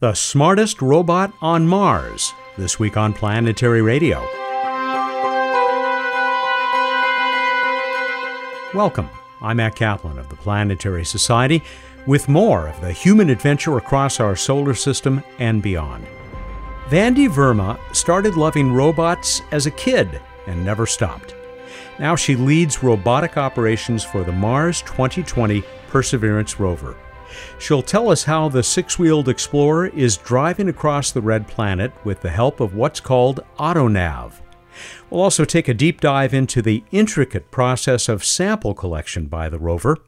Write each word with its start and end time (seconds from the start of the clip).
The 0.00 0.14
smartest 0.14 0.80
robot 0.80 1.32
on 1.40 1.66
Mars, 1.66 2.32
this 2.56 2.78
week 2.78 2.96
on 2.96 3.12
Planetary 3.12 3.82
Radio. 3.82 4.20
Welcome. 8.72 9.10
I'm 9.40 9.56
Matt 9.56 9.74
Kaplan 9.74 10.16
of 10.16 10.28
the 10.28 10.36
Planetary 10.36 11.04
Society 11.04 11.64
with 12.06 12.28
more 12.28 12.68
of 12.68 12.80
the 12.80 12.92
human 12.92 13.28
adventure 13.28 13.76
across 13.76 14.20
our 14.20 14.36
solar 14.36 14.74
system 14.74 15.20
and 15.40 15.64
beyond. 15.64 16.06
Vandy 16.86 17.28
Verma 17.28 17.76
started 17.92 18.36
loving 18.36 18.72
robots 18.72 19.42
as 19.50 19.66
a 19.66 19.72
kid 19.72 20.20
and 20.46 20.64
never 20.64 20.86
stopped. 20.86 21.34
Now 21.98 22.14
she 22.14 22.36
leads 22.36 22.84
robotic 22.84 23.36
operations 23.36 24.04
for 24.04 24.22
the 24.22 24.30
Mars 24.30 24.80
2020 24.82 25.64
Perseverance 25.88 26.60
rover. 26.60 26.96
She'll 27.58 27.82
tell 27.82 28.10
us 28.10 28.24
how 28.24 28.48
the 28.48 28.62
six 28.62 28.98
wheeled 28.98 29.28
Explorer 29.28 29.88
is 29.88 30.16
driving 30.16 30.68
across 30.68 31.10
the 31.10 31.20
red 31.20 31.46
planet 31.46 31.92
with 32.04 32.20
the 32.20 32.30
help 32.30 32.60
of 32.60 32.74
what's 32.74 33.00
called 33.00 33.40
AutoNav. 33.58 34.32
We'll 35.10 35.22
also 35.22 35.44
take 35.44 35.68
a 35.68 35.74
deep 35.74 36.00
dive 36.00 36.34
into 36.34 36.62
the 36.62 36.84
intricate 36.90 37.50
process 37.50 38.08
of 38.08 38.24
sample 38.24 38.74
collection 38.74 39.26
by 39.26 39.48
the 39.48 39.58
rover. 39.58 39.98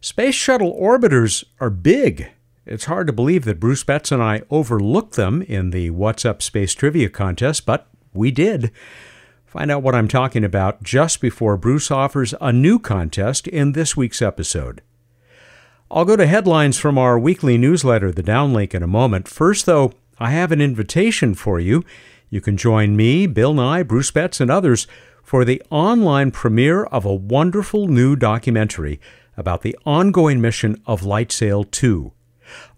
Space 0.00 0.34
shuttle 0.34 0.78
orbiters 0.78 1.44
are 1.60 1.70
big. 1.70 2.30
It's 2.66 2.84
hard 2.84 3.06
to 3.06 3.12
believe 3.12 3.44
that 3.44 3.60
Bruce 3.60 3.84
Betts 3.84 4.12
and 4.12 4.22
I 4.22 4.42
overlooked 4.50 5.16
them 5.16 5.42
in 5.42 5.70
the 5.70 5.90
What's 5.90 6.24
Up 6.24 6.42
Space 6.42 6.74
Trivia 6.74 7.08
contest, 7.08 7.66
but 7.66 7.88
we 8.12 8.30
did. 8.30 8.70
Find 9.46 9.70
out 9.70 9.82
what 9.82 9.94
I'm 9.94 10.08
talking 10.08 10.44
about 10.44 10.82
just 10.82 11.20
before 11.20 11.56
Bruce 11.56 11.90
offers 11.90 12.34
a 12.40 12.52
new 12.52 12.78
contest 12.78 13.46
in 13.46 13.72
this 13.72 13.96
week's 13.96 14.20
episode. 14.20 14.82
I'll 15.90 16.06
go 16.06 16.16
to 16.16 16.26
headlines 16.26 16.78
from 16.78 16.96
our 16.96 17.18
weekly 17.18 17.58
newsletter, 17.58 18.10
The 18.10 18.22
Downlink, 18.22 18.74
in 18.74 18.82
a 18.82 18.86
moment. 18.86 19.28
First, 19.28 19.66
though, 19.66 19.92
I 20.18 20.30
have 20.30 20.50
an 20.50 20.60
invitation 20.60 21.34
for 21.34 21.60
you. 21.60 21.84
You 22.30 22.40
can 22.40 22.56
join 22.56 22.96
me, 22.96 23.26
Bill 23.26 23.52
Nye, 23.52 23.82
Bruce 23.82 24.10
Betts, 24.10 24.40
and 24.40 24.50
others 24.50 24.86
for 25.22 25.44
the 25.44 25.62
online 25.70 26.30
premiere 26.30 26.84
of 26.84 27.04
a 27.04 27.14
wonderful 27.14 27.86
new 27.86 28.16
documentary 28.16 28.98
about 29.36 29.62
the 29.62 29.76
ongoing 29.84 30.40
mission 30.40 30.80
of 30.86 31.02
LightSail 31.02 31.70
2. 31.70 32.12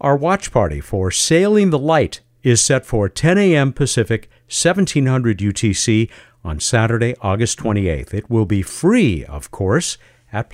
Our 0.01 0.17
watch 0.17 0.51
party 0.51 0.81
for 0.81 1.09
Sailing 1.09 1.69
the 1.69 1.79
Light 1.79 2.19
is 2.43 2.61
set 2.61 2.85
for 2.85 3.07
10 3.07 3.37
a.m. 3.37 3.71
Pacific, 3.71 4.29
1700 4.47 5.39
UTC 5.39 6.09
on 6.43 6.59
Saturday, 6.59 7.15
August 7.21 7.57
28th. 7.59 8.13
It 8.13 8.29
will 8.29 8.45
be 8.45 8.61
free, 8.61 9.23
of 9.25 9.49
course, 9.49 9.97
at 10.31 10.49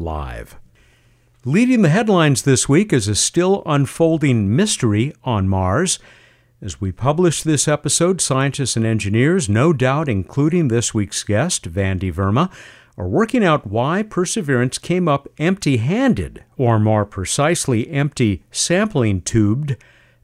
planetary.org/live. 0.00 0.56
Leading 1.44 1.82
the 1.82 1.88
headlines 1.88 2.42
this 2.42 2.68
week 2.68 2.92
is 2.92 3.08
a 3.08 3.14
still 3.14 3.62
unfolding 3.64 4.54
mystery 4.54 5.14
on 5.24 5.48
Mars. 5.48 5.98
As 6.62 6.80
we 6.80 6.92
publish 6.92 7.42
this 7.42 7.66
episode, 7.66 8.20
scientists 8.20 8.76
and 8.76 8.84
engineers, 8.84 9.48
no 9.48 9.72
doubt 9.72 10.08
including 10.08 10.68
this 10.68 10.92
week's 10.92 11.22
guest, 11.22 11.70
Vandy 11.72 12.12
Verma, 12.12 12.50
are 12.98 13.08
working 13.08 13.42
out 13.42 13.66
why 13.66 14.02
Perseverance 14.02 14.76
came 14.76 15.08
up 15.08 15.26
empty 15.38 15.78
handed, 15.78 16.44
or 16.58 16.78
more 16.78 17.06
precisely, 17.06 17.88
empty 17.88 18.42
sampling 18.50 19.22
tubed, 19.22 19.76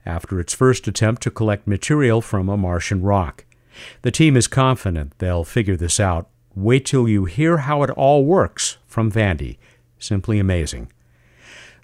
after 0.05 0.39
its 0.39 0.53
first 0.53 0.87
attempt 0.87 1.23
to 1.23 1.31
collect 1.31 1.67
material 1.67 2.21
from 2.21 2.47
a 2.47 2.57
Martian 2.57 3.01
rock. 3.01 3.45
The 4.03 4.11
team 4.11 4.37
is 4.37 4.47
confident 4.47 5.17
they'll 5.17 5.43
figure 5.43 5.75
this 5.75 5.99
out. 5.99 6.29
Wait 6.55 6.85
till 6.85 7.07
you 7.07 7.25
hear 7.25 7.57
how 7.57 7.81
it 7.81 7.89
all 7.91 8.25
works 8.25 8.77
from 8.85 9.11
Vandy. 9.11 9.57
Simply 9.99 10.39
amazing. 10.39 10.91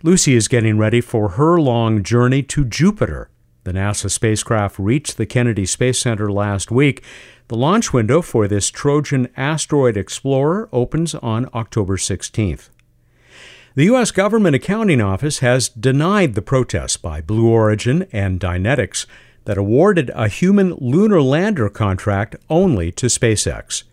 Lucy 0.01 0.35
is 0.35 0.47
getting 0.47 0.77
ready 0.77 1.01
for 1.01 1.29
her 1.29 1.59
long 1.59 2.03
journey 2.03 2.43
to 2.43 2.65
Jupiter. 2.65 3.29
The 3.63 3.71
NASA 3.71 4.11
spacecraft 4.11 4.77
reached 4.77 5.15
the 5.15 5.25
Kennedy 5.25 5.65
Space 5.65 5.99
Center 5.99 6.29
last 6.29 6.69
week. 6.69 7.03
The 7.47 7.55
launch 7.55 7.93
window 7.93 8.21
for 8.21 8.47
this 8.47 8.69
Trojan 8.69 9.29
asteroid 9.37 9.95
explorer 9.95 10.67
opens 10.73 11.15
on 11.15 11.49
October 11.53 11.95
16th. 11.95 12.69
The 13.75 13.85
U.S. 13.85 14.11
Government 14.11 14.55
Accounting 14.55 15.01
Office 15.01 15.39
has 15.39 15.69
denied 15.69 16.35
the 16.35 16.41
protests 16.41 16.97
by 16.97 17.21
Blue 17.21 17.47
Origin 17.47 18.05
and 18.11 18.39
Dynetics 18.39 19.05
that 19.45 19.57
awarded 19.57 20.11
a 20.13 20.27
human 20.27 20.73
lunar 20.75 21.21
lander 21.21 21.69
contract 21.69 22.35
only 22.49 22.91
to 22.91 23.07
SpaceX. 23.07 23.83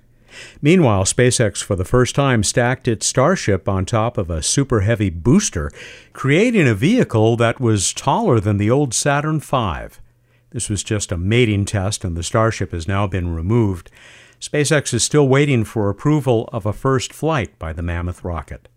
Meanwhile, 0.62 1.04
SpaceX 1.04 1.62
for 1.62 1.76
the 1.76 1.84
first 1.84 2.14
time 2.14 2.42
stacked 2.42 2.88
its 2.88 3.06
Starship 3.06 3.68
on 3.68 3.84
top 3.84 4.18
of 4.18 4.30
a 4.30 4.42
super 4.42 4.80
heavy 4.80 5.10
booster, 5.10 5.70
creating 6.12 6.68
a 6.68 6.74
vehicle 6.74 7.36
that 7.36 7.60
was 7.60 7.92
taller 7.92 8.40
than 8.40 8.56
the 8.56 8.70
old 8.70 8.94
Saturn 8.94 9.40
V. 9.40 9.88
This 10.50 10.68
was 10.68 10.82
just 10.82 11.12
a 11.12 11.16
mating 11.16 11.64
test, 11.64 12.04
and 12.04 12.16
the 12.16 12.22
Starship 12.22 12.72
has 12.72 12.88
now 12.88 13.06
been 13.06 13.34
removed. 13.34 13.90
SpaceX 14.40 14.94
is 14.94 15.04
still 15.04 15.28
waiting 15.28 15.64
for 15.64 15.88
approval 15.88 16.48
of 16.52 16.66
a 16.66 16.72
first 16.72 17.12
flight 17.12 17.56
by 17.58 17.72
the 17.72 17.82
Mammoth 17.82 18.24
rocket. 18.24 18.68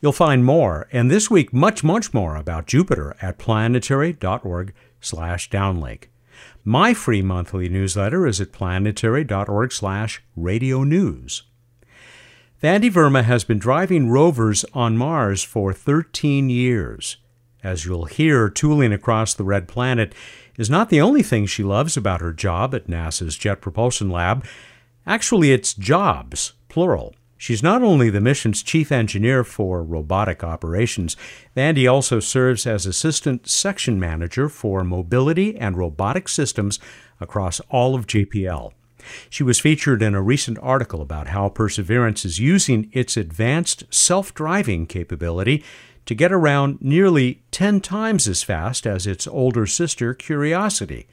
You'll 0.00 0.12
find 0.12 0.44
more, 0.44 0.88
and 0.92 1.10
this 1.10 1.30
week 1.30 1.52
much, 1.52 1.84
much 1.84 2.14
more 2.14 2.36
about 2.36 2.66
Jupiter 2.66 3.14
at 3.20 3.38
planetary.org/downlink. 3.38 6.04
My 6.66 6.94
free 6.94 7.20
monthly 7.20 7.68
newsletter 7.68 8.26
is 8.26 8.40
at 8.40 8.52
planetary.org 8.52 9.70
slash 9.70 10.22
radio 10.34 10.82
news. 10.82 11.42
Vandy 12.62 12.90
Verma 12.90 13.22
has 13.22 13.44
been 13.44 13.58
driving 13.58 14.08
rovers 14.08 14.64
on 14.72 14.96
Mars 14.96 15.42
for 15.42 15.74
13 15.74 16.48
years. 16.48 17.18
As 17.62 17.84
you'll 17.84 18.06
hear, 18.06 18.48
tooling 18.48 18.94
across 18.94 19.34
the 19.34 19.44
red 19.44 19.68
planet 19.68 20.14
is 20.56 20.70
not 20.70 20.88
the 20.88 21.02
only 21.02 21.22
thing 21.22 21.44
she 21.44 21.62
loves 21.62 21.98
about 21.98 22.22
her 22.22 22.32
job 22.32 22.74
at 22.74 22.86
NASA's 22.86 23.36
Jet 23.36 23.60
Propulsion 23.60 24.08
Lab. 24.08 24.46
Actually, 25.06 25.52
it's 25.52 25.74
jobs, 25.74 26.54
plural. 26.70 27.14
She's 27.36 27.62
not 27.62 27.82
only 27.82 28.10
the 28.10 28.20
mission's 28.20 28.62
chief 28.62 28.92
engineer 28.92 29.44
for 29.44 29.82
robotic 29.82 30.44
operations, 30.44 31.16
Vandy 31.56 31.90
also 31.90 32.20
serves 32.20 32.66
as 32.66 32.86
assistant 32.86 33.48
section 33.48 33.98
manager 33.98 34.48
for 34.48 34.84
mobility 34.84 35.56
and 35.56 35.76
robotic 35.76 36.28
systems 36.28 36.78
across 37.20 37.60
all 37.68 37.94
of 37.94 38.06
JPL. 38.06 38.72
She 39.28 39.42
was 39.42 39.60
featured 39.60 40.02
in 40.02 40.14
a 40.14 40.22
recent 40.22 40.58
article 40.62 41.02
about 41.02 41.28
how 41.28 41.48
Perseverance 41.48 42.24
is 42.24 42.38
using 42.38 42.90
its 42.92 43.16
advanced 43.16 43.84
self 43.92 44.32
driving 44.32 44.86
capability 44.86 45.62
to 46.06 46.14
get 46.14 46.32
around 46.32 46.78
nearly 46.80 47.42
10 47.50 47.80
times 47.80 48.28
as 48.28 48.42
fast 48.42 48.86
as 48.86 49.06
its 49.06 49.26
older 49.26 49.66
sister, 49.66 50.14
Curiosity. 50.14 51.06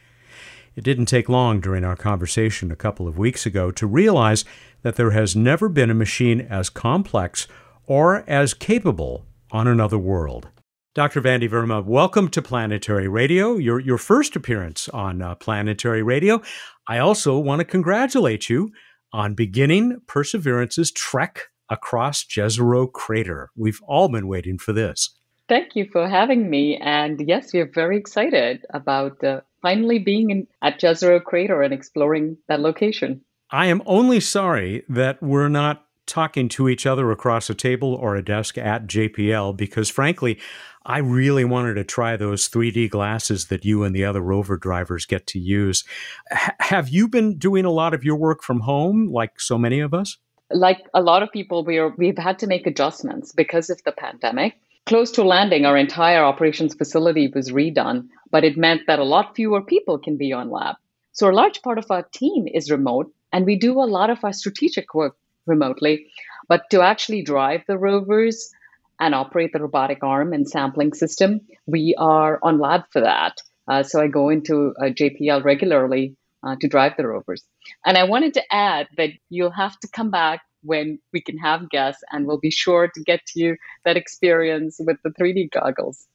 It 0.76 0.86
didn't 0.86 1.08
take 1.08 1.28
long 1.28 1.60
during 1.60 1.84
our 1.84 1.98
conversation 1.98 2.72
a 2.72 2.78
couple 2.78 3.08
of 3.08 3.18
weeks 3.18 3.46
ago 3.46 3.72
to 3.72 3.86
realize 3.86 4.46
that 4.84 4.96
there 4.96 5.12
has 5.12 5.36
never 5.36 5.70
been 5.70 5.90
a 5.90 5.96
machine 5.96 6.42
as 6.42 6.70
complex 6.70 7.48
or 7.86 8.24
as 8.30 8.54
capable 8.54 9.26
on 9.52 9.68
another 9.68 9.98
world. 9.98 10.50
Dr. 10.94 11.22
Vandy 11.22 11.50
Verma, 11.50 11.84
welcome 11.86 12.28
to 12.30 12.42
Planetary 12.42 13.08
Radio, 13.08 13.56
your, 13.56 13.80
your 13.80 13.98
first 13.98 14.36
appearance 14.36 14.90
on 14.90 15.22
uh, 15.22 15.36
Planetary 15.36 16.04
Radio. 16.04 16.42
I 16.88 16.98
also 16.98 17.40
want 17.40 17.60
to 17.60 17.66
congratulate 17.66 18.50
you 18.50 18.72
on 19.14 19.34
beginning 19.34 20.02
Perseverance's 20.08 20.92
trek 20.92 21.48
across 21.70 22.26
Jezero 22.26 22.92
Crater. 22.92 23.52
We've 23.56 23.80
all 23.88 24.10
been 24.10 24.28
waiting 24.28 24.58
for 24.58 24.74
this. 24.74 25.18
Thank 25.48 25.76
you 25.76 25.88
for 25.92 26.08
having 26.08 26.50
me. 26.50 26.78
And 26.78 27.26
yes, 27.26 27.54
we 27.54 27.62
are 27.62 27.72
very 27.74 27.98
excited 27.98 28.66
about 28.74 29.24
uh, 29.24 29.42
finally 29.62 30.00
being 30.00 30.30
in, 30.30 30.48
at 30.62 30.80
Jezero 30.80 31.24
Crater 31.24 31.62
and 31.62 31.74
exploring 31.74 32.38
that 32.48 32.60
location. 32.60 33.22
I 33.54 33.66
am 33.66 33.82
only 33.86 34.22
sorry 34.22 34.84
that 34.88 35.22
we're 35.22 35.50
not 35.50 35.86
talking 36.06 36.48
to 36.50 36.70
each 36.70 36.86
other 36.86 37.12
across 37.12 37.50
a 37.50 37.54
table 37.54 37.94
or 37.94 38.16
a 38.16 38.24
desk 38.24 38.58
at 38.58 38.88
JPL 38.88 39.58
because, 39.58 39.90
frankly, 39.90 40.40
I 40.86 41.00
really 41.00 41.44
wanted 41.44 41.74
to 41.74 41.84
try 41.84 42.16
those 42.16 42.48
3D 42.48 42.90
glasses 42.90 43.48
that 43.48 43.66
you 43.66 43.84
and 43.84 43.94
the 43.94 44.06
other 44.06 44.22
rover 44.22 44.56
drivers 44.56 45.06
get 45.06 45.28
to 45.28 45.40
use. 45.40 45.84
H- 46.32 46.52
have 46.60 46.88
you 46.88 47.10
been 47.10 47.38
doing 47.38 47.66
a 47.66 47.72
lot 47.72 47.94
of 47.94 48.06
your 48.06 48.16
work 48.16 48.42
from 48.42 48.62
home, 48.62 49.12
like 49.12 49.42
so 49.42 49.58
many 49.58 49.82
of 49.82 49.94
us? 49.94 50.18
Like 50.50 50.80
a 50.94 51.02
lot 51.02 51.22
of 51.22 51.32
people, 51.32 51.66
we 51.66 51.78
are, 51.78 51.94
we've 51.98 52.18
had 52.18 52.40
to 52.40 52.48
make 52.48 52.66
adjustments 52.66 53.34
because 53.34 53.70
of 53.70 53.84
the 53.84 53.92
pandemic. 53.92 54.56
Close 54.86 55.12
to 55.12 55.24
landing, 55.24 55.66
our 55.66 55.76
entire 55.76 56.24
operations 56.24 56.74
facility 56.74 57.30
was 57.34 57.52
redone, 57.52 58.08
but 58.32 58.46
it 58.46 58.58
meant 58.58 58.84
that 58.88 59.00
a 59.00 59.04
lot 59.04 59.36
fewer 59.36 59.62
people 59.62 60.00
can 60.00 60.16
be 60.16 60.32
on 60.32 60.50
lab. 60.50 60.78
So 61.12 61.30
a 61.30 61.34
large 61.34 61.62
part 61.62 61.78
of 61.78 61.92
our 61.92 62.04
team 62.04 62.48
is 62.48 62.72
remote, 62.72 63.14
and 63.32 63.46
we 63.46 63.56
do 63.56 63.80
a 63.80 63.92
lot 63.98 64.10
of 64.10 64.24
our 64.24 64.34
strategic 64.34 64.94
work 64.94 65.16
remotely. 65.46 66.08
But 66.48 66.70
to 66.72 66.82
actually 66.82 67.24
drive 67.24 67.62
the 67.68 67.78
rovers 67.78 68.52
and 69.00 69.16
operate 69.16 69.54
the 69.54 69.62
robotic 69.62 70.04
arm 70.04 70.34
and 70.34 70.48
sampling 70.48 70.94
system, 70.94 71.42
we 71.66 71.96
are 71.98 72.40
on 72.44 72.60
lab 72.60 72.84
for 72.92 73.02
that. 73.02 73.38
Uh, 73.68 73.84
so 73.84 74.02
I 74.02 74.08
go 74.08 74.30
into 74.30 74.74
uh, 74.80 74.86
JPL 74.86 75.44
regularly 75.44 76.16
uh, 76.44 76.56
to 76.60 76.68
drive 76.68 76.94
the 76.98 77.08
rovers. 77.08 77.44
And 77.86 77.98
I 77.98 78.04
wanted 78.04 78.34
to 78.36 78.54
add 78.54 78.88
that 78.98 79.12
you'll 79.30 79.52
have 79.52 79.80
to 79.80 79.88
come 79.88 80.12
back 80.12 80.42
when 80.64 81.00
we 81.14 81.22
can 81.22 81.38
have 81.40 81.70
guests, 81.70 82.04
and 82.12 82.26
we'll 82.26 82.40
be 82.40 82.52
sure 82.52 82.88
to 82.94 83.04
get 83.04 83.22
you 83.36 83.58
that 83.86 83.98
experience 83.98 84.80
with 84.80 84.98
the 85.04 85.10
3D 85.10 85.52
goggles. 85.52 86.06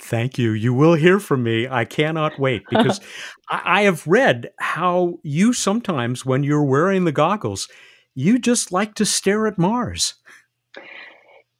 Thank 0.00 0.38
you. 0.38 0.52
You 0.52 0.72
will 0.72 0.94
hear 0.94 1.18
from 1.18 1.42
me. 1.42 1.66
I 1.68 1.84
cannot 1.84 2.38
wait 2.38 2.62
because 2.70 3.00
I 3.48 3.82
have 3.82 4.06
read 4.06 4.50
how 4.58 5.18
you 5.22 5.52
sometimes, 5.52 6.24
when 6.24 6.44
you're 6.44 6.64
wearing 6.64 7.04
the 7.04 7.12
goggles, 7.12 7.68
you 8.14 8.38
just 8.38 8.72
like 8.72 8.94
to 8.94 9.04
stare 9.04 9.46
at 9.46 9.58
Mars. 9.58 10.14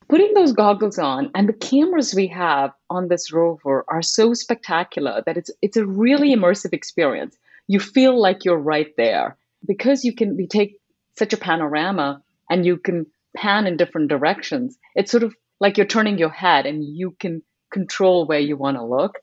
Putting 0.08 0.32
those 0.35 0.52
goggles 0.52 0.99
on 0.99 1.31
and 1.35 1.49
the 1.49 1.52
cameras 1.52 2.14
we 2.14 2.29
have 2.29 2.73
on 2.88 3.08
this 3.08 3.32
rover 3.32 3.85
are 3.88 4.02
so 4.02 4.32
spectacular 4.32 5.23
that 5.26 5.37
it's 5.37 5.50
it's 5.61 5.76
a 5.76 5.85
really 5.85 6.35
immersive 6.35 6.73
experience. 6.73 7.37
You 7.67 7.79
feel 7.79 8.19
like 8.19 8.44
you're 8.44 8.56
right 8.56 8.94
there 8.96 9.37
because 9.67 10.05
you 10.05 10.14
can 10.14 10.37
we 10.37 10.46
take 10.46 10.81
such 11.19 11.32
a 11.32 11.37
panorama 11.37 12.23
and 12.49 12.64
you 12.64 12.79
can 12.79 13.06
pan 13.37 13.67
in 13.67 13.76
different 13.76 14.08
directions. 14.08 14.79
It's 14.94 15.11
sort 15.11 15.25
of 15.25 15.35
like 15.61 15.76
you're 15.76 15.87
turning 15.87 16.19
your 16.19 16.31
head 16.31 16.64
and 16.64 16.82
you 16.82 17.11
can 17.20 17.43
control 17.73 18.26
where 18.26 18.38
you 18.38 18.56
want 18.56 18.76
to 18.76 18.85
look. 18.85 19.19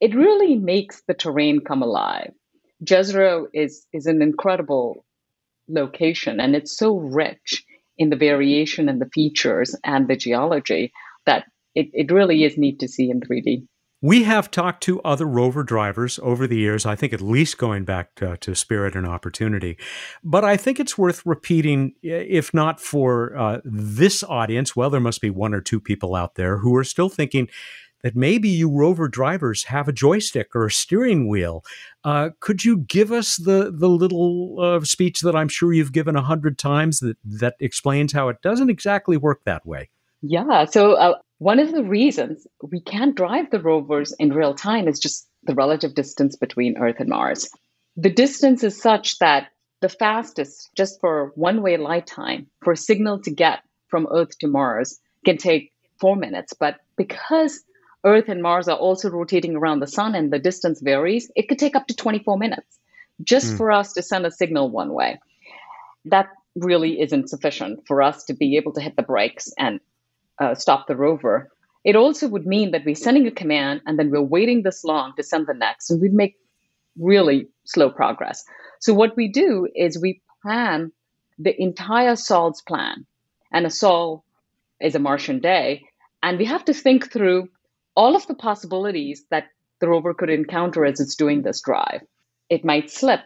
It 0.00 0.14
really 0.14 0.56
makes 0.56 1.02
the 1.06 1.14
terrain 1.14 1.60
come 1.60 1.82
alive. 1.82 2.32
Jezero 2.84 3.46
is 3.54 3.86
is 3.92 4.06
an 4.06 4.20
incredible 4.20 5.04
location 5.68 6.40
and 6.40 6.54
it's 6.54 6.76
so 6.76 6.98
rich 6.98 7.64
in 7.98 8.10
the 8.10 8.16
variation 8.16 8.88
and 8.88 9.00
the 9.00 9.10
features 9.14 9.74
and 9.82 10.06
the 10.06 10.16
geology 10.16 10.92
that 11.24 11.46
it, 11.74 11.88
it 11.92 12.12
really 12.12 12.44
is 12.44 12.58
neat 12.58 12.78
to 12.80 12.88
see 12.88 13.10
in 13.10 13.20
3D. 13.20 13.66
We 14.02 14.24
have 14.24 14.50
talked 14.50 14.82
to 14.84 15.00
other 15.02 15.26
rover 15.26 15.62
drivers 15.62 16.20
over 16.22 16.46
the 16.46 16.58
years, 16.58 16.84
I 16.84 16.96
think 16.96 17.12
at 17.12 17.22
least 17.22 17.56
going 17.56 17.84
back 17.84 18.14
to, 18.16 18.36
to 18.36 18.54
Spirit 18.54 18.94
and 18.94 19.06
Opportunity. 19.06 19.78
But 20.22 20.44
I 20.44 20.56
think 20.56 20.78
it's 20.78 20.98
worth 20.98 21.24
repeating, 21.24 21.94
if 22.02 22.52
not 22.52 22.78
for 22.78 23.36
uh, 23.36 23.60
this 23.64 24.22
audience, 24.22 24.76
well, 24.76 24.90
there 24.90 25.00
must 25.00 25.22
be 25.22 25.30
one 25.30 25.54
or 25.54 25.62
two 25.62 25.80
people 25.80 26.14
out 26.14 26.34
there 26.34 26.58
who 26.58 26.76
are 26.76 26.84
still 26.84 27.08
thinking 27.08 27.48
that 28.02 28.14
maybe 28.14 28.48
you 28.48 28.70
rover 28.70 29.08
drivers 29.08 29.64
have 29.64 29.88
a 29.88 29.92
joystick 29.92 30.54
or 30.54 30.66
a 30.66 30.70
steering 30.70 31.26
wheel. 31.26 31.64
Uh, 32.04 32.30
could 32.40 32.64
you 32.64 32.76
give 32.76 33.10
us 33.10 33.36
the 33.36 33.72
the 33.74 33.88
little 33.88 34.58
uh, 34.60 34.80
speech 34.84 35.22
that 35.22 35.34
I'm 35.34 35.48
sure 35.48 35.72
you've 35.72 35.92
given 35.92 36.14
a 36.14 36.22
hundred 36.22 36.58
times 36.58 37.00
that 37.00 37.16
that 37.24 37.54
explains 37.58 38.12
how 38.12 38.28
it 38.28 38.42
doesn't 38.42 38.70
exactly 38.70 39.16
work 39.16 39.40
that 39.44 39.66
way? 39.66 39.88
Yeah. 40.22 40.66
So 40.66 40.92
uh, 40.92 41.14
one 41.38 41.58
of 41.58 41.72
the 41.72 41.84
reasons 41.84 42.46
we 42.62 42.80
can't 42.80 43.14
drive 43.14 43.50
the 43.50 43.60
rovers 43.60 44.12
in 44.12 44.32
real 44.32 44.54
time 44.54 44.88
is 44.88 44.98
just 44.98 45.28
the 45.44 45.54
relative 45.54 45.94
distance 45.94 46.36
between 46.36 46.78
Earth 46.78 46.96
and 46.98 47.10
Mars. 47.10 47.50
The 47.96 48.10
distance 48.10 48.64
is 48.64 48.80
such 48.80 49.18
that 49.18 49.48
the 49.80 49.88
fastest, 49.88 50.70
just 50.74 51.00
for 51.00 51.32
one 51.34 51.62
way 51.62 51.76
light 51.76 52.06
time, 52.06 52.46
for 52.62 52.72
a 52.72 52.76
signal 52.76 53.20
to 53.22 53.30
get 53.30 53.60
from 53.88 54.08
Earth 54.10 54.38
to 54.38 54.48
Mars 54.48 54.98
can 55.24 55.36
take 55.36 55.72
four 56.00 56.16
minutes. 56.16 56.54
But 56.54 56.76
because 56.96 57.62
Earth 58.04 58.28
and 58.28 58.42
Mars 58.42 58.68
are 58.68 58.76
also 58.76 59.10
rotating 59.10 59.56
around 59.56 59.80
the 59.80 59.86
sun 59.86 60.14
and 60.14 60.32
the 60.32 60.38
distance 60.38 60.80
varies, 60.80 61.30
it 61.36 61.48
could 61.48 61.58
take 61.58 61.76
up 61.76 61.86
to 61.88 61.94
24 61.94 62.38
minutes 62.38 62.78
just 63.22 63.54
mm. 63.54 63.56
for 63.56 63.72
us 63.72 63.92
to 63.94 64.02
send 64.02 64.26
a 64.26 64.30
signal 64.30 64.70
one 64.70 64.92
way. 64.92 65.20
That 66.06 66.28
really 66.54 67.00
isn't 67.00 67.28
sufficient 67.28 67.86
for 67.86 68.02
us 68.02 68.24
to 68.24 68.34
be 68.34 68.56
able 68.56 68.72
to 68.72 68.80
hit 68.80 68.96
the 68.96 69.02
brakes 69.02 69.52
and 69.58 69.80
uh, 70.40 70.54
stop 70.54 70.86
the 70.86 70.96
rover. 70.96 71.50
It 71.84 71.96
also 71.96 72.28
would 72.28 72.46
mean 72.46 72.72
that 72.72 72.84
we're 72.84 72.94
sending 72.94 73.26
a 73.26 73.30
command 73.30 73.80
and 73.86 73.98
then 73.98 74.10
we're 74.10 74.22
waiting 74.22 74.62
this 74.62 74.84
long 74.84 75.12
to 75.16 75.22
send 75.22 75.46
the 75.46 75.54
next, 75.54 75.90
and 75.90 76.00
we'd 76.00 76.12
make 76.12 76.36
really 76.98 77.48
slow 77.64 77.90
progress. 77.90 78.44
So, 78.80 78.92
what 78.92 79.16
we 79.16 79.28
do 79.28 79.68
is 79.74 80.00
we 80.00 80.20
plan 80.42 80.92
the 81.38 81.54
entire 81.60 82.16
SOL's 82.16 82.62
plan, 82.62 83.06
and 83.52 83.66
a 83.66 83.70
SOL 83.70 84.24
is 84.80 84.94
a 84.94 84.98
Martian 84.98 85.40
day, 85.40 85.82
and 86.22 86.38
we 86.38 86.44
have 86.44 86.64
to 86.64 86.74
think 86.74 87.12
through 87.12 87.48
all 87.94 88.16
of 88.16 88.26
the 88.26 88.34
possibilities 88.34 89.24
that 89.30 89.44
the 89.80 89.88
rover 89.88 90.14
could 90.14 90.30
encounter 90.30 90.84
as 90.84 91.00
it's 91.00 91.14
doing 91.14 91.42
this 91.42 91.62
drive. 91.62 92.00
It 92.48 92.64
might 92.64 92.90
slip. 92.90 93.20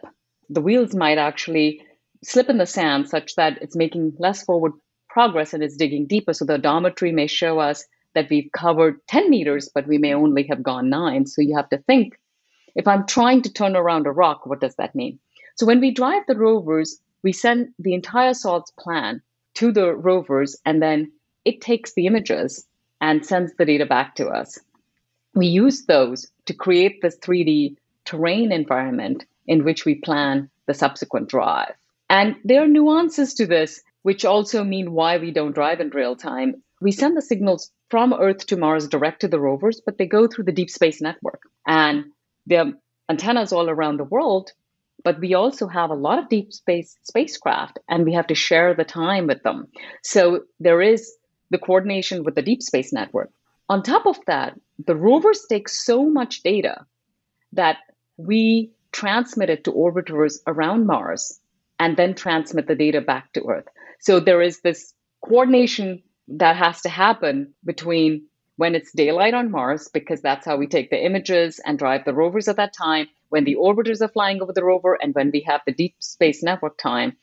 The 0.49 0.61
wheels 0.61 0.93
might 0.93 1.17
actually 1.17 1.81
slip 2.23 2.49
in 2.49 2.57
the 2.57 2.65
sand 2.65 3.09
such 3.09 3.35
that 3.35 3.61
it's 3.61 3.75
making 3.75 4.13
less 4.19 4.43
forward 4.43 4.73
progress 5.11 5.53
and 5.53 5.61
it's 5.61 5.77
digging 5.77 6.05
deeper. 6.05 6.33
So 6.33 6.45
the 6.45 6.57
odometry 6.57 7.13
may 7.13 7.27
show 7.27 7.59
us 7.59 7.85
that 8.13 8.29
we've 8.29 8.51
covered 8.51 9.05
10 9.07 9.29
meters, 9.29 9.69
but 9.73 9.87
we 9.87 9.97
may 9.97 10.13
only 10.13 10.43
have 10.47 10.63
gone 10.63 10.89
nine. 10.89 11.25
So 11.25 11.41
you 11.41 11.55
have 11.55 11.69
to 11.69 11.77
think 11.77 12.17
if 12.75 12.87
I'm 12.87 13.05
trying 13.05 13.41
to 13.43 13.53
turn 13.53 13.75
around 13.75 14.07
a 14.07 14.11
rock, 14.11 14.45
what 14.45 14.61
does 14.61 14.75
that 14.75 14.95
mean? 14.95 15.19
So 15.55 15.65
when 15.65 15.79
we 15.79 15.91
drive 15.91 16.23
the 16.27 16.37
rovers, 16.37 16.99
we 17.23 17.33
send 17.33 17.73
the 17.79 17.93
entire 17.93 18.33
sol's 18.33 18.71
plan 18.79 19.21
to 19.55 19.71
the 19.71 19.93
rovers, 19.93 20.57
and 20.65 20.81
then 20.81 21.11
it 21.43 21.61
takes 21.61 21.93
the 21.93 22.07
images 22.07 22.65
and 23.01 23.25
sends 23.25 23.53
the 23.55 23.65
data 23.65 23.85
back 23.85 24.15
to 24.15 24.27
us. 24.27 24.57
We 25.33 25.47
use 25.47 25.85
those 25.85 26.27
to 26.45 26.53
create 26.53 27.01
this 27.01 27.17
3D 27.17 27.75
terrain 28.05 28.51
environment 28.51 29.25
in 29.47 29.63
which 29.63 29.85
we 29.85 29.95
plan 29.95 30.49
the 30.67 30.73
subsequent 30.73 31.29
drive. 31.29 31.73
And 32.09 32.35
there 32.43 32.63
are 32.63 32.67
nuances 32.67 33.33
to 33.35 33.45
this, 33.45 33.81
which 34.03 34.25
also 34.25 34.63
mean 34.63 34.91
why 34.91 35.17
we 35.17 35.31
don't 35.31 35.53
drive 35.53 35.79
in 35.79 35.89
real 35.89 36.15
time. 36.15 36.63
We 36.81 36.91
send 36.91 37.15
the 37.15 37.21
signals 37.21 37.71
from 37.89 38.13
Earth 38.13 38.47
to 38.47 38.57
Mars 38.57 38.87
direct 38.87 39.21
to 39.21 39.27
the 39.27 39.39
rovers, 39.39 39.81
but 39.85 39.97
they 39.97 40.07
go 40.07 40.27
through 40.27 40.45
the 40.45 40.51
Deep 40.51 40.69
Space 40.69 41.01
Network. 41.01 41.41
And 41.67 42.05
there 42.47 42.65
are 42.65 42.73
antennas 43.09 43.51
all 43.51 43.69
around 43.69 43.97
the 43.97 44.03
world, 44.05 44.51
but 45.03 45.19
we 45.19 45.33
also 45.33 45.67
have 45.67 45.89
a 45.89 45.95
lot 45.95 46.19
of 46.19 46.29
deep 46.29 46.53
space 46.53 46.95
spacecraft, 47.03 47.79
and 47.89 48.05
we 48.05 48.13
have 48.13 48.27
to 48.27 48.35
share 48.35 48.73
the 48.73 48.83
time 48.83 49.27
with 49.27 49.43
them. 49.43 49.67
So 50.03 50.43
there 50.59 50.81
is 50.81 51.15
the 51.49 51.57
coordination 51.57 52.23
with 52.23 52.35
the 52.35 52.41
Deep 52.41 52.61
Space 52.61 52.93
Network. 52.93 53.29
On 53.69 53.83
top 53.83 54.05
of 54.05 54.17
that, 54.27 54.59
the 54.85 54.95
rovers 54.95 55.45
take 55.47 55.69
so 55.69 56.09
much 56.09 56.43
data 56.43 56.85
that 57.53 57.77
we 58.17 58.71
transmit 58.91 59.49
it 59.49 59.63
to 59.65 59.71
orbiters 59.71 60.39
around 60.47 60.85
Mars 60.85 61.39
and 61.79 61.97
then 61.97 62.13
transmit 62.13 62.67
the 62.67 62.75
data 62.75 63.01
back 63.01 63.33
to 63.33 63.43
Earth. 63.45 63.67
So 64.01 64.19
there 64.19 64.41
is 64.41 64.61
this 64.61 64.93
coordination 65.23 66.01
that 66.27 66.55
has 66.55 66.81
to 66.81 66.89
happen 66.89 67.53
between 67.63 68.25
when 68.57 68.75
it's 68.75 68.91
daylight 68.91 69.33
on 69.33 69.49
Mars, 69.49 69.89
because 69.91 70.21
that's 70.21 70.45
how 70.45 70.57
we 70.57 70.67
take 70.67 70.89
the 70.89 71.03
images 71.03 71.59
and 71.65 71.79
drive 71.79 72.05
the 72.05 72.13
rovers 72.13 72.47
at 72.47 72.57
that 72.57 72.73
time, 72.73 73.07
when 73.29 73.43
the 73.43 73.55
orbiters 73.55 74.01
are 74.01 74.07
flying 74.07 74.41
over 74.41 74.53
the 74.53 74.63
rover, 74.63 74.97
and 75.01 75.15
when 75.15 75.31
we 75.31 75.41
have 75.47 75.61
the 75.65 75.71
deep 75.71 75.95
space 75.99 76.43
network 76.43 76.77
time. 76.77 77.15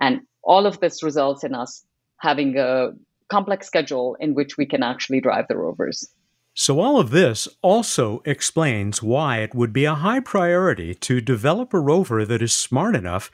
And 0.00 0.20
all 0.42 0.66
of 0.66 0.80
this 0.80 1.02
results 1.02 1.42
in 1.42 1.54
us 1.54 1.84
having 2.18 2.56
a 2.56 2.90
complex 3.28 3.66
schedule 3.66 4.16
in 4.20 4.34
which 4.34 4.56
we 4.56 4.66
can 4.66 4.82
actually 4.82 5.20
drive 5.20 5.46
the 5.48 5.56
rovers. 5.56 6.08
So, 6.54 6.80
all 6.80 6.98
of 6.98 7.10
this 7.10 7.48
also 7.62 8.22
explains 8.24 9.02
why 9.02 9.38
it 9.38 9.54
would 9.54 9.72
be 9.72 9.84
a 9.84 9.94
high 9.94 10.20
priority 10.20 10.94
to 10.94 11.20
develop 11.20 11.74
a 11.74 11.80
rover 11.80 12.24
that 12.24 12.40
is 12.40 12.54
smart 12.54 12.96
enough 12.96 13.30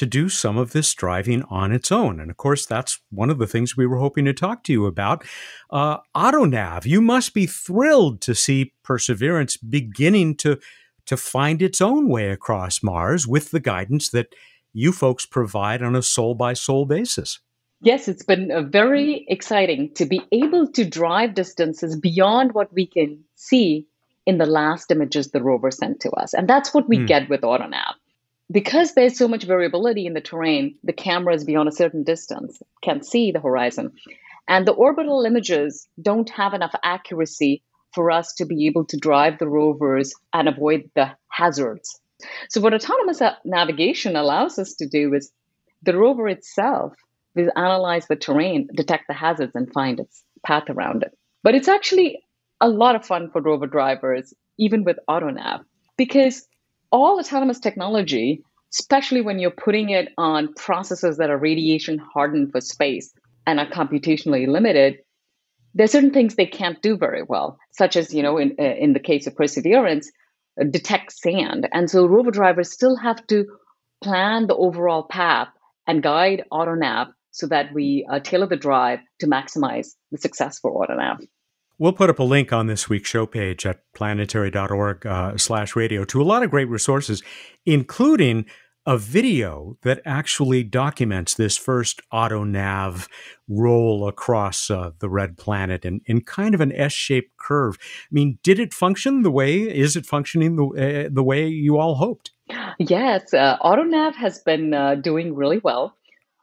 to 0.00 0.06
do 0.06 0.30
some 0.30 0.56
of 0.56 0.72
this 0.72 0.94
driving 0.94 1.42
on 1.50 1.72
its 1.72 1.92
own. 1.92 2.20
And 2.20 2.30
of 2.30 2.38
course, 2.38 2.64
that's 2.64 3.00
one 3.10 3.28
of 3.28 3.36
the 3.36 3.46
things 3.46 3.76
we 3.76 3.86
were 3.86 3.98
hoping 3.98 4.24
to 4.24 4.32
talk 4.32 4.64
to 4.64 4.72
you 4.72 4.86
about. 4.86 5.22
Uh, 5.68 5.98
AutoNav, 6.16 6.86
you 6.86 7.02
must 7.02 7.34
be 7.34 7.44
thrilled 7.44 8.22
to 8.22 8.34
see 8.34 8.72
Perseverance 8.82 9.58
beginning 9.58 10.36
to, 10.36 10.58
to 11.04 11.18
find 11.18 11.60
its 11.60 11.82
own 11.82 12.08
way 12.08 12.30
across 12.30 12.82
Mars 12.82 13.26
with 13.26 13.50
the 13.50 13.60
guidance 13.60 14.08
that 14.08 14.34
you 14.72 14.90
folks 14.90 15.26
provide 15.26 15.82
on 15.82 15.94
a 15.94 16.00
sol 16.00 16.34
by 16.34 16.54
sol 16.54 16.86
basis. 16.86 17.38
Yes, 17.82 18.08
it's 18.08 18.24
been 18.24 18.50
uh, 18.50 18.62
very 18.62 19.26
exciting 19.28 19.92
to 19.96 20.06
be 20.06 20.22
able 20.32 20.72
to 20.72 20.86
drive 20.86 21.34
distances 21.34 21.94
beyond 21.94 22.54
what 22.54 22.72
we 22.72 22.86
can 22.86 23.22
see 23.34 23.86
in 24.24 24.38
the 24.38 24.46
last 24.46 24.90
images 24.90 25.32
the 25.32 25.42
rover 25.42 25.70
sent 25.70 26.00
to 26.00 26.10
us. 26.12 26.32
And 26.32 26.48
that's 26.48 26.72
what 26.72 26.88
we 26.88 27.00
mm. 27.00 27.06
get 27.06 27.28
with 27.28 27.42
AutoNav. 27.42 27.92
Because 28.50 28.94
there's 28.94 29.16
so 29.16 29.28
much 29.28 29.44
variability 29.44 30.06
in 30.06 30.14
the 30.14 30.20
terrain, 30.20 30.76
the 30.82 30.92
cameras 30.92 31.44
beyond 31.44 31.68
a 31.68 31.72
certain 31.72 32.02
distance 32.02 32.60
can't 32.82 33.06
see 33.06 33.30
the 33.30 33.40
horizon. 33.40 33.92
And 34.48 34.66
the 34.66 34.72
orbital 34.72 35.24
images 35.24 35.86
don't 36.00 36.28
have 36.30 36.54
enough 36.54 36.74
accuracy 36.82 37.62
for 37.94 38.10
us 38.10 38.34
to 38.34 38.46
be 38.46 38.66
able 38.66 38.84
to 38.86 38.96
drive 38.96 39.38
the 39.38 39.48
rovers 39.48 40.12
and 40.32 40.48
avoid 40.48 40.90
the 40.94 41.10
hazards. 41.28 42.00
So, 42.48 42.60
what 42.60 42.74
autonomous 42.74 43.22
uh, 43.22 43.34
navigation 43.44 44.16
allows 44.16 44.58
us 44.58 44.74
to 44.74 44.88
do 44.88 45.14
is 45.14 45.32
the 45.82 45.96
rover 45.96 46.28
itself 46.28 46.94
we 47.34 47.48
analyze 47.56 48.06
the 48.06 48.16
terrain, 48.16 48.68
detect 48.74 49.04
the 49.06 49.14
hazards, 49.14 49.52
and 49.54 49.72
find 49.72 50.00
its 50.00 50.24
path 50.44 50.64
around 50.68 51.02
it. 51.02 51.16
But 51.42 51.54
it's 51.54 51.68
actually 51.68 52.22
a 52.60 52.68
lot 52.68 52.96
of 52.96 53.06
fun 53.06 53.30
for 53.30 53.40
rover 53.40 53.66
drivers, 53.66 54.34
even 54.58 54.84
with 54.84 54.98
AutoNav, 55.08 55.64
because 55.96 56.46
all 56.92 57.18
autonomous 57.18 57.60
technology, 57.60 58.42
especially 58.72 59.20
when 59.20 59.38
you're 59.38 59.50
putting 59.50 59.90
it 59.90 60.08
on 60.18 60.54
processors 60.54 61.16
that 61.16 61.30
are 61.30 61.38
radiation 61.38 61.98
hardened 61.98 62.52
for 62.52 62.60
space 62.60 63.12
and 63.46 63.58
are 63.58 63.66
computationally 63.66 64.46
limited, 64.46 64.98
there's 65.74 65.92
certain 65.92 66.12
things 66.12 66.34
they 66.34 66.46
can't 66.46 66.82
do 66.82 66.96
very 66.96 67.22
well, 67.22 67.58
such 67.72 67.96
as, 67.96 68.12
you 68.12 68.22
know, 68.22 68.38
in, 68.38 68.56
uh, 68.58 68.62
in 68.62 68.92
the 68.92 69.00
case 69.00 69.26
of 69.26 69.36
Perseverance, 69.36 70.10
uh, 70.60 70.64
detect 70.64 71.12
sand. 71.12 71.68
And 71.72 71.88
so 71.90 72.06
rover 72.06 72.30
drivers 72.30 72.72
still 72.72 72.96
have 72.96 73.24
to 73.28 73.46
plan 74.02 74.46
the 74.46 74.56
overall 74.56 75.04
path 75.04 75.48
and 75.86 76.02
guide 76.02 76.44
AutoNav 76.52 77.12
so 77.30 77.46
that 77.46 77.72
we 77.72 78.06
uh, 78.10 78.18
tailor 78.20 78.46
the 78.46 78.56
drive 78.56 79.00
to 79.20 79.26
maximize 79.26 79.94
the 80.10 80.18
success 80.18 80.58
for 80.58 80.72
AutoNav. 80.74 81.26
We'll 81.80 81.94
put 81.94 82.10
up 82.10 82.18
a 82.18 82.24
link 82.24 82.52
on 82.52 82.66
this 82.66 82.90
week's 82.90 83.08
show 83.08 83.24
page 83.24 83.64
at 83.64 83.80
planetary.org 83.94 85.06
uh, 85.06 85.38
slash 85.38 85.74
radio 85.74 86.04
to 86.04 86.20
a 86.20 86.22
lot 86.22 86.42
of 86.42 86.50
great 86.50 86.68
resources, 86.68 87.22
including 87.64 88.44
a 88.84 88.98
video 88.98 89.78
that 89.80 90.02
actually 90.04 90.62
documents 90.62 91.32
this 91.32 91.56
first 91.56 92.02
auto 92.12 92.44
nav 92.44 93.08
roll 93.48 94.06
across 94.06 94.70
uh, 94.70 94.90
the 94.98 95.08
red 95.08 95.38
planet 95.38 95.86
in, 95.86 96.02
in 96.04 96.20
kind 96.20 96.54
of 96.54 96.60
an 96.60 96.70
S-shaped 96.72 97.34
curve. 97.38 97.78
I 97.80 98.08
mean, 98.10 98.38
did 98.42 98.58
it 98.58 98.74
function 98.74 99.22
the 99.22 99.30
way, 99.30 99.60
is 99.60 99.96
it 99.96 100.04
functioning 100.04 100.56
the, 100.56 101.06
uh, 101.06 101.08
the 101.10 101.22
way 101.22 101.48
you 101.48 101.78
all 101.78 101.94
hoped? 101.94 102.30
Yes, 102.78 103.32
uh, 103.32 103.56
AutoNav 103.62 104.16
has 104.16 104.40
been 104.40 104.74
uh, 104.74 104.96
doing 104.96 105.34
really 105.34 105.62
well. 105.64 105.96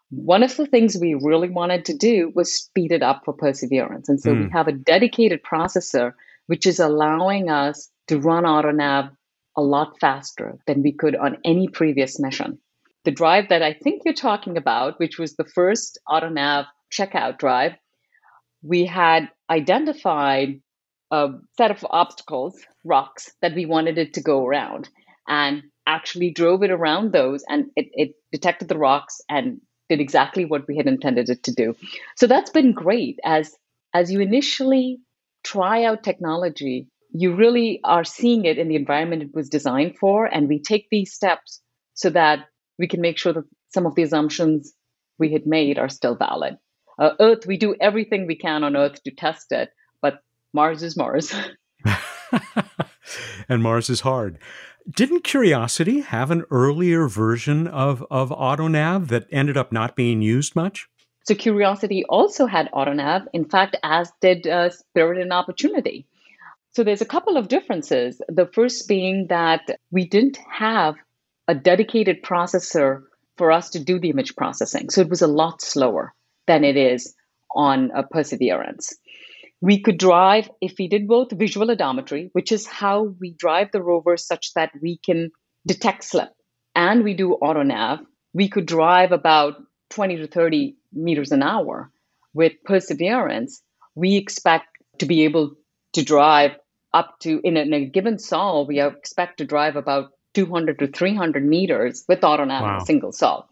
One 0.10 0.44
of 0.44 0.56
the 0.56 0.66
things 0.66 0.98
we 0.98 1.16
really 1.16 1.50
wanted 1.50 1.86
to 1.86 1.98
do 1.98 2.32
was 2.34 2.54
speed 2.54 2.92
it 2.92 3.04
up 3.04 3.24
for 3.26 3.34
Perseverance. 3.34 4.08
And 4.08 4.20
so 4.20 4.32
mm. 4.32 4.46
we 4.46 4.52
have 4.52 4.68
a 4.68 4.74
dedicated 4.74 5.42
processor 5.44 6.14
which 6.48 6.66
is 6.66 6.80
allowing 6.80 7.50
us 7.50 7.90
to 8.08 8.20
run 8.20 8.44
AutoNav 8.44 9.12
a 9.58 9.62
lot 9.62 10.00
faster 10.00 10.58
than 10.66 10.82
we 10.82 10.94
could 10.94 11.16
on 11.16 11.38
any 11.44 11.68
previous 11.68 12.20
mission. 12.20 12.60
The 13.04 13.12
drive 13.12 13.50
that 13.50 13.62
I 13.62 13.74
think 13.74 14.04
you're 14.06 14.14
talking 14.14 14.58
about, 14.58 15.00
which 15.00 15.18
was 15.18 15.36
the 15.36 15.46
first 15.46 16.00
AutoNav 16.08 16.68
checkout 16.92 17.38
drive, 17.38 17.74
we 18.62 18.86
had 18.86 19.30
identified 19.50 20.62
a 21.12 21.30
set 21.58 21.72
of 21.72 21.86
obstacles, 21.90 22.60
rocks, 22.84 23.32
that 23.42 23.56
we 23.56 23.66
wanted 23.66 23.98
it 23.98 24.14
to 24.14 24.22
go 24.22 24.46
around 24.46 24.90
and 25.28 25.64
actually 25.86 26.32
drove 26.32 26.64
it 26.64 26.72
around 26.72 27.14
those 27.14 27.44
and 27.48 27.68
it, 27.76 27.88
it 27.94 28.12
detected 28.32 28.68
the 28.68 28.78
rocks 28.78 29.22
and 29.30 29.62
did 29.90 30.00
exactly 30.00 30.46
what 30.46 30.68
we 30.68 30.78
had 30.78 30.88
intended 30.88 31.30
it 31.30 31.44
to 31.44 31.54
do. 31.54 31.76
So 32.16 32.28
that's 32.28 32.50
been 32.50 32.74
great 32.74 33.20
as 33.24 33.56
as 33.94 34.12
you 34.12 34.20
initially 34.20 35.00
try 35.44 35.86
out 35.86 36.04
technology, 36.04 36.88
you 37.12 37.36
really 37.36 37.80
are 37.84 38.04
seeing 38.04 38.46
it 38.46 38.58
in 38.58 38.68
the 38.68 38.76
environment 38.76 39.24
it 39.24 39.34
was 39.34 39.50
designed 39.50 39.98
for 39.98 40.26
and 40.26 40.50
we 40.50 40.62
take 40.62 40.88
these 40.92 41.14
steps 41.14 41.62
so 41.94 42.10
that 42.10 42.46
we 42.78 42.88
can 42.88 43.02
make 43.02 43.18
sure 43.18 43.34
that 43.34 43.46
some 43.70 43.86
of 43.86 43.96
the 43.96 44.04
assumptions 44.04 44.74
we 45.18 45.32
had 45.32 45.48
made 45.48 45.80
are 45.80 45.90
still 45.90 46.16
valid. 46.16 46.58
Uh, 47.00 47.12
Earth, 47.20 47.46
we 47.48 47.58
do 47.58 47.76
everything 47.80 48.28
we 48.28 48.36
can 48.36 48.64
on 48.64 48.76
Earth 48.76 49.02
to 49.04 49.12
test 49.12 49.52
it, 49.52 49.70
but 50.02 50.20
Mars 50.54 50.84
is 50.84 50.98
Mars. 50.98 51.34
and 53.50 53.64
Mars 53.64 53.90
is 53.90 54.02
hard. 54.02 54.38
Didn't 54.90 55.26
Curiosity 55.26 56.00
have 56.00 56.32
an 56.32 56.46
earlier 56.50 57.10
version 57.10 57.68
of, 57.68 58.06
of 58.10 58.30
AutoNav 58.30 59.10
that 59.10 59.28
ended 59.32 59.58
up 59.58 59.74
not 59.74 59.98
being 59.98 60.22
used 60.22 60.56
much? 60.56 60.88
So 61.26 61.36
Curiosity 61.36 62.06
also 62.08 62.46
had 62.46 62.72
AutoNav, 62.72 63.26
in 63.34 63.44
fact, 63.50 63.76
as 63.84 64.10
did 64.22 64.48
uh, 64.48 64.70
Spirit 64.70 65.22
and 65.22 65.34
Opportunity. 65.34 66.08
So 66.72 66.86
there's 66.86 67.02
a 67.02 67.06
couple 67.06 67.36
of 67.36 67.50
differences. 67.50 68.22
The 68.30 68.46
first 68.46 68.88
being 68.88 69.28
that 69.28 69.78
we 69.92 70.08
didn't 70.08 70.40
have 70.50 70.96
a 71.50 71.56
dedicated 71.56 72.24
processor 72.24 73.02
for 73.36 73.52
us 73.52 73.72
to 73.72 73.84
do 73.84 74.00
the 74.00 74.10
image 74.10 74.38
processing. 74.38 74.90
So 74.90 75.02
it 75.02 75.10
was 75.10 75.22
a 75.22 75.28
lot 75.28 75.62
slower 75.62 76.14
than 76.46 76.64
it 76.64 76.78
is 76.78 77.14
on 77.54 77.92
Perseverance. 78.10 78.96
We 79.62 79.82
could 79.82 79.98
drive, 79.98 80.50
if 80.62 80.76
we 80.78 80.88
did 80.88 81.08
both 81.08 81.32
visual 81.32 81.68
odometry, 81.68 82.30
which 82.34 82.52
is 82.52 82.68
how 82.68 83.16
we 83.20 83.32
drive 83.32 83.72
the 83.72 83.82
rover 83.82 84.16
such 84.18 84.54
that 84.54 84.72
we 84.82 84.98
can 84.98 85.32
detect 85.66 86.04
slip, 86.04 86.30
and 86.76 87.04
we 87.04 87.16
do 87.16 87.34
auto 87.34 87.64
nav, 87.64 88.00
we 88.34 88.50
could 88.50 88.68
drive 88.68 89.12
about 89.12 89.56
20 89.90 90.18
to 90.18 90.28
30 90.28 90.76
meters 90.94 91.32
an 91.32 91.42
hour. 91.42 91.92
With 92.34 92.54
Perseverance, 92.66 93.62
we 93.96 94.16
expect 94.16 94.68
to 95.00 95.06
be 95.06 95.24
able 95.24 95.56
to 95.94 96.04
drive 96.04 96.52
up 96.94 97.20
to, 97.22 97.42
in 97.44 97.58
a, 97.58 97.62
in 97.62 97.74
a 97.74 97.86
given 97.86 98.20
sol, 98.20 98.68
we 98.68 98.80
expect 98.80 99.40
to 99.40 99.46
drive 99.46 99.76
about 99.76 100.12
200 100.36 100.80
to 100.80 100.88
300 100.88 101.46
meters 101.46 102.06
with 102.08 102.24
auto 102.24 102.44
nav 102.44 102.62
wow. 102.62 102.76
in 102.76 102.82
a 102.82 102.86
single 102.86 103.12
sol. 103.12 103.48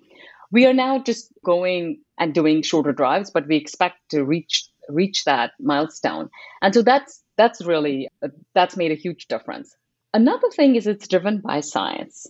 We 0.52 0.68
are 0.68 0.74
now 0.74 1.00
just 1.00 1.34
going 1.44 2.02
and 2.20 2.34
doing 2.34 2.62
shorter 2.62 2.94
drives, 2.94 3.32
but 3.32 3.48
we 3.48 3.58
expect 3.58 3.98
to 4.12 4.24
reach 4.24 4.70
reach 4.90 5.26
that 5.26 5.52
milestone. 5.60 6.30
And 6.62 6.74
so 6.74 6.82
that's 6.82 7.22
that's 7.38 7.64
really 7.66 8.10
uh, 8.24 8.30
that's 8.54 8.78
made 8.78 8.92
a 8.92 8.96
huge 8.96 9.28
difference. 9.28 9.76
Another 10.14 10.50
thing 10.50 10.76
is 10.76 10.88
it's 10.88 11.08
driven 11.08 11.42
by 11.42 11.60
science. 11.60 12.28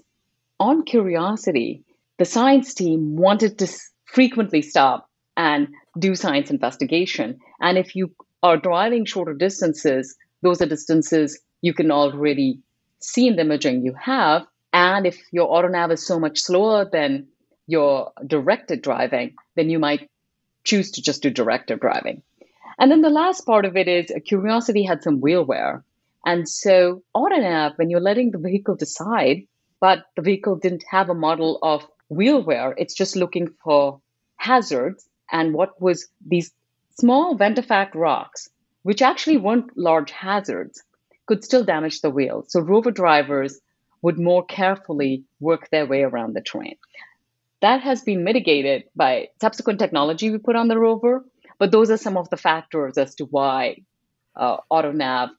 On 0.60 0.84
curiosity, 0.84 1.84
the 2.18 2.26
science 2.26 2.74
team 2.74 3.16
wanted 3.16 3.60
to 3.60 3.68
frequently 4.06 4.62
stop 4.62 5.10
and 5.38 5.68
do 6.00 6.16
science 6.16 6.50
investigation. 6.50 7.40
And 7.60 7.78
if 7.78 7.96
you 7.96 8.16
are 8.42 8.58
driving 8.58 9.06
shorter 9.06 9.34
distances, 9.34 10.16
those 10.42 10.62
are 10.62 10.68
distances 10.68 11.40
you 11.62 11.74
can 11.74 11.92
already 11.92 12.60
see 13.00 13.28
in 13.28 13.36
the 13.36 13.42
imaging 13.42 13.84
you 13.84 13.94
have. 13.94 14.46
And 14.72 15.06
if 15.06 15.18
your 15.32 15.52
auto 15.52 15.68
nav 15.68 15.92
is 15.92 16.06
so 16.06 16.20
much 16.20 16.40
slower 16.40 16.88
than 16.92 17.28
your 17.68 18.12
directed 18.26 18.82
driving, 18.82 19.36
then 19.56 19.70
you 19.70 19.80
might 19.80 20.10
choose 20.64 20.92
to 20.92 21.02
just 21.02 21.24
do 21.24 21.30
directed 21.30 21.80
driving. 21.80 22.22
And 22.78 22.92
then 22.92 23.02
the 23.02 23.10
last 23.10 23.46
part 23.46 23.66
of 23.66 23.78
it 23.78 23.88
is 23.88 24.12
Curiosity 24.26 24.84
had 24.84 25.04
some 25.04 25.22
wheel 25.22 25.44
wear. 25.44 25.84
And 26.26 26.50
so 26.50 27.04
AutoNav, 27.16 27.78
when 27.78 27.90
you're 27.90 28.00
letting 28.00 28.32
the 28.32 28.40
vehicle 28.40 28.76
decide, 28.76 29.48
but 29.80 30.06
the 30.16 30.22
vehicle 30.22 30.56
didn't 30.56 30.84
have 30.90 31.10
a 31.10 31.14
model 31.14 31.60
of 31.62 31.86
wheel 32.10 32.42
wear, 32.42 32.74
it's 32.78 32.96
just 32.96 33.16
looking 33.16 33.50
for 33.64 34.02
hazards 34.38 35.08
and 35.32 35.54
what 35.54 35.80
was 35.82 36.08
these 36.26 36.52
small 37.00 37.38
ventifact 37.38 37.94
rocks, 37.94 38.50
which 38.84 39.02
actually 39.02 39.38
weren't 39.38 39.78
large 39.78 40.12
hazards, 40.12 40.84
could 41.26 41.44
still 41.44 41.64
damage 41.64 42.02
the 42.02 42.10
wheel. 42.10 42.46
So 42.48 42.60
rover 42.60 42.92
drivers 42.92 43.60
would 44.02 44.20
more 44.20 44.46
carefully 44.46 45.24
work 45.40 45.70
their 45.70 45.86
way 45.86 46.04
around 46.04 46.34
the 46.34 46.42
terrain. 46.42 46.78
That 47.62 47.82
has 47.82 48.04
been 48.04 48.24
mitigated 48.24 48.84
by 48.96 49.30
subsequent 49.42 49.80
technology 49.80 50.30
we 50.30 50.38
put 50.38 50.56
on 50.56 50.68
the 50.68 50.78
rover, 50.78 51.26
but 51.60 51.72
those 51.72 51.90
are 51.90 51.98
some 51.98 52.18
of 52.18 52.30
the 52.30 52.38
factors 52.38 52.98
as 52.98 53.16
to 53.16 53.26
why 53.26 53.78
uh, 54.36 54.58
AutoNav 54.72 55.30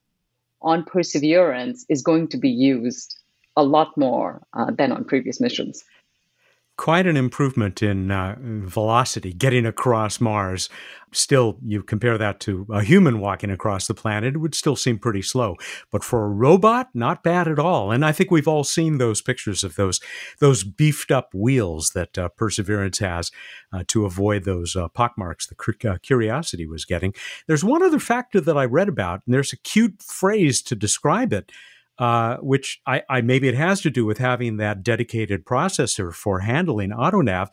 on 0.63 0.85
Perseverance 0.85 1.85
is 1.89 2.03
going 2.03 2.29
to 2.29 2.39
be 2.39 2.51
used 2.51 3.17
a 3.57 3.63
lot 3.65 3.97
more 3.97 4.43
uh, 4.55 4.71
than 4.71 4.93
on 4.93 5.05
previous 5.05 5.41
missions 5.41 5.85
quite 6.77 7.07
an 7.07 7.17
improvement 7.17 7.83
in 7.83 8.11
uh, 8.11 8.37
velocity 8.39 9.33
getting 9.33 9.67
across 9.67 10.21
Mars. 10.21 10.69
Still, 11.13 11.57
you 11.65 11.83
compare 11.83 12.19
that 12.19 12.41
to 12.41 12.67
a 12.71 12.83
human 12.83 13.21
walking 13.21 13.51
across 13.51 13.87
the 13.87 13.95
planet, 13.95 14.35
it 14.35 14.39
would 14.39 14.55
still 14.55 14.77
seem 14.77 14.99
pretty 14.99 15.23
slow. 15.23 15.57
But 15.91 16.05
for 16.05 16.25
a 16.25 16.29
robot, 16.29 16.89
not 16.93 17.23
bad 17.23 17.49
at 17.49 17.59
all. 17.59 17.91
And 17.91 18.05
I 18.05 18.13
think 18.13 18.31
we've 18.31 18.49
all 18.49 18.65
seen 18.65 18.99
those 18.99 19.23
pictures 19.23 19.65
of 19.65 19.77
those 19.77 20.01
those 20.41 20.65
beefed 20.65 21.11
up 21.11 21.33
wheels 21.33 21.93
that 21.95 22.19
uh, 22.19 22.29
Perseverance 22.31 22.99
has 22.99 23.31
uh, 23.73 23.85
to 23.89 24.05
avoid 24.05 24.45
those 24.45 24.77
uh, 24.77 24.89
pockmarks 24.89 25.47
the 25.47 25.91
uh, 25.91 25.97
Curiosity 26.03 26.67
was 26.67 26.85
getting. 26.85 27.15
There's 27.47 27.65
one 27.65 27.83
other 27.83 28.01
factor 28.01 28.41
that 28.41 28.59
I 28.59 28.65
read 28.65 28.89
about, 28.89 29.23
and 29.25 29.33
there's 29.33 29.53
a 29.53 29.59
cute 29.59 30.03
phrase 30.03 30.61
to 30.63 30.75
describe 30.75 31.33
it 31.33 31.51
uh, 31.99 32.37
which 32.39 32.81
I, 32.87 33.03
I, 33.09 33.21
maybe 33.21 33.49
it 33.49 33.55
has 33.55 33.81
to 33.83 33.91
do 33.91 34.05
with 34.05 34.19
having 34.19 34.57
that 34.59 34.83
dedicated 34.83 35.45
processor 35.45 36.13
for 36.13 36.41
handling 36.41 36.91
AutoNav. 36.91 37.49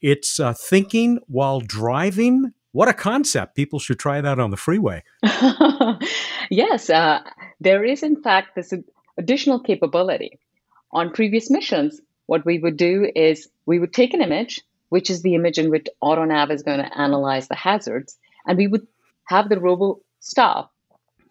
It's 0.00 0.40
uh, 0.40 0.54
thinking 0.54 1.18
while 1.26 1.60
driving. 1.60 2.52
What 2.72 2.88
a 2.88 2.94
concept! 2.94 3.54
People 3.54 3.78
should 3.78 3.98
try 3.98 4.20
that 4.20 4.38
on 4.38 4.50
the 4.50 4.56
freeway. 4.56 5.02
yes, 6.50 6.88
uh, 6.88 7.20
there 7.60 7.84
is 7.84 8.02
in 8.02 8.22
fact 8.22 8.54
this 8.54 8.72
additional 9.18 9.60
capability. 9.60 10.38
On 10.92 11.12
previous 11.12 11.50
missions, 11.50 12.00
what 12.26 12.44
we 12.46 12.58
would 12.58 12.76
do 12.76 13.10
is 13.14 13.48
we 13.66 13.78
would 13.78 13.92
take 13.92 14.14
an 14.14 14.22
image, 14.22 14.62
which 14.88 15.10
is 15.10 15.22
the 15.22 15.34
image 15.34 15.58
in 15.58 15.70
which 15.70 15.86
AutoNav 16.02 16.50
is 16.50 16.62
going 16.62 16.78
to 16.78 16.98
analyze 16.98 17.48
the 17.48 17.54
hazards, 17.54 18.16
and 18.46 18.56
we 18.56 18.66
would 18.66 18.86
have 19.26 19.48
the 19.48 19.60
robo 19.60 20.00
stop, 20.20 20.72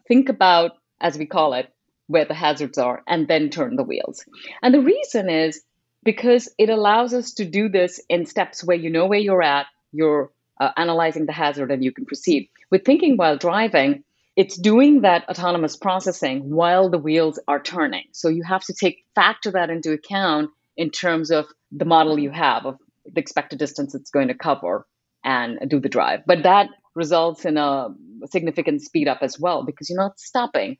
think 0.08 0.30
about, 0.30 0.72
as 1.00 1.18
we 1.18 1.26
call 1.26 1.54
it, 1.54 1.74
where 2.12 2.26
the 2.26 2.34
hazards 2.34 2.78
are 2.78 3.02
and 3.08 3.28
then 3.28 3.50
turn 3.50 3.76
the 3.76 3.84
wheels. 3.84 4.24
And 4.62 4.74
the 4.74 4.82
reason 4.82 5.30
is 5.30 5.62
because 6.04 6.50
it 6.58 6.70
allows 6.70 7.14
us 7.14 7.34
to 7.36 7.46
do 7.46 7.70
this 7.70 8.02
in 8.10 8.26
steps 8.26 8.64
where 8.64 8.78
you 8.78 8.90
know 8.90 9.08
where 9.08 9.20
you're 9.20 9.44
at, 9.44 9.68
you're 9.92 10.32
uh, 10.60 10.72
analyzing 10.78 11.26
the 11.26 11.32
hazard, 11.32 11.72
and 11.72 11.84
you 11.84 11.92
can 11.92 12.06
proceed. 12.06 12.50
With 12.70 12.86
thinking 12.86 13.18
while 13.18 13.38
driving, 13.38 14.04
it's 14.36 14.58
doing 14.58 15.02
that 15.02 15.28
autonomous 15.30 15.76
processing 15.76 16.50
while 16.50 16.90
the 16.90 16.98
wheels 16.98 17.40
are 17.48 17.62
turning. 17.62 18.06
So 18.14 18.30
you 18.30 18.44
have 18.44 18.64
to 18.66 18.74
take 18.74 19.04
factor 19.16 19.52
that 19.52 19.70
into 19.70 19.92
account 19.92 20.52
in 20.78 20.90
terms 20.90 21.32
of 21.32 21.48
the 21.72 21.86
model 21.86 22.20
you 22.20 22.32
have 22.32 22.66
of 22.66 22.78
the 23.06 23.20
expected 23.20 23.60
distance 23.60 23.96
it's 23.96 24.12
going 24.12 24.30
to 24.30 24.34
cover 24.34 24.86
and 25.24 25.60
do 25.68 25.80
the 25.80 25.90
drive. 25.90 26.22
But 26.26 26.44
that 26.44 26.70
results 26.96 27.46
in 27.46 27.58
a 27.58 27.90
significant 28.26 28.82
speed 28.82 29.08
up 29.08 29.20
as 29.22 29.40
well 29.40 29.64
because 29.64 29.90
you're 29.90 30.02
not 30.02 30.20
stopping 30.20 30.78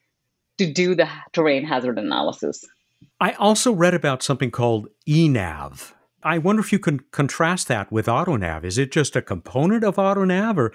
to 0.58 0.72
do 0.72 0.96
the 0.96 1.08
terrain 1.34 1.66
hazard 1.66 1.98
analysis. 1.98 2.66
I 3.20 3.34
also 3.34 3.72
read 3.72 3.94
about 3.94 4.24
something 4.24 4.52
called 4.52 4.88
eNav. 5.08 5.94
I 6.24 6.38
wonder 6.38 6.60
if 6.60 6.72
you 6.72 6.80
can 6.80 7.00
contrast 7.12 7.68
that 7.68 7.92
with 7.92 8.06
AutoNav. 8.06 8.64
Is 8.64 8.78
it 8.78 8.92
just 8.92 9.16
a 9.16 9.22
component 9.22 9.84
of 9.84 9.96
AutoNav, 9.96 10.58
or 10.58 10.74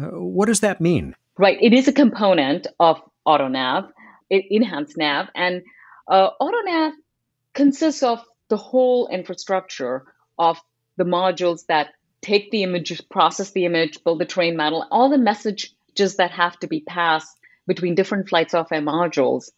uh, 0.00 0.18
what 0.20 0.46
does 0.46 0.60
that 0.60 0.80
mean? 0.80 1.14
Right. 1.38 1.58
It 1.60 1.72
is 1.72 1.86
a 1.86 1.92
component 1.92 2.66
of 2.80 3.00
AutoNav, 3.26 3.90
enhanced 4.30 4.96
nav, 4.96 5.28
and 5.34 5.62
uh, 6.08 6.30
AutoNav 6.40 6.92
consists 7.54 8.02
of 8.02 8.24
the 8.48 8.56
whole 8.56 9.08
infrastructure 9.08 10.04
of 10.38 10.60
the 10.96 11.04
modules 11.04 11.66
that 11.66 11.88
take 12.22 12.50
the 12.50 12.62
image, 12.64 13.00
process 13.08 13.52
the 13.52 13.64
image, 13.64 14.02
build 14.02 14.20
the 14.20 14.24
terrain 14.24 14.56
model, 14.56 14.84
all 14.90 15.10
the 15.10 15.18
messages 15.18 16.16
that 16.16 16.32
have 16.32 16.58
to 16.60 16.66
be 16.66 16.80
passed 16.80 17.37
between 17.68 17.94
different 17.94 18.28
flight 18.28 18.50
software 18.50 18.82
modules 18.82 19.50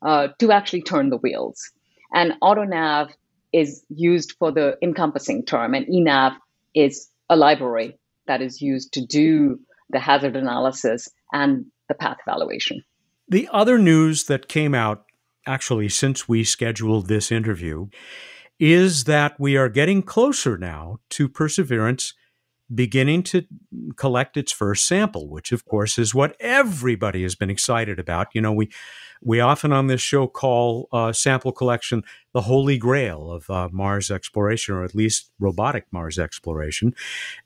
uh, 0.00 0.28
to 0.38 0.52
actually 0.52 0.82
turn 0.82 1.10
the 1.10 1.18
wheels. 1.18 1.70
And 2.14 2.32
AutoNav 2.42 3.12
is 3.52 3.84
used 3.90 4.34
for 4.38 4.52
the 4.52 4.78
encompassing 4.82 5.44
term, 5.44 5.74
and 5.74 5.86
eNav 5.86 6.36
is 6.74 7.10
a 7.28 7.36
library 7.36 7.98
that 8.26 8.40
is 8.40 8.62
used 8.62 8.94
to 8.94 9.04
do 9.04 9.60
the 9.90 10.00
hazard 10.00 10.36
analysis 10.36 11.08
and 11.32 11.66
the 11.88 11.94
path 11.94 12.18
evaluation. 12.26 12.82
The 13.28 13.48
other 13.52 13.78
news 13.78 14.24
that 14.24 14.48
came 14.48 14.74
out 14.74 15.04
actually 15.46 15.88
since 15.88 16.28
we 16.28 16.44
scheduled 16.44 17.06
this 17.06 17.30
interview 17.30 17.88
is 18.58 19.04
that 19.04 19.38
we 19.38 19.56
are 19.56 19.68
getting 19.68 20.02
closer 20.02 20.56
now 20.56 20.98
to 21.10 21.28
Perseverance 21.28 22.14
beginning 22.74 23.22
to 23.22 23.44
collect 23.96 24.36
its 24.36 24.52
first 24.52 24.86
sample, 24.86 25.28
which 25.28 25.52
of 25.52 25.64
course 25.64 25.98
is 25.98 26.14
what 26.14 26.36
everybody 26.40 27.22
has 27.22 27.34
been 27.34 27.50
excited 27.50 27.98
about. 27.98 28.28
You 28.34 28.40
know, 28.40 28.52
we 28.52 28.70
we 29.22 29.40
often 29.40 29.72
on 29.72 29.86
this 29.86 30.00
show 30.00 30.26
call 30.26 30.88
uh, 30.92 31.12
sample 31.12 31.52
collection 31.52 32.02
the 32.32 32.42
holy 32.42 32.76
grail 32.76 33.30
of 33.30 33.48
uh, 33.48 33.68
Mars 33.72 34.10
exploration, 34.10 34.74
or 34.74 34.84
at 34.84 34.94
least 34.94 35.30
robotic 35.38 35.86
Mars 35.90 36.18
exploration. 36.18 36.94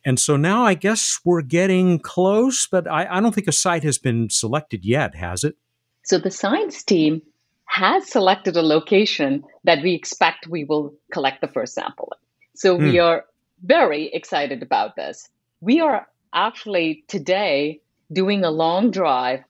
And 0.04 0.18
so 0.18 0.36
now 0.36 0.64
I 0.64 0.74
guess 0.74 1.20
we're 1.24 1.42
getting 1.42 1.98
close, 1.98 2.66
but 2.66 2.88
I, 2.88 3.06
I 3.08 3.20
don't 3.20 3.34
think 3.34 3.48
a 3.48 3.52
site 3.52 3.84
has 3.84 3.98
been 3.98 4.30
selected 4.30 4.84
yet, 4.84 5.14
has 5.14 5.44
it? 5.44 5.56
So 6.02 6.18
the 6.18 6.30
science 6.30 6.82
team 6.82 7.22
has 7.66 8.10
selected 8.10 8.56
a 8.56 8.62
location 8.62 9.44
that 9.64 9.82
we 9.82 9.94
expect 9.94 10.48
we 10.48 10.64
will 10.64 10.92
collect 11.12 11.40
the 11.40 11.46
first 11.46 11.74
sample. 11.74 12.12
So 12.56 12.74
we 12.74 12.96
hmm. 12.96 13.00
are 13.00 13.24
very 13.62 14.06
excited 14.12 14.62
about 14.62 14.96
this. 14.96 15.28
We 15.60 15.80
are 15.80 16.06
actually 16.32 17.04
today 17.08 17.80
doing 18.12 18.44
a 18.44 18.50
long 18.50 18.90
drive 18.90 19.44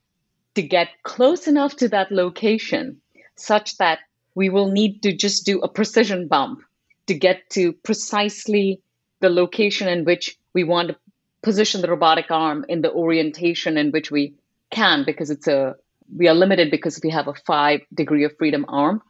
to 0.55 0.62
get 0.62 0.88
close 1.02 1.47
enough 1.47 1.76
to 1.76 1.88
that 1.88 2.11
location 2.11 3.00
such 3.37 3.76
that 3.79 4.00
we 4.35 4.49
will 4.49 4.71
need 4.71 5.02
to 5.02 5.12
just 5.12 5.47
do 5.47 5.61
a 5.61 5.69
precision 5.69 6.29
bump 6.29 6.61
to 7.07 7.14
get 7.14 7.49
to 7.50 7.73
precisely 7.73 8.81
the 9.21 9.31
location 9.31 9.88
in 9.88 10.05
which 10.05 10.38
we 10.55 10.64
want 10.64 10.88
to 10.88 10.97
position 11.43 11.81
the 11.81 11.90
robotic 11.90 12.31
arm 12.31 12.64
in 12.69 12.83
the 12.83 12.93
orientation 12.93 13.79
in 13.79 13.90
which 13.90 14.11
we 14.11 14.35
can 14.71 15.05
because 15.05 15.31
it's 15.31 15.49
a 15.49 15.75
we 16.17 16.29
are 16.29 16.35
limited 16.35 16.71
because 16.71 17.00
we 17.02 17.11
have 17.11 17.29
a 17.29 17.35
five 17.47 17.81
degree 17.95 18.25
of 18.25 18.37
freedom 18.37 18.64
arm 18.69 19.00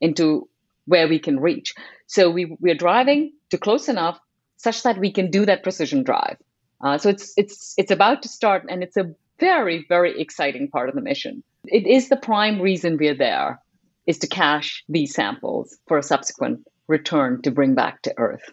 into 0.00 0.48
where 0.86 1.08
we 1.08 1.18
can 1.18 1.38
reach. 1.38 1.74
So 2.06 2.30
we, 2.30 2.56
we're 2.58 2.74
driving 2.74 3.32
to 3.50 3.58
close 3.58 3.88
enough 3.88 4.18
such 4.58 4.82
that 4.82 4.98
we 4.98 5.10
can 5.10 5.30
do 5.30 5.46
that 5.46 5.62
precision 5.62 6.02
drive. 6.02 6.36
Uh, 6.80 6.98
so 6.98 7.08
it's 7.08 7.32
it's 7.36 7.74
it's 7.78 7.90
about 7.90 8.22
to 8.22 8.28
start, 8.28 8.64
and 8.68 8.82
it's 8.82 8.96
a 8.96 9.10
very 9.40 9.86
very 9.88 10.20
exciting 10.20 10.68
part 10.68 10.88
of 10.88 10.94
the 10.94 11.00
mission. 11.00 11.42
It 11.64 11.86
is 11.86 12.08
the 12.08 12.16
prime 12.16 12.60
reason 12.60 12.98
we're 12.98 13.14
there, 13.14 13.60
is 14.06 14.18
to 14.18 14.26
cache 14.26 14.84
these 14.88 15.14
samples 15.14 15.76
for 15.88 15.98
a 15.98 16.02
subsequent 16.02 16.66
return 16.86 17.42
to 17.42 17.50
bring 17.50 17.74
back 17.74 18.02
to 18.02 18.14
Earth 18.18 18.52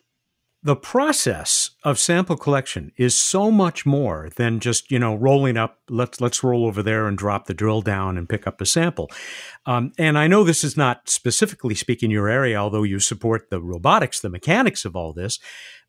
the 0.66 0.76
process 0.76 1.70
of 1.84 2.00
sample 2.00 2.36
collection 2.36 2.92
is 2.98 3.16
so 3.16 3.52
much 3.52 3.86
more 3.86 4.30
than 4.36 4.60
just 4.60 4.90
you 4.90 4.98
know 4.98 5.14
rolling 5.14 5.56
up 5.56 5.78
let's 5.90 6.20
let's 6.20 6.44
roll 6.44 6.66
over 6.66 6.82
there 6.82 7.08
and 7.08 7.20
drop 7.20 7.46
the 7.46 7.54
drill 7.54 7.82
down 7.82 8.18
and 8.18 8.28
pick 8.28 8.48
up 8.48 8.60
a 8.60 8.66
sample 8.66 9.10
um, 9.68 9.94
and 10.00 10.18
i 10.18 10.26
know 10.26 10.44
this 10.44 10.64
is 10.64 10.76
not 10.76 11.08
specifically 11.08 11.76
speaking 11.76 12.10
your 12.10 12.28
area 12.28 12.58
although 12.58 12.82
you 12.82 13.00
support 13.00 13.52
the 13.52 13.62
robotics 13.62 14.20
the 14.20 14.30
mechanics 14.30 14.84
of 14.86 14.96
all 14.96 15.14
this 15.14 15.40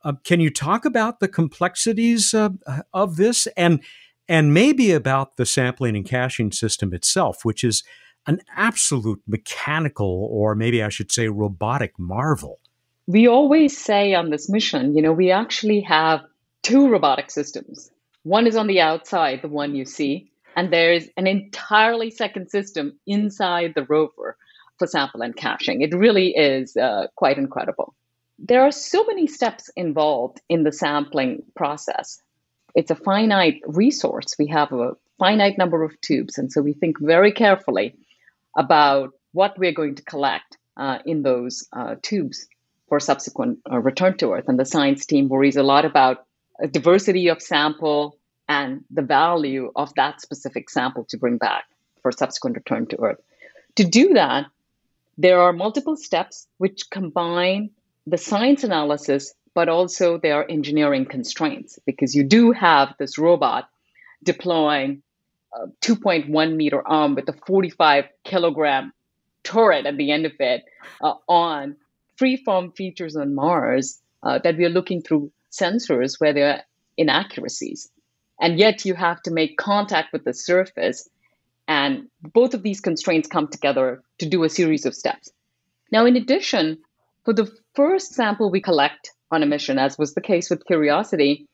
uh, 0.05 0.13
can 0.25 0.41
you 0.41 0.51
talk 0.51 0.85
about 0.85 1.21
the 1.21 1.29
complexities 1.29 2.35
uh, 2.35 2.51
of 2.93 3.17
this 3.17 3.47
and 3.57 3.81
and 4.29 4.53
maybe 4.53 4.91
about 4.91 5.37
the 5.37 5.47
sampling 5.47 5.97
and 5.97 6.07
caching 6.07 6.53
system 6.53 6.93
itself 6.93 7.45
which 7.45 7.63
is 7.65 7.83
an 8.27 8.41
absolute 8.57 9.23
mechanical 9.27 10.29
or 10.31 10.55
maybe 10.55 10.83
i 10.83 10.89
should 10.89 11.11
say 11.11 11.29
robotic 11.29 11.99
marvel 11.99 12.61
we 13.07 13.29
always 13.29 13.77
say 13.77 14.15
on 14.15 14.31
this 14.31 14.49
mission, 14.49 14.97
you 14.97 15.03
know, 15.03 15.13
we 15.13 15.31
actually 15.31 15.81
have 15.83 16.23
two 16.63 16.89
robotic 16.89 17.31
systems. 17.31 17.91
One 18.25 18.47
is 18.47 18.57
on 18.57 18.67
the 18.67 18.81
outside, 18.81 19.43
the 19.43 19.49
one 19.49 19.77
you 19.77 19.85
see, 19.85 20.31
and 20.57 20.73
there's 20.73 21.05
an 21.17 21.29
entirely 21.29 22.11
second 22.11 22.51
system 22.51 22.99
inside 23.07 23.75
the 23.75 23.85
rover 23.85 24.37
for 24.79 24.87
sample 24.89 25.23
and 25.23 25.37
caching. 25.37 25.83
It 25.83 25.95
really 25.95 26.31
is 26.31 26.77
uh, 26.77 27.07
quite 27.15 27.39
incredible. 27.39 27.95
There 28.39 28.63
are 28.63 28.73
so 28.73 29.05
many 29.05 29.27
steps 29.27 29.71
involved 29.77 30.41
in 30.49 30.63
the 30.63 30.73
sampling 30.73 31.43
process. 31.55 32.21
It's 32.75 32.91
a 32.91 32.97
finite 32.97 33.63
resource. 33.67 34.35
We 34.39 34.49
have 34.49 34.73
a 34.73 34.93
finite 35.19 35.57
number 35.57 35.83
of 35.83 35.99
tubes, 36.03 36.37
and 36.37 36.53
so 36.53 36.61
we 36.61 36.75
think 36.75 37.01
very 37.01 37.33
carefully 37.33 37.95
about 38.57 39.13
what 39.33 39.59
we're 39.59 39.73
going 39.73 39.95
to 39.95 40.03
collect 40.03 40.59
uh, 40.77 40.99
in 41.07 41.23
those 41.23 41.67
uh, 41.73 41.97
tubes 42.03 42.47
for 42.89 43.01
subsequent 43.01 43.59
uh, 43.71 43.79
return 43.79 44.17
to 44.19 44.33
Earth. 44.33 44.49
And 44.49 44.59
the 44.59 44.65
science 44.65 45.07
team 45.07 45.29
worries 45.29 45.57
a 45.57 45.63
lot 45.63 45.85
about 45.85 46.27
diversity 46.71 47.29
of 47.29 47.43
sample 47.43 48.19
and 48.49 48.85
the 48.91 49.03
value 49.03 49.73
of 49.75 49.93
that 49.95 50.21
specific 50.21 50.71
sample 50.71 51.05
to 51.05 51.19
bring 51.19 51.39
back 51.39 51.65
for 52.03 52.13
subsequent 52.13 52.57
return 52.57 52.87
to 52.87 53.01
Earth. 53.01 53.21
To 53.77 53.85
do 53.85 54.15
that, 54.15 54.47
there 55.19 55.41
are 55.41 55.53
multiple 55.53 55.97
steps 55.97 56.47
which 56.59 56.91
combine 56.91 57.71
the 58.07 58.19
science 58.19 58.65
analysis, 58.65 59.35
but 59.55 59.69
also 59.69 60.19
there 60.19 60.37
are 60.37 60.47
engineering 60.49 61.07
constraints 61.07 61.79
because 61.87 62.15
you 62.15 62.25
do 62.25 62.53
have 62.53 62.95
this 62.99 63.19
robot 63.19 63.69
deploying 64.23 65.03
a 65.55 65.67
2.1 65.81 66.57
meter 66.57 66.87
arm 66.87 67.15
with 67.15 67.29
a 67.29 67.33
45 67.47 68.05
kilogram 68.25 68.93
turret 69.43 69.87
at 69.87 69.97
the 69.97 70.11
end 70.11 70.27
of 70.27 70.33
it 70.41 70.65
uh, 71.01 71.15
on 71.29 71.77
freeform 72.21 72.77
features 72.77 73.17
on 73.17 73.35
Mars 73.35 74.01
uh, 74.23 74.39
that 74.39 74.57
we 74.57 74.65
are 74.65 74.71
looking 74.71 75.03
through 75.03 75.31
sensors 75.51 76.21
where 76.21 76.33
there 76.33 76.51
are 76.53 76.63
inaccuracies. 76.97 77.91
And 78.41 78.59
yet 78.59 78.85
you 78.85 78.95
have 78.95 79.23
to 79.23 79.31
make 79.31 79.57
contact 79.57 80.13
with 80.13 80.25
the 80.25 80.35
surface. 80.35 81.09
And 81.69 82.09
both 82.23 82.55
of 82.55 82.63
these 82.63 82.81
constraints 82.81 83.29
come 83.29 83.49
together 83.49 84.03
to 84.19 84.29
do 84.29 84.45
a 84.45 84.49
series 84.49 84.87
of 84.87 84.95
steps. 84.95 85.31
Now, 85.91 86.07
in 86.07 86.17
addition, 86.17 86.79
for 87.25 87.33
the 87.33 87.51
first 87.77 88.15
sample 88.15 88.51
we 88.51 88.61
collect 88.61 89.13
on 89.31 89.43
a 89.43 89.47
mission, 89.47 89.79
as 89.79 89.99
was 89.99 90.15
the 90.15 90.21
case 90.21 90.51
with 90.51 90.67
Curiosity, 90.67 91.47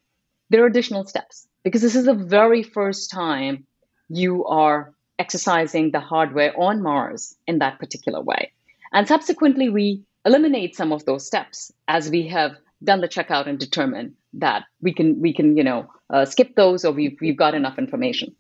there 0.49 0.63
are 0.63 0.67
additional 0.67 1.05
steps 1.05 1.47
because 1.65 1.83
this 1.83 1.97
is 1.97 2.07
the 2.07 2.15
very 2.15 2.63
first 2.63 3.11
time 3.11 3.67
you 4.09 4.45
are 4.47 4.95
exercising 5.19 5.91
the 5.91 6.01
hardware 6.01 6.59
on 6.59 6.83
Mars 6.83 7.37
in 7.47 7.59
that 7.59 7.79
particular 7.79 8.21
way. 8.21 8.53
And 8.93 9.09
subsequently, 9.09 9.69
we 9.69 10.03
eliminate 10.25 10.77
some 10.77 10.93
of 10.93 11.05
those 11.05 11.27
steps 11.27 11.73
as 11.89 12.11
we 12.11 12.29
have 12.29 12.53
done 12.83 13.01
the 13.01 13.09
checkout 13.09 13.47
and 13.47 13.59
determined 13.59 14.15
that 14.35 14.65
we 14.81 14.93
can 14.93 15.21
we 15.21 15.33
can 15.33 15.57
you 15.57 15.65
know 15.65 15.89
uh, 16.11 16.25
skip 16.25 16.55
those 16.55 16.85
or 16.85 16.93
we've, 16.93 17.17
we've 17.21 17.37
got 17.37 17.55
enough 17.55 17.79
information 17.79 18.35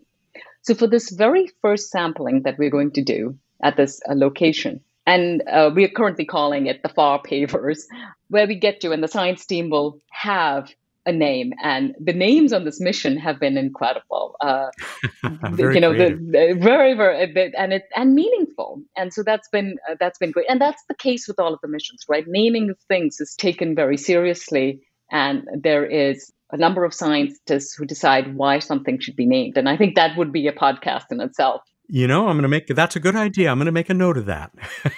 so 0.63 0.75
for 0.75 0.87
this 0.87 1.11
very 1.11 1.49
first 1.61 1.91
sampling 1.91 2.43
that 2.43 2.59
we're 2.59 2.71
going 2.71 2.91
to 2.91 3.03
do 3.03 3.39
at 3.63 3.77
this 3.77 4.01
uh, 4.09 4.15
location 4.15 4.81
and 5.07 5.43
uh, 5.49 5.71
we 5.75 5.85
are 5.85 5.89
currently 5.89 6.25
calling 6.25 6.67
it 6.67 6.83
the 6.83 6.89
far 6.89 7.21
pavers 7.23 7.85
where 8.29 8.47
we 8.47 8.55
get 8.55 8.81
to 8.81 8.93
and 8.93 9.03
the 9.03 9.09
science 9.09 9.45
team 9.47 9.71
will 9.71 10.01
have 10.11 10.73
a 11.05 11.13
name, 11.13 11.53
and 11.63 11.95
the 11.99 12.13
names 12.13 12.53
on 12.53 12.65
this 12.65 12.81
mission 12.81 13.17
have 13.17 13.41
been 13.41 13.57
incredible. 13.57 14.37
Uh, 14.41 14.69
you 15.25 15.81
know, 15.81 15.93
the, 15.93 16.15
the, 16.15 16.57
very, 16.59 16.95
very, 16.95 17.53
and 17.57 17.73
it 17.73 17.85
and 17.97 18.15
meaningful, 18.15 18.83
and 18.97 19.13
so 19.13 19.23
that's 19.23 19.49
been 19.49 19.79
uh, 19.91 19.97
that's 19.99 20.19
been 20.19 20.31
great, 20.31 20.47
and 20.49 20.61
that's 20.61 20.83
the 20.89 20.95
case 20.95 21.27
with 21.27 21.41
all 21.41 21.53
of 21.53 21.61
the 21.63 21.69
missions, 21.69 22.05
right? 22.09 22.25
Naming 22.27 22.71
of 22.71 22.79
things 22.89 23.21
is 23.21 23.35
taken 23.35 23.75
very 23.75 23.97
seriously, 23.97 24.83
and 25.11 25.47
there 25.61 25.85
is 25.85 26.33
a 26.53 26.57
number 26.57 26.85
of 26.85 26.95
scientists 26.95 27.75
who 27.75 27.85
decide 27.85 28.37
why 28.37 28.59
something 28.59 29.01
should 29.01 29.17
be 29.17 29.27
named, 29.27 29.57
and 29.57 29.69
I 29.69 29.77
think 29.77 29.97
that 29.97 30.17
would 30.17 30.33
be 30.33 30.47
a 30.47 30.53
podcast 30.53 31.07
in 31.11 31.21
itself. 31.21 31.63
You 31.95 32.07
know, 32.07 32.29
I'm 32.29 32.37
going 32.37 32.45
to 32.45 32.49
make 32.49 32.69
that's 32.69 32.97
a 32.97 33.01
good 33.01 33.17
idea. 33.17 33.51
I'm 33.51 33.59
going 33.59 33.67
to 33.67 33.71
make 33.71 33.91
a 33.91 33.95
note 33.95 34.17
of 34.17 34.25
that. 34.25 34.51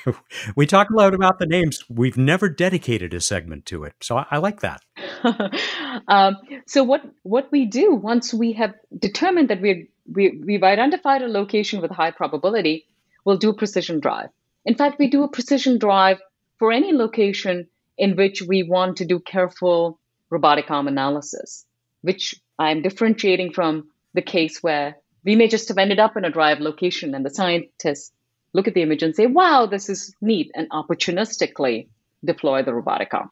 we 0.56 0.64
talk 0.64 0.90
a 0.90 0.94
lot 0.94 1.12
about 1.12 1.40
the 1.40 1.46
names. 1.46 1.82
We've 1.88 2.16
never 2.16 2.48
dedicated 2.48 3.12
a 3.14 3.20
segment 3.20 3.66
to 3.66 3.82
it, 3.82 3.94
so 4.00 4.18
I, 4.18 4.26
I 4.30 4.38
like 4.38 4.60
that. 4.60 4.80
um, 6.06 6.36
so 6.68 6.84
what 6.84 7.02
what 7.24 7.50
we 7.50 7.64
do 7.64 7.96
once 7.96 8.32
we 8.32 8.52
have 8.52 8.74
determined 8.96 9.50
that 9.50 9.60
we 9.60 9.88
we 10.06 10.40
we've 10.46 10.62
identified 10.62 11.22
a 11.22 11.26
location 11.26 11.82
with 11.82 11.90
high 11.90 12.12
probability, 12.12 12.86
we'll 13.24 13.38
do 13.38 13.50
a 13.50 13.54
precision 13.54 13.98
drive. 13.98 14.28
In 14.64 14.76
fact, 14.76 15.00
we 15.00 15.10
do 15.10 15.24
a 15.24 15.28
precision 15.28 15.78
drive 15.78 16.20
for 16.60 16.70
any 16.70 16.92
location 16.92 17.66
in 17.98 18.14
which 18.14 18.40
we 18.40 18.62
want 18.62 18.98
to 18.98 19.04
do 19.04 19.18
careful 19.18 19.98
robotic 20.30 20.70
arm 20.70 20.86
analysis, 20.86 21.66
which 22.02 22.36
I'm 22.56 22.82
differentiating 22.82 23.52
from 23.52 23.88
the 24.12 24.22
case 24.22 24.62
where 24.62 24.98
We 25.24 25.36
may 25.36 25.48
just 25.48 25.68
have 25.68 25.78
ended 25.78 25.98
up 25.98 26.16
in 26.16 26.24
a 26.24 26.30
drive 26.30 26.60
location 26.60 27.14
and 27.14 27.24
the 27.24 27.30
scientists 27.30 28.12
look 28.52 28.68
at 28.68 28.74
the 28.74 28.82
image 28.82 29.02
and 29.02 29.14
say, 29.16 29.26
wow, 29.26 29.66
this 29.66 29.88
is 29.88 30.14
neat, 30.20 30.50
and 30.54 30.70
opportunistically 30.70 31.88
deploy 32.24 32.62
the 32.62 32.74
robotic 32.74 33.12
arm. 33.12 33.30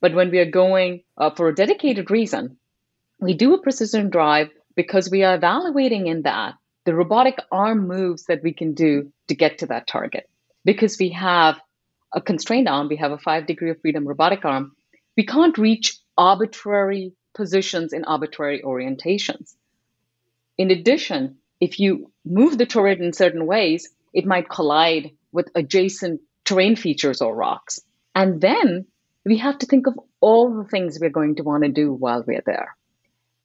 But 0.00 0.14
when 0.14 0.30
we 0.30 0.38
are 0.38 0.50
going 0.50 1.04
uh, 1.16 1.30
for 1.30 1.48
a 1.48 1.54
dedicated 1.54 2.10
reason, 2.10 2.58
we 3.20 3.34
do 3.34 3.54
a 3.54 3.62
precision 3.62 4.10
drive 4.10 4.50
because 4.74 5.10
we 5.10 5.22
are 5.22 5.36
evaluating 5.36 6.08
in 6.08 6.22
that 6.22 6.54
the 6.84 6.94
robotic 6.94 7.38
arm 7.50 7.86
moves 7.88 8.24
that 8.24 8.42
we 8.42 8.52
can 8.52 8.74
do 8.74 9.12
to 9.28 9.34
get 9.34 9.58
to 9.58 9.66
that 9.66 9.86
target. 9.86 10.28
Because 10.64 10.98
we 10.98 11.10
have 11.10 11.58
a 12.12 12.20
constrained 12.20 12.68
arm, 12.68 12.88
we 12.88 12.96
have 12.96 13.12
a 13.12 13.18
five 13.18 13.46
degree 13.46 13.70
of 13.70 13.80
freedom 13.80 14.06
robotic 14.06 14.44
arm, 14.44 14.72
we 15.16 15.24
can't 15.24 15.56
reach 15.56 15.96
arbitrary 16.18 17.12
positions 17.34 17.92
in 17.92 18.04
arbitrary 18.04 18.62
orientations. 18.62 19.54
In 20.58 20.70
addition, 20.70 21.38
if 21.60 21.80
you 21.80 22.10
move 22.24 22.58
the 22.58 22.66
turret 22.66 23.00
in 23.00 23.12
certain 23.12 23.46
ways, 23.46 23.88
it 24.12 24.26
might 24.26 24.48
collide 24.48 25.10
with 25.32 25.50
adjacent 25.54 26.20
terrain 26.44 26.76
features 26.76 27.20
or 27.20 27.34
rocks. 27.34 27.80
And 28.14 28.40
then 28.40 28.86
we 29.24 29.38
have 29.38 29.58
to 29.58 29.66
think 29.66 29.86
of 29.86 29.98
all 30.20 30.54
the 30.56 30.68
things 30.68 30.98
we're 31.00 31.10
going 31.10 31.36
to 31.36 31.42
want 31.42 31.64
to 31.64 31.70
do 31.70 31.92
while 31.92 32.22
we're 32.26 32.42
there 32.44 32.76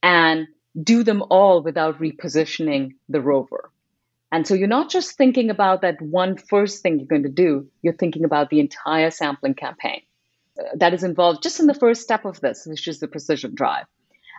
and 0.03 0.47
do 0.81 1.03
them 1.03 1.23
all 1.29 1.61
without 1.63 1.99
repositioning 1.99 2.95
the 3.07 3.21
rover. 3.21 3.71
And 4.31 4.45
so 4.45 4.53
you're 4.53 4.67
not 4.67 4.89
just 4.89 5.17
thinking 5.17 5.49
about 5.49 5.81
that 5.81 6.01
one 6.01 6.37
first 6.37 6.83
thing 6.83 6.99
you're 6.99 7.07
going 7.07 7.23
to 7.23 7.29
do, 7.29 7.67
you're 7.81 7.93
thinking 7.93 8.25
about 8.25 8.49
the 8.49 8.59
entire 8.59 9.09
sampling 9.09 9.55
campaign 9.55 10.01
uh, 10.59 10.63
that 10.75 10.93
is 10.93 11.03
involved 11.03 11.41
just 11.41 11.59
in 11.59 11.65
the 11.65 11.73
first 11.73 12.01
step 12.01 12.25
of 12.25 12.39
this, 12.39 12.65
which 12.67 12.87
is 12.87 12.99
the 12.99 13.07
precision 13.07 13.55
drive. 13.55 13.85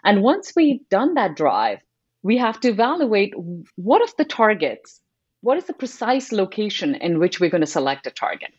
And 0.04 0.22
once 0.22 0.52
we've 0.54 0.88
done 0.88 1.14
that 1.14 1.34
drive, 1.34 1.80
we 2.22 2.36
have 2.38 2.60
to 2.60 2.68
evaluate 2.68 3.34
what 3.76 4.02
of 4.02 4.14
the 4.16 4.24
targets, 4.24 5.00
what 5.40 5.56
is 5.56 5.64
the 5.64 5.72
precise 5.72 6.32
location 6.32 6.94
in 6.94 7.18
which 7.18 7.40
we're 7.40 7.50
going 7.50 7.62
to 7.62 7.66
select 7.66 8.06
a 8.06 8.10
target. 8.10 8.52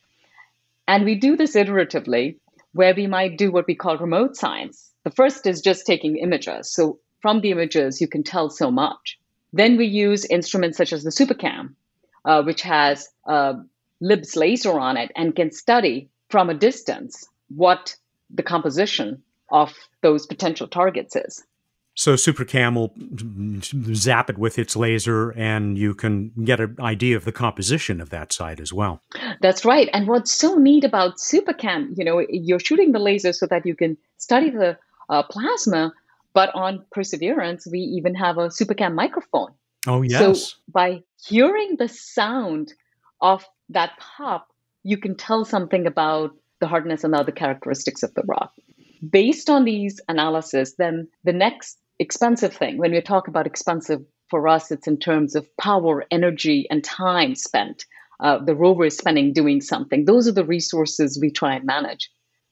And 0.87 1.05
we 1.05 1.15
do 1.15 1.37
this 1.37 1.55
iteratively, 1.55 2.37
where 2.73 2.95
we 2.95 3.07
might 3.07 3.37
do 3.37 3.51
what 3.51 3.67
we 3.67 3.75
call 3.75 3.97
remote 3.97 4.35
science. 4.35 4.91
The 5.03 5.11
first 5.11 5.45
is 5.45 5.61
just 5.61 5.85
taking 5.85 6.17
images. 6.17 6.73
So 6.73 6.99
from 7.21 7.41
the 7.41 7.51
images, 7.51 8.01
you 8.01 8.07
can 8.07 8.23
tell 8.23 8.49
so 8.49 8.71
much. 8.71 9.19
Then 9.53 9.77
we 9.77 9.85
use 9.85 10.25
instruments 10.25 10.77
such 10.77 10.93
as 10.93 11.03
the 11.03 11.11
SuperCam, 11.11 11.75
uh, 12.25 12.43
which 12.43 12.61
has 12.61 13.09
a 13.25 13.55
LIBS 13.99 14.35
laser 14.35 14.79
on 14.79 14.97
it 14.97 15.11
and 15.15 15.35
can 15.35 15.51
study 15.51 16.09
from 16.29 16.49
a 16.49 16.55
distance 16.55 17.27
what 17.49 17.95
the 18.29 18.43
composition 18.43 19.21
of 19.51 19.73
those 20.01 20.25
potential 20.25 20.67
targets 20.67 21.15
is. 21.15 21.43
So 21.93 22.13
SuperCam 22.13 22.75
will 22.75 22.93
zap 23.93 24.29
it 24.29 24.37
with 24.37 24.57
its 24.57 24.75
laser, 24.75 25.31
and 25.31 25.77
you 25.77 25.93
can 25.93 26.31
get 26.45 26.59
an 26.59 26.77
idea 26.79 27.17
of 27.17 27.25
the 27.25 27.33
composition 27.33 27.99
of 27.99 28.09
that 28.11 28.31
site 28.31 28.59
as 28.61 28.71
well. 28.71 29.01
That's 29.41 29.65
right. 29.65 29.89
And 29.93 30.07
what's 30.07 30.31
so 30.31 30.55
neat 30.55 30.85
about 30.85 31.17
SuperCam, 31.17 31.97
you 31.97 32.05
know, 32.05 32.25
you're 32.29 32.59
shooting 32.59 32.93
the 32.93 32.99
laser 32.99 33.33
so 33.33 33.45
that 33.47 33.65
you 33.65 33.75
can 33.75 33.97
study 34.17 34.49
the 34.49 34.77
uh, 35.09 35.23
plasma, 35.23 35.93
but 36.33 36.55
on 36.55 36.85
Perseverance, 36.91 37.67
we 37.69 37.79
even 37.79 38.15
have 38.15 38.37
a 38.37 38.47
SuperCam 38.47 38.95
microphone. 38.95 39.51
Oh 39.85 40.01
yes. 40.01 40.19
So 40.39 40.57
by 40.71 41.03
hearing 41.25 41.75
the 41.77 41.89
sound 41.89 42.73
of 43.19 43.45
that 43.69 43.91
pop, 43.99 44.47
you 44.83 44.97
can 44.97 45.15
tell 45.15 45.43
something 45.43 45.85
about 45.87 46.31
the 46.59 46.67
hardness 46.67 47.03
and 47.03 47.13
other 47.13 47.31
characteristics 47.31 48.03
of 48.03 48.13
the 48.13 48.23
rock. 48.27 48.53
Based 49.07 49.49
on 49.49 49.65
these 49.65 49.99
analysis, 50.07 50.75
then 50.77 51.07
the 51.23 51.33
next 51.33 51.79
expensive 52.01 52.53
thing, 52.53 52.77
when 52.77 52.91
we 52.91 53.01
talk 53.01 53.27
about 53.27 53.45
expensive 53.45 54.01
for 54.29 54.47
us, 54.47 54.71
it's 54.71 54.87
in 54.87 54.97
terms 54.97 55.35
of 55.35 55.47
power, 55.57 56.03
energy, 56.09 56.67
and 56.69 56.83
time 56.83 57.35
spent. 57.35 57.85
Uh, 58.19 58.37
the 58.43 58.55
rover 58.55 58.85
is 58.85 58.97
spending 58.97 59.33
doing 59.33 59.61
something. 59.61 60.05
Those 60.05 60.27
are 60.27 60.31
the 60.33 60.45
resources 60.45 61.19
we 61.21 61.31
try 61.31 61.55
and 61.55 61.65
manage 61.65 62.09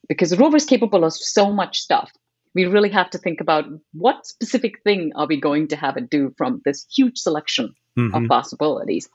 because 0.07 0.29
the 0.29 0.37
rover 0.37 0.57
is 0.57 0.65
capable 0.65 1.03
of 1.03 1.13
so 1.13 1.51
much 1.51 1.79
stuff. 1.79 2.11
We 2.55 2.65
really 2.65 2.89
have 2.89 3.09
to 3.11 3.17
think 3.17 3.41
about 3.41 3.65
what 3.93 4.25
specific 4.25 4.81
thing 4.83 5.11
are 5.15 5.27
we 5.27 5.39
going 5.39 5.67
to 5.69 5.75
have 5.75 5.97
it 5.97 6.09
do 6.09 6.33
from 6.37 6.61
this 6.65 6.85
huge 6.95 7.17
selection 7.17 7.73
mm-hmm. 7.97 8.15
of 8.15 8.27
possibilities. 8.27 9.09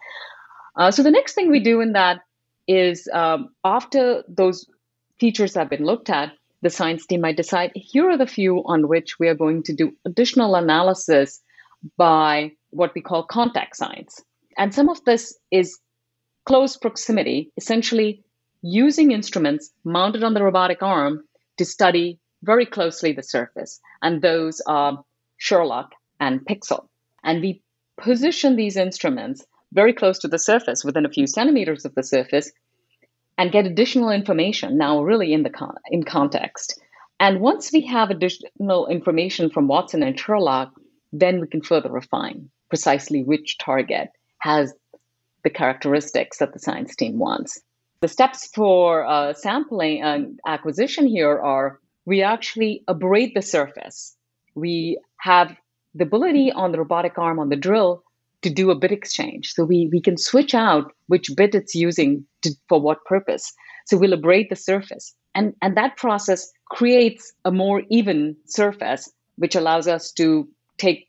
Uh, 0.77 0.91
so 0.91 1.03
the 1.03 1.11
next 1.11 1.35
thing 1.35 1.51
we 1.51 1.61
do 1.61 1.81
in 1.81 1.93
that 1.93 2.21
is 2.67 3.09
um, 3.13 3.49
after 3.65 4.23
those 4.29 4.67
features 5.19 5.55
have 5.55 5.71
been 5.71 5.85
looked 5.85 6.11
at, 6.11 6.33
the 6.65 6.71
science 6.71 7.07
team 7.07 7.21
might 7.21 7.37
decide 7.37 7.71
here 7.75 8.09
are 8.11 8.17
the 8.17 8.27
few 8.27 8.65
on 8.65 8.89
which 8.89 9.19
we 9.21 9.29
are 9.29 9.35
going 9.35 9.63
to 9.63 9.75
do 9.75 9.93
additional 10.07 10.55
analysis 10.55 11.43
by 11.99 12.51
what 12.71 12.95
we 12.95 13.03
call 13.03 13.23
contact 13.23 13.77
science. 13.77 14.23
And 14.57 14.75
some 14.75 14.89
of 14.89 15.05
this 15.05 15.39
is 15.51 15.79
close 16.47 16.79
proximity, 16.79 17.53
essentially 17.59 18.25
using 18.63 19.13
instruments 19.13 19.71
mounted 19.85 20.25
on 20.25 20.33
the 20.33 20.43
robotic 20.43 20.83
arm 20.83 21.25
to 21.59 21.67
study 21.67 22.19
very 22.43 22.65
closely 22.65 23.13
the 23.13 23.23
surface. 23.23 23.79
And 24.01 24.23
those 24.23 24.63
are 24.67 25.05
SHERLOC 25.39 25.89
and 26.19 26.41
PIXL. 26.47 26.89
And 27.25 27.43
we 27.43 27.63
position 28.01 28.57
these 28.57 28.79
instruments 28.79 29.45
very 29.75 29.93
close 29.93 30.19
to 30.21 30.29
the 30.29 30.39
surface, 30.39 30.83
within 30.83 31.05
a 31.05 31.11
few 31.11 31.27
centimeters 31.27 31.85
of 31.85 31.95
the 31.95 32.03
surface, 32.03 32.51
and 33.39 33.53
get 33.53 33.67
additional 33.67 34.11
information 34.11 34.79
now 34.79 35.03
really 35.03 35.33
in 35.33 35.43
the 35.43 35.51
con- 35.51 35.77
in 35.91 36.03
context. 36.03 36.81
And 37.21 37.41
once 37.41 37.73
we 37.73 37.87
have 37.87 38.11
additional 38.11 38.87
information 38.87 39.51
from 39.51 39.69
WATSON 39.69 40.07
and 40.07 40.19
SHERLOC, 40.19 40.71
then 41.13 41.41
we 41.41 41.47
can 41.47 41.63
further 41.63 41.91
refine 41.91 42.51
precisely 42.69 43.23
which 43.23 43.59
target 43.59 44.09
has 44.39 44.75
the 45.45 45.51
characteristics 45.51 46.39
that 46.39 46.53
the 46.53 46.59
science 46.59 46.97
team 46.97 47.19
wants. 47.19 47.61
The 48.01 48.09
steps 48.09 48.49
for 48.55 49.07
uh, 49.07 49.33
sampling 49.35 50.03
and 50.03 50.39
acquisition 50.47 51.07
here 51.07 51.39
are 51.39 51.81
we 52.05 52.23
actually 52.23 52.83
abrade 52.89 53.33
the 53.35 53.43
surface. 53.43 54.17
We 54.55 54.99
have 55.19 55.57
the 55.95 56.05
ability 56.05 56.53
on 56.53 56.73
the 56.73 56.79
robotic 56.79 57.19
arm 57.19 57.39
on 57.39 57.49
the 57.49 57.57
drill 57.57 58.04
to 58.45 58.51
do 58.51 58.71
a 58.71 58.75
bit 58.75 58.93
exchange. 58.93 59.53
So 59.53 59.65
we, 59.65 59.89
we 59.91 60.01
can 60.01 60.17
switch 60.17 60.55
out 60.55 60.93
which 61.09 61.31
bit 61.37 61.55
it's 61.55 61.75
using 61.75 62.25
to, 62.43 62.51
for 62.69 62.81
what 62.81 63.05
purpose. 63.05 63.53
So 63.87 63.97
we'll 63.97 64.13
abrade 64.13 64.49
the 64.51 64.57
surface. 64.57 65.15
And, 65.35 65.55
and 65.61 65.77
that 65.77 65.97
process 65.97 66.51
creates 66.71 67.33
a 67.45 67.51
more 67.51 67.83
even 67.91 68.37
surface, 68.47 69.11
which 69.37 69.57
allows 69.57 69.89
us 69.89 70.13
to 70.13 70.49
take 70.79 71.09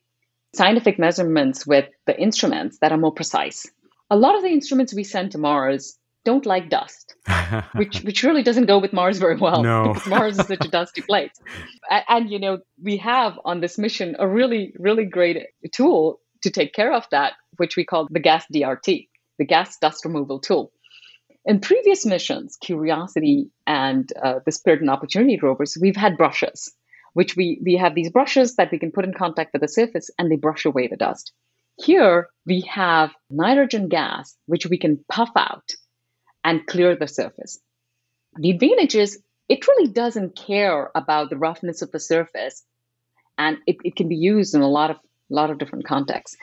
scientific 0.56 0.98
measurements 0.98 1.68
with 1.68 1.86
the 2.08 2.20
instruments 2.20 2.80
that 2.80 2.92
are 2.92 2.98
more 2.98 3.14
precise. 3.14 3.66
A 4.10 4.16
lot 4.16 4.36
of 4.36 4.42
the 4.42 4.50
instruments 4.50 4.94
we 4.94 5.04
send 5.04 5.32
to 5.32 5.38
Mars 5.38 5.98
don't 6.24 6.46
like 6.46 6.70
dust, 6.70 7.16
which 7.76 8.02
which 8.02 8.24
really 8.24 8.42
doesn't 8.42 8.66
go 8.66 8.80
with 8.80 8.94
Mars 8.94 9.20
very 9.20 9.36
well. 9.36 9.62
No. 9.62 9.94
because 9.94 10.08
Mars 10.08 10.40
is 10.40 10.48
such 10.48 10.66
a 10.66 10.70
dusty 10.70 11.02
place. 11.02 11.32
And, 11.92 12.04
and, 12.10 12.32
you 12.32 12.40
know, 12.40 12.58
we 12.82 12.98
have 12.98 13.40
on 13.46 13.62
this 13.62 13.78
mission 13.78 14.16
a 14.18 14.28
really, 14.28 14.74
really 14.80 15.06
great 15.06 15.38
tool 15.72 16.20
to 16.46 16.52
take 16.52 16.74
care 16.74 16.94
of 16.94 17.06
that, 17.10 17.34
which 17.58 17.76
we 17.76 17.84
call 17.84 18.08
the 18.10 18.20
gas 18.20 18.46
DRT, 18.54 19.08
the 19.40 19.46
gas 19.46 19.78
dust 19.78 20.06
removal 20.06 20.40
tool. 20.40 20.72
In 21.44 21.60
previous 21.60 22.06
missions, 22.06 22.56
Curiosity 22.62 23.50
and 23.68 24.12
uh, 24.24 24.40
the 24.46 24.52
Spirit 24.52 24.82
and 24.82 24.90
Opportunity 24.90 25.40
rovers, 25.42 25.78
we've 25.82 25.96
had 25.96 26.18
brushes, 26.18 26.72
which 27.14 27.36
we, 27.36 27.60
we 27.64 27.76
have 27.78 27.96
these 27.96 28.12
brushes 28.12 28.56
that 28.56 28.72
we 28.72 28.80
can 28.80 28.92
put 28.92 29.06
in 29.06 29.14
contact 29.14 29.54
with 29.54 29.62
the 29.62 29.68
surface 29.68 30.10
and 30.18 30.32
they 30.32 30.36
brush 30.36 30.66
away 30.66 30.88
the 30.88 30.98
dust. 30.98 31.34
Here 31.78 32.30
we 32.46 32.62
have 32.62 33.12
nitrogen 33.30 33.90
gas, 33.90 34.36
which 34.46 34.68
we 34.68 34.78
can 34.78 35.04
puff 35.10 35.32
out 35.36 35.70
and 36.44 36.66
clear 36.68 36.96
the 36.96 37.08
surface. 37.08 37.60
The 38.38 38.52
advantage 38.52 38.96
is 38.96 39.20
it 39.50 39.68
really 39.68 39.92
doesn't 39.92 40.36
care 40.36 40.92
about 40.96 41.30
the 41.30 41.38
roughness 41.38 41.82
of 41.82 41.92
the 41.92 42.00
surface 42.00 42.64
and 43.38 43.58
it, 43.66 43.78
it 43.84 43.96
can 43.96 44.10
be 44.10 44.16
used 44.16 44.56
in 44.56 44.62
a 44.62 44.70
lot 44.70 44.92
of 44.92 44.98
a 45.32 45.34
lot 45.34 45.50
of 45.50 45.58
different 45.58 45.86
contexts. 45.86 46.38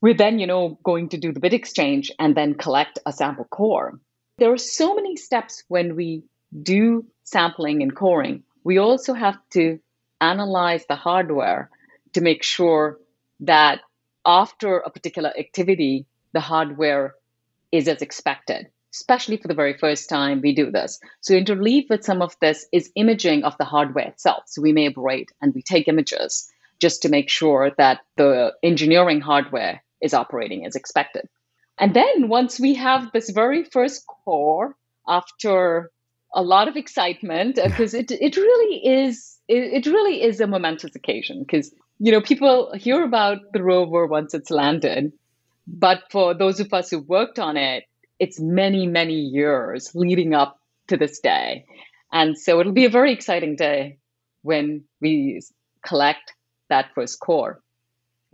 We're 0.00 0.14
then, 0.14 0.38
you 0.38 0.46
know, 0.46 0.78
going 0.84 1.08
to 1.10 1.18
do 1.18 1.32
the 1.32 1.40
bit 1.40 1.52
exchange 1.52 2.12
and 2.18 2.36
then 2.36 2.54
collect 2.54 2.98
a 3.04 3.12
sample 3.12 3.46
core. 3.46 3.98
There 4.38 4.52
are 4.52 4.58
so 4.58 4.94
many 4.94 5.16
steps 5.16 5.64
when 5.68 5.96
we 5.96 6.22
do 6.62 7.04
sampling 7.24 7.82
and 7.82 7.94
coring. 7.94 8.44
We 8.62 8.78
also 8.78 9.12
have 9.14 9.38
to 9.50 9.80
analyze 10.20 10.84
the 10.86 10.96
hardware 10.96 11.70
to 12.12 12.20
make 12.20 12.42
sure 12.42 12.98
that 13.40 13.80
after 14.24 14.78
a 14.78 14.90
particular 14.90 15.32
activity, 15.36 16.06
the 16.32 16.40
hardware 16.40 17.14
is 17.72 17.88
as 17.88 18.02
expected, 18.02 18.68
especially 18.94 19.36
for 19.36 19.48
the 19.48 19.54
very 19.54 19.76
first 19.76 20.08
time 20.08 20.40
we 20.40 20.54
do 20.54 20.70
this. 20.70 21.00
So, 21.20 21.34
interleave 21.34 21.88
with 21.88 22.04
some 22.04 22.22
of 22.22 22.36
this 22.40 22.66
is 22.72 22.90
imaging 22.94 23.44
of 23.44 23.56
the 23.58 23.64
hardware 23.64 24.08
itself. 24.08 24.44
So, 24.46 24.62
we 24.62 24.72
may 24.72 24.86
abrade 24.86 25.28
and 25.40 25.54
we 25.54 25.62
take 25.62 25.88
images 25.88 26.50
just 26.80 27.02
to 27.02 27.08
make 27.08 27.28
sure 27.28 27.72
that 27.78 28.00
the 28.16 28.52
engineering 28.62 29.20
hardware 29.20 29.82
is 30.00 30.14
operating 30.14 30.64
as 30.64 30.76
expected. 30.76 31.28
And 31.78 31.94
then 31.94 32.28
once 32.28 32.58
we 32.58 32.74
have 32.74 33.10
this 33.12 33.30
very 33.30 33.64
first 33.64 34.04
core, 34.06 34.76
after 35.06 35.90
a 36.34 36.42
lot 36.42 36.68
of 36.68 36.76
excitement, 36.76 37.56
because 37.56 37.94
it, 37.94 38.10
it 38.10 38.36
really 38.36 38.86
is 38.86 39.38
it, 39.48 39.86
it 39.86 39.90
really 39.90 40.22
is 40.22 40.40
a 40.40 40.46
momentous 40.46 40.94
occasion 40.94 41.40
because 41.40 41.72
you 41.98 42.12
know, 42.12 42.20
people 42.20 42.72
hear 42.74 43.02
about 43.02 43.38
the 43.52 43.62
rover 43.62 44.06
once 44.06 44.32
it's 44.32 44.50
landed, 44.50 45.12
but 45.66 46.04
for 46.10 46.32
those 46.32 46.60
of 46.60 46.72
us 46.72 46.90
who 46.90 47.00
worked 47.00 47.38
on 47.38 47.56
it, 47.56 47.84
it's 48.20 48.40
many, 48.40 48.86
many 48.86 49.14
years 49.14 49.90
leading 49.94 50.34
up 50.34 50.60
to 50.88 50.96
this 50.96 51.18
day. 51.20 51.64
And 52.12 52.38
so 52.38 52.60
it'll 52.60 52.72
be 52.72 52.84
a 52.84 52.90
very 52.90 53.12
exciting 53.12 53.56
day 53.56 53.98
when 54.42 54.84
we 55.00 55.40
collect 55.84 56.34
that 56.68 56.90
first 56.94 57.20
core. 57.20 57.60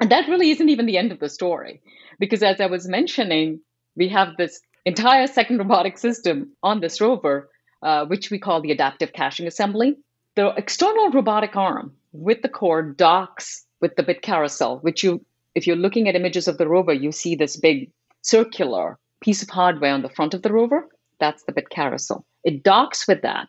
And 0.00 0.10
that 0.10 0.28
really 0.28 0.50
isn't 0.50 0.68
even 0.68 0.86
the 0.86 0.98
end 0.98 1.12
of 1.12 1.20
the 1.20 1.28
story, 1.28 1.80
because 2.18 2.42
as 2.42 2.60
I 2.60 2.66
was 2.66 2.88
mentioning, 2.88 3.60
we 3.96 4.08
have 4.08 4.36
this 4.36 4.60
entire 4.84 5.26
second 5.26 5.58
robotic 5.58 5.98
system 5.98 6.52
on 6.62 6.80
this 6.80 7.00
rover, 7.00 7.48
uh, 7.82 8.04
which 8.06 8.30
we 8.30 8.38
call 8.38 8.60
the 8.60 8.72
adaptive 8.72 9.12
caching 9.12 9.46
assembly. 9.46 9.96
The 10.34 10.48
external 10.56 11.10
robotic 11.10 11.54
arm 11.54 11.94
with 12.12 12.42
the 12.42 12.48
core 12.48 12.82
docks 12.82 13.64
with 13.80 13.94
the 13.96 14.02
bit 14.02 14.22
carousel, 14.22 14.78
which 14.78 15.04
you, 15.04 15.24
if 15.54 15.66
you're 15.66 15.76
looking 15.76 16.08
at 16.08 16.16
images 16.16 16.48
of 16.48 16.58
the 16.58 16.68
rover, 16.68 16.92
you 16.92 17.12
see 17.12 17.36
this 17.36 17.56
big 17.56 17.90
circular 18.22 18.98
piece 19.20 19.42
of 19.42 19.50
hardware 19.50 19.94
on 19.94 20.02
the 20.02 20.08
front 20.08 20.34
of 20.34 20.42
the 20.42 20.52
rover. 20.52 20.88
That's 21.20 21.44
the 21.44 21.52
bit 21.52 21.70
carousel. 21.70 22.26
It 22.42 22.64
docks 22.64 23.06
with 23.06 23.22
that. 23.22 23.48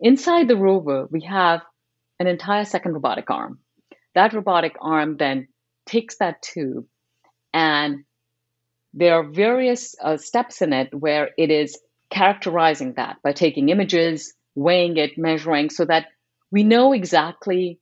Inside 0.00 0.48
the 0.48 0.56
rover, 0.56 1.06
we 1.10 1.20
have 1.22 1.62
an 2.18 2.26
entire 2.26 2.64
second 2.64 2.94
robotic 2.94 3.30
arm. 3.30 3.58
That 4.14 4.32
robotic 4.32 4.76
arm 4.80 5.16
then 5.16 5.48
takes 5.86 6.16
that 6.18 6.42
tube 6.42 6.86
and 7.52 8.04
there 8.94 9.14
are 9.14 9.24
various 9.24 9.94
uh, 10.02 10.16
steps 10.16 10.60
in 10.62 10.72
it 10.72 10.94
where 10.94 11.30
it 11.38 11.50
is 11.50 11.78
characterizing 12.10 12.94
that 12.94 13.16
by 13.22 13.32
taking 13.32 13.70
images, 13.70 14.34
weighing 14.54 14.98
it, 14.98 15.16
measuring, 15.16 15.70
so 15.70 15.84
that 15.86 16.08
we 16.50 16.62
know 16.62 16.92
exactly 16.92 17.78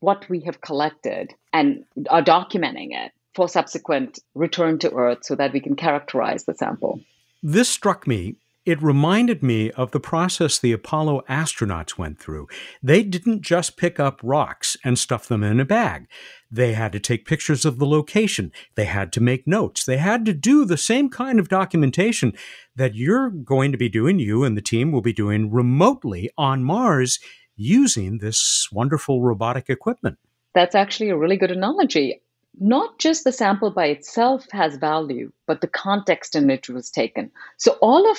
what 0.00 0.28
we 0.28 0.40
have 0.40 0.60
collected 0.60 1.34
and 1.52 1.84
are 2.08 2.22
documenting 2.22 2.90
it 2.92 3.12
for 3.34 3.48
subsequent 3.48 4.18
return 4.34 4.78
to 4.78 4.92
Earth 4.92 5.18
so 5.22 5.34
that 5.34 5.52
we 5.52 5.60
can 5.60 5.74
characterize 5.74 6.44
the 6.44 6.54
sample. 6.54 7.00
This 7.42 7.68
struck 7.68 8.06
me 8.06 8.36
it 8.66 8.82
reminded 8.82 9.44
me 9.44 9.70
of 9.70 9.92
the 9.92 10.00
process 10.00 10.58
the 10.58 10.72
Apollo 10.72 11.22
astronauts 11.30 11.96
went 11.96 12.18
through. 12.18 12.48
They 12.82 13.04
didn't 13.04 13.42
just 13.42 13.76
pick 13.76 14.00
up 14.00 14.20
rocks 14.24 14.76
and 14.84 14.98
stuff 14.98 15.28
them 15.28 15.44
in 15.44 15.60
a 15.60 15.64
bag. 15.64 16.08
They 16.50 16.72
had 16.72 16.92
to 16.92 17.00
take 17.00 17.26
pictures 17.26 17.64
of 17.64 17.78
the 17.78 17.86
location. 17.86 18.50
They 18.74 18.86
had 18.86 19.12
to 19.14 19.20
make 19.20 19.46
notes. 19.46 19.84
They 19.84 19.98
had 19.98 20.26
to 20.26 20.32
do 20.32 20.64
the 20.64 20.76
same 20.76 21.08
kind 21.08 21.38
of 21.38 21.48
documentation 21.48 22.34
that 22.74 22.96
you're 22.96 23.30
going 23.30 23.70
to 23.70 23.78
be 23.78 23.88
doing, 23.88 24.18
you 24.18 24.42
and 24.42 24.56
the 24.56 24.62
team 24.62 24.90
will 24.90 25.00
be 25.00 25.12
doing 25.12 25.50
remotely 25.50 26.28
on 26.36 26.64
Mars 26.64 27.20
using 27.54 28.18
this 28.18 28.68
wonderful 28.72 29.22
robotic 29.22 29.70
equipment. 29.70 30.18
That's 30.54 30.74
actually 30.74 31.10
a 31.10 31.16
really 31.16 31.36
good 31.36 31.52
analogy. 31.52 32.20
Not 32.58 32.98
just 32.98 33.24
the 33.24 33.32
sample 33.32 33.70
by 33.70 33.86
itself 33.86 34.46
has 34.50 34.76
value, 34.76 35.30
but 35.46 35.60
the 35.60 35.68
context 35.68 36.34
in 36.34 36.46
which 36.46 36.68
it 36.68 36.72
was 36.72 36.90
taken. 36.90 37.30
So, 37.58 37.72
all 37.82 38.10
of 38.10 38.18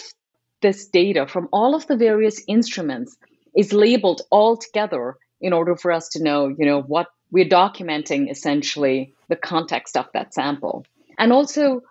this 0.62 0.88
data 0.88 1.28
from 1.28 1.50
all 1.52 1.76
of 1.76 1.88
the 1.88 1.98
various 1.98 2.42
instruments 2.48 3.18
is 3.56 3.74
labeled 3.74 4.22
all 4.32 4.58
together 4.58 5.16
in 5.40 5.54
order 5.54 5.76
for 5.76 5.92
us 5.92 6.10
to 6.10 6.24
know, 6.24 6.48
you 6.48 6.66
know, 6.66 6.82
what 6.82 7.08
we're 7.32 7.46
documenting 7.46 8.30
essentially 8.30 9.14
the 9.30 9.36
context 9.36 9.98
of 9.98 10.06
that 10.14 10.34
sample. 10.34 10.86
And 11.18 11.32
also, 11.34 11.82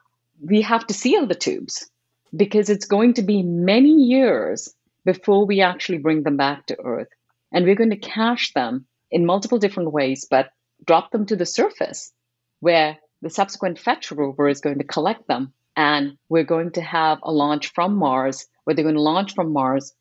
we 0.41 0.63
have 0.63 0.87
to 0.87 0.95
seal 0.95 1.27
the 1.27 1.35
tubes 1.35 1.89
because 2.35 2.71
it's 2.71 2.87
going 2.87 3.15
to 3.15 3.23
be 3.23 3.43
many 3.43 3.93
years 3.93 4.73
before 5.05 5.47
we 5.47 5.61
actually 5.61 5.99
bring 5.99 6.23
them 6.23 6.37
back 6.37 6.67
to 6.67 6.81
Earth. 6.81 7.09
And 7.53 7.65
we're 7.65 7.77
going 7.77 7.91
to 7.91 7.97
cache 7.97 8.53
them 8.53 8.87
in 9.11 9.25
multiple 9.25 9.59
different 9.59 9.93
ways, 9.93 10.27
but 10.29 10.51
drop 10.85 11.11
them 11.11 11.27
to 11.27 11.37
the 11.37 11.47
surface 11.47 12.13
where 12.61 12.99
the 13.23 13.31
subsequent 13.31 13.79
fetch 13.79 14.11
rover 14.11 14.49
is 14.49 14.61
going 14.61 14.79
to 14.79 14.85
collect 14.85 15.27
them. 15.29 15.53
And 15.77 16.17
we're 16.29 16.45
going 16.45 16.73
to 16.73 16.83
have 16.83 17.19
a 17.23 17.33
launch 17.33 17.73
from 17.73 17.97
Mars 17.97 18.47
where 18.67 18.75
they're 18.75 18.83
going 18.83 18.97
to 18.97 19.01
launch 19.01 19.33
from 19.35 19.53
Mars, 19.53 19.95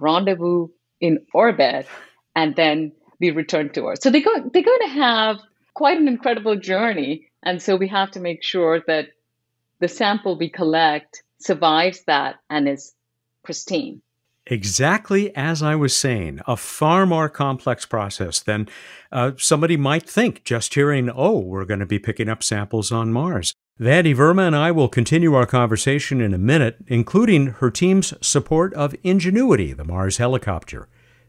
rendezvous 0.00 0.66
in 1.00 1.24
orbit, 1.32 1.86
and 2.34 2.56
then 2.56 2.90
be 3.20 3.30
returned 3.30 3.72
to 3.74 3.86
Earth. 3.86 4.02
So 4.02 4.10
they 4.10 4.20
go, 4.20 4.50
they're 4.52 4.62
going 4.62 4.80
to 4.82 4.94
have 4.94 5.38
quite 5.74 5.96
an 5.96 6.08
incredible 6.08 6.56
journey. 6.56 7.28
And 7.44 7.62
so 7.62 7.76
we 7.76 7.86
have 7.86 8.10
to 8.12 8.20
make 8.20 8.42
sure 8.42 8.82
that 8.88 9.06
the 9.78 9.86
sample 9.86 10.36
we 10.36 10.48
collect 10.50 11.22
survives 11.38 12.02
that 12.08 12.40
and 12.50 12.68
is 12.68 12.92
pristine. 13.44 14.02
Exactly 14.46 15.34
as 15.36 15.62
I 15.62 15.76
was 15.76 15.94
saying, 15.94 16.40
a 16.48 16.56
far 16.56 17.06
more 17.06 17.28
complex 17.28 17.86
process 17.86 18.40
than 18.40 18.68
uh, 19.12 19.32
somebody 19.38 19.76
might 19.76 20.10
think 20.10 20.42
just 20.42 20.74
hearing, 20.74 21.08
oh, 21.14 21.38
we're 21.38 21.64
going 21.64 21.78
to 21.78 21.86
be 21.86 22.00
picking 22.00 22.28
up 22.28 22.42
samples 22.42 22.90
on 22.90 23.12
Mars. 23.12 23.54
Vandy 23.80 24.14
Verma 24.14 24.46
and 24.46 24.54
I 24.54 24.70
will 24.72 24.90
continue 24.90 25.32
our 25.32 25.46
conversation 25.46 26.20
in 26.20 26.34
a 26.34 26.38
minute, 26.38 26.76
including 26.86 27.46
her 27.46 27.70
team's 27.70 28.12
support 28.20 28.74
of 28.74 28.94
Ingenuity, 29.02 29.72
the 29.72 29.84
Mars 29.84 30.18
helicopter. 30.18 30.86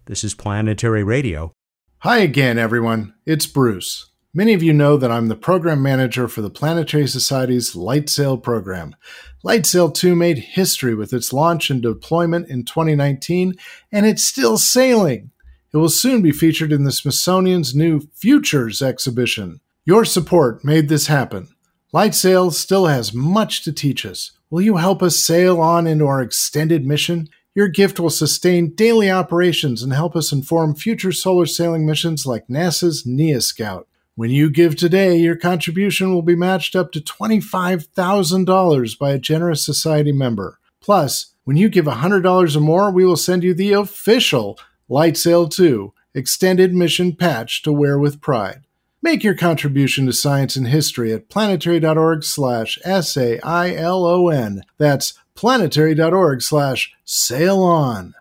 This 0.07 0.25
is 0.25 0.33
Planetary 0.33 1.01
Radio. 1.01 1.53
Hi 1.99 2.17
again, 2.17 2.57
everyone. 2.57 3.13
It's 3.25 3.47
Bruce. 3.47 4.11
Many 4.33 4.53
of 4.53 4.61
you 4.61 4.73
know 4.73 4.97
that 4.97 5.09
I'm 5.09 5.29
the 5.29 5.37
program 5.37 5.81
manager 5.81 6.27
for 6.27 6.41
the 6.41 6.49
Planetary 6.49 7.07
Society's 7.07 7.73
LightSail 7.73 8.43
program. 8.43 8.97
LightSail 9.45 9.93
2 9.93 10.13
made 10.13 10.39
history 10.39 10.93
with 10.93 11.13
its 11.13 11.31
launch 11.31 11.69
and 11.69 11.81
deployment 11.81 12.49
in 12.49 12.65
2019, 12.65 13.55
and 13.93 14.05
it's 14.05 14.25
still 14.25 14.57
sailing. 14.57 15.31
It 15.73 15.77
will 15.77 15.87
soon 15.87 16.21
be 16.21 16.33
featured 16.33 16.73
in 16.73 16.83
the 16.83 16.91
Smithsonian's 16.91 17.73
new 17.73 18.01
Futures 18.13 18.81
exhibition. 18.81 19.61
Your 19.85 20.03
support 20.03 20.65
made 20.65 20.89
this 20.89 21.07
happen. 21.07 21.47
LightSail 21.93 22.53
still 22.53 22.85
has 22.85 23.13
much 23.13 23.65
to 23.65 23.73
teach 23.73 24.05
us. 24.05 24.31
Will 24.49 24.61
you 24.61 24.77
help 24.77 25.03
us 25.03 25.19
sail 25.19 25.59
on 25.59 25.85
into 25.85 26.07
our 26.07 26.21
extended 26.21 26.85
mission? 26.85 27.27
Your 27.53 27.67
gift 27.67 27.99
will 27.99 28.09
sustain 28.09 28.73
daily 28.75 29.11
operations 29.11 29.83
and 29.83 29.91
help 29.91 30.15
us 30.15 30.31
inform 30.31 30.73
future 30.73 31.11
solar 31.11 31.45
sailing 31.45 31.85
missions 31.85 32.25
like 32.25 32.47
NASA's 32.47 33.05
NEA 33.05 33.41
Scout. 33.41 33.89
When 34.15 34.29
you 34.29 34.49
give 34.49 34.77
today, 34.77 35.17
your 35.17 35.35
contribution 35.35 36.13
will 36.13 36.21
be 36.21 36.33
matched 36.33 36.77
up 36.77 36.93
to 36.93 37.01
$25,000 37.01 38.97
by 38.97 39.11
a 39.11 39.19
generous 39.19 39.65
society 39.65 40.13
member. 40.13 40.59
Plus, 40.79 41.33
when 41.43 41.57
you 41.57 41.67
give 41.67 41.85
$100 41.85 42.55
or 42.55 42.59
more, 42.61 42.89
we 42.89 43.05
will 43.05 43.17
send 43.17 43.43
you 43.43 43.53
the 43.53 43.73
official 43.73 44.57
LightSail 44.89 45.51
2 45.51 45.93
extended 46.13 46.73
mission 46.73 47.17
patch 47.17 47.61
to 47.63 47.73
wear 47.73 47.99
with 47.99 48.21
pride. 48.21 48.61
Make 49.03 49.23
your 49.23 49.35
contribution 49.35 50.05
to 50.05 50.13
science 50.13 50.55
and 50.55 50.67
history 50.67 51.11
at 51.11 51.27
planetary.org 51.27 52.23
slash 52.23 52.77
S-A-I-L-O-N. 52.83 54.61
That's 54.77 55.13
planetary.org 55.33 56.41
slash 56.43 56.93
sail 57.03 57.61
on. 57.63 58.13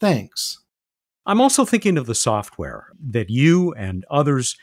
Thanks. 0.00 0.60
I'm 1.26 1.40
also 1.40 1.64
thinking 1.64 1.98
of 1.98 2.06
the 2.06 2.14
software 2.14 2.88
that 2.98 3.28
you 3.28 3.72
and 3.74 4.04
others 4.10 4.56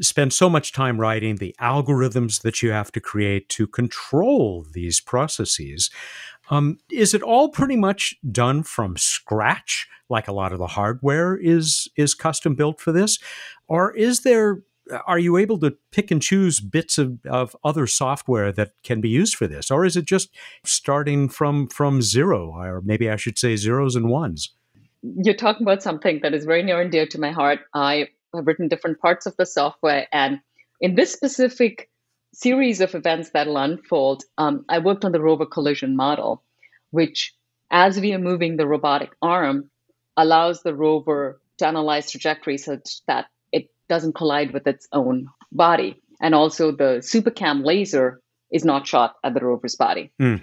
spend 0.00 0.32
so 0.32 0.48
much 0.48 0.72
time 0.72 0.98
writing, 0.98 1.36
the 1.36 1.54
algorithms 1.60 2.40
that 2.42 2.62
you 2.62 2.70
have 2.70 2.90
to 2.92 3.00
create 3.00 3.48
to 3.50 3.66
control 3.66 4.66
these 4.72 5.00
processes. 5.00 5.90
Um, 6.50 6.78
is 6.90 7.12
it 7.12 7.22
all 7.22 7.50
pretty 7.50 7.76
much 7.76 8.16
done 8.30 8.62
from 8.62 8.96
scratch, 8.96 9.86
like 10.08 10.26
a 10.26 10.32
lot 10.32 10.52
of 10.52 10.58
the 10.58 10.68
hardware 10.68 11.36
is 11.36 11.88
is 11.96 12.14
custom 12.14 12.54
built 12.54 12.80
for 12.80 12.92
this, 12.92 13.18
or 13.68 13.94
is 13.94 14.20
there 14.20 14.62
are 15.06 15.18
you 15.18 15.36
able 15.36 15.58
to 15.58 15.76
pick 15.90 16.10
and 16.10 16.22
choose 16.22 16.60
bits 16.60 16.98
of, 16.98 17.18
of 17.26 17.56
other 17.64 17.86
software 17.86 18.52
that 18.52 18.72
can 18.82 19.00
be 19.00 19.08
used 19.08 19.36
for 19.36 19.46
this? 19.46 19.70
Or 19.70 19.84
is 19.84 19.96
it 19.96 20.04
just 20.04 20.30
starting 20.64 21.28
from 21.28 21.68
from 21.68 22.02
zero? 22.02 22.52
Or 22.54 22.80
maybe 22.82 23.10
i 23.10 23.16
should 23.16 23.38
say 23.38 23.56
zeros 23.56 23.96
and 23.96 24.08
ones? 24.08 24.50
You're 25.02 25.34
talking 25.34 25.66
about 25.66 25.82
something 25.82 26.20
that 26.22 26.34
is 26.34 26.44
very 26.44 26.62
near 26.62 26.80
and 26.80 26.92
dear 26.92 27.06
to 27.06 27.20
my 27.20 27.32
heart. 27.32 27.60
I 27.74 28.08
have 28.34 28.46
written 28.46 28.68
different 28.68 29.00
parts 29.00 29.26
of 29.26 29.36
the 29.36 29.46
software 29.46 30.06
and 30.12 30.40
in 30.80 30.94
this 30.94 31.12
specific 31.12 31.90
series 32.34 32.80
of 32.80 32.94
events 32.94 33.30
that'll 33.30 33.56
unfold 33.56 34.24
um, 34.38 34.64
i 34.68 34.78
worked 34.78 35.04
on 35.04 35.12
the 35.12 35.20
rover 35.20 35.46
collision 35.46 35.96
model 35.96 36.42
which 36.90 37.34
as 37.70 38.00
we 38.00 38.12
are 38.14 38.18
moving 38.18 38.56
the 38.56 38.66
robotic 38.66 39.10
arm 39.20 39.70
allows 40.16 40.62
the 40.62 40.74
rover 40.74 41.40
to 41.58 41.66
analyze 41.66 42.10
trajectory 42.10 42.56
such 42.56 43.04
that 43.06 43.26
doesn't 43.88 44.14
collide 44.14 44.52
with 44.52 44.66
its 44.66 44.88
own 44.92 45.28
body. 45.50 46.00
And 46.20 46.34
also, 46.34 46.70
the 46.70 47.00
SuperCam 47.02 47.64
laser 47.64 48.20
is 48.50 48.64
not 48.64 48.86
shot 48.86 49.16
at 49.24 49.34
the 49.34 49.40
rover's 49.40 49.76
body. 49.76 50.12
Mm. 50.20 50.42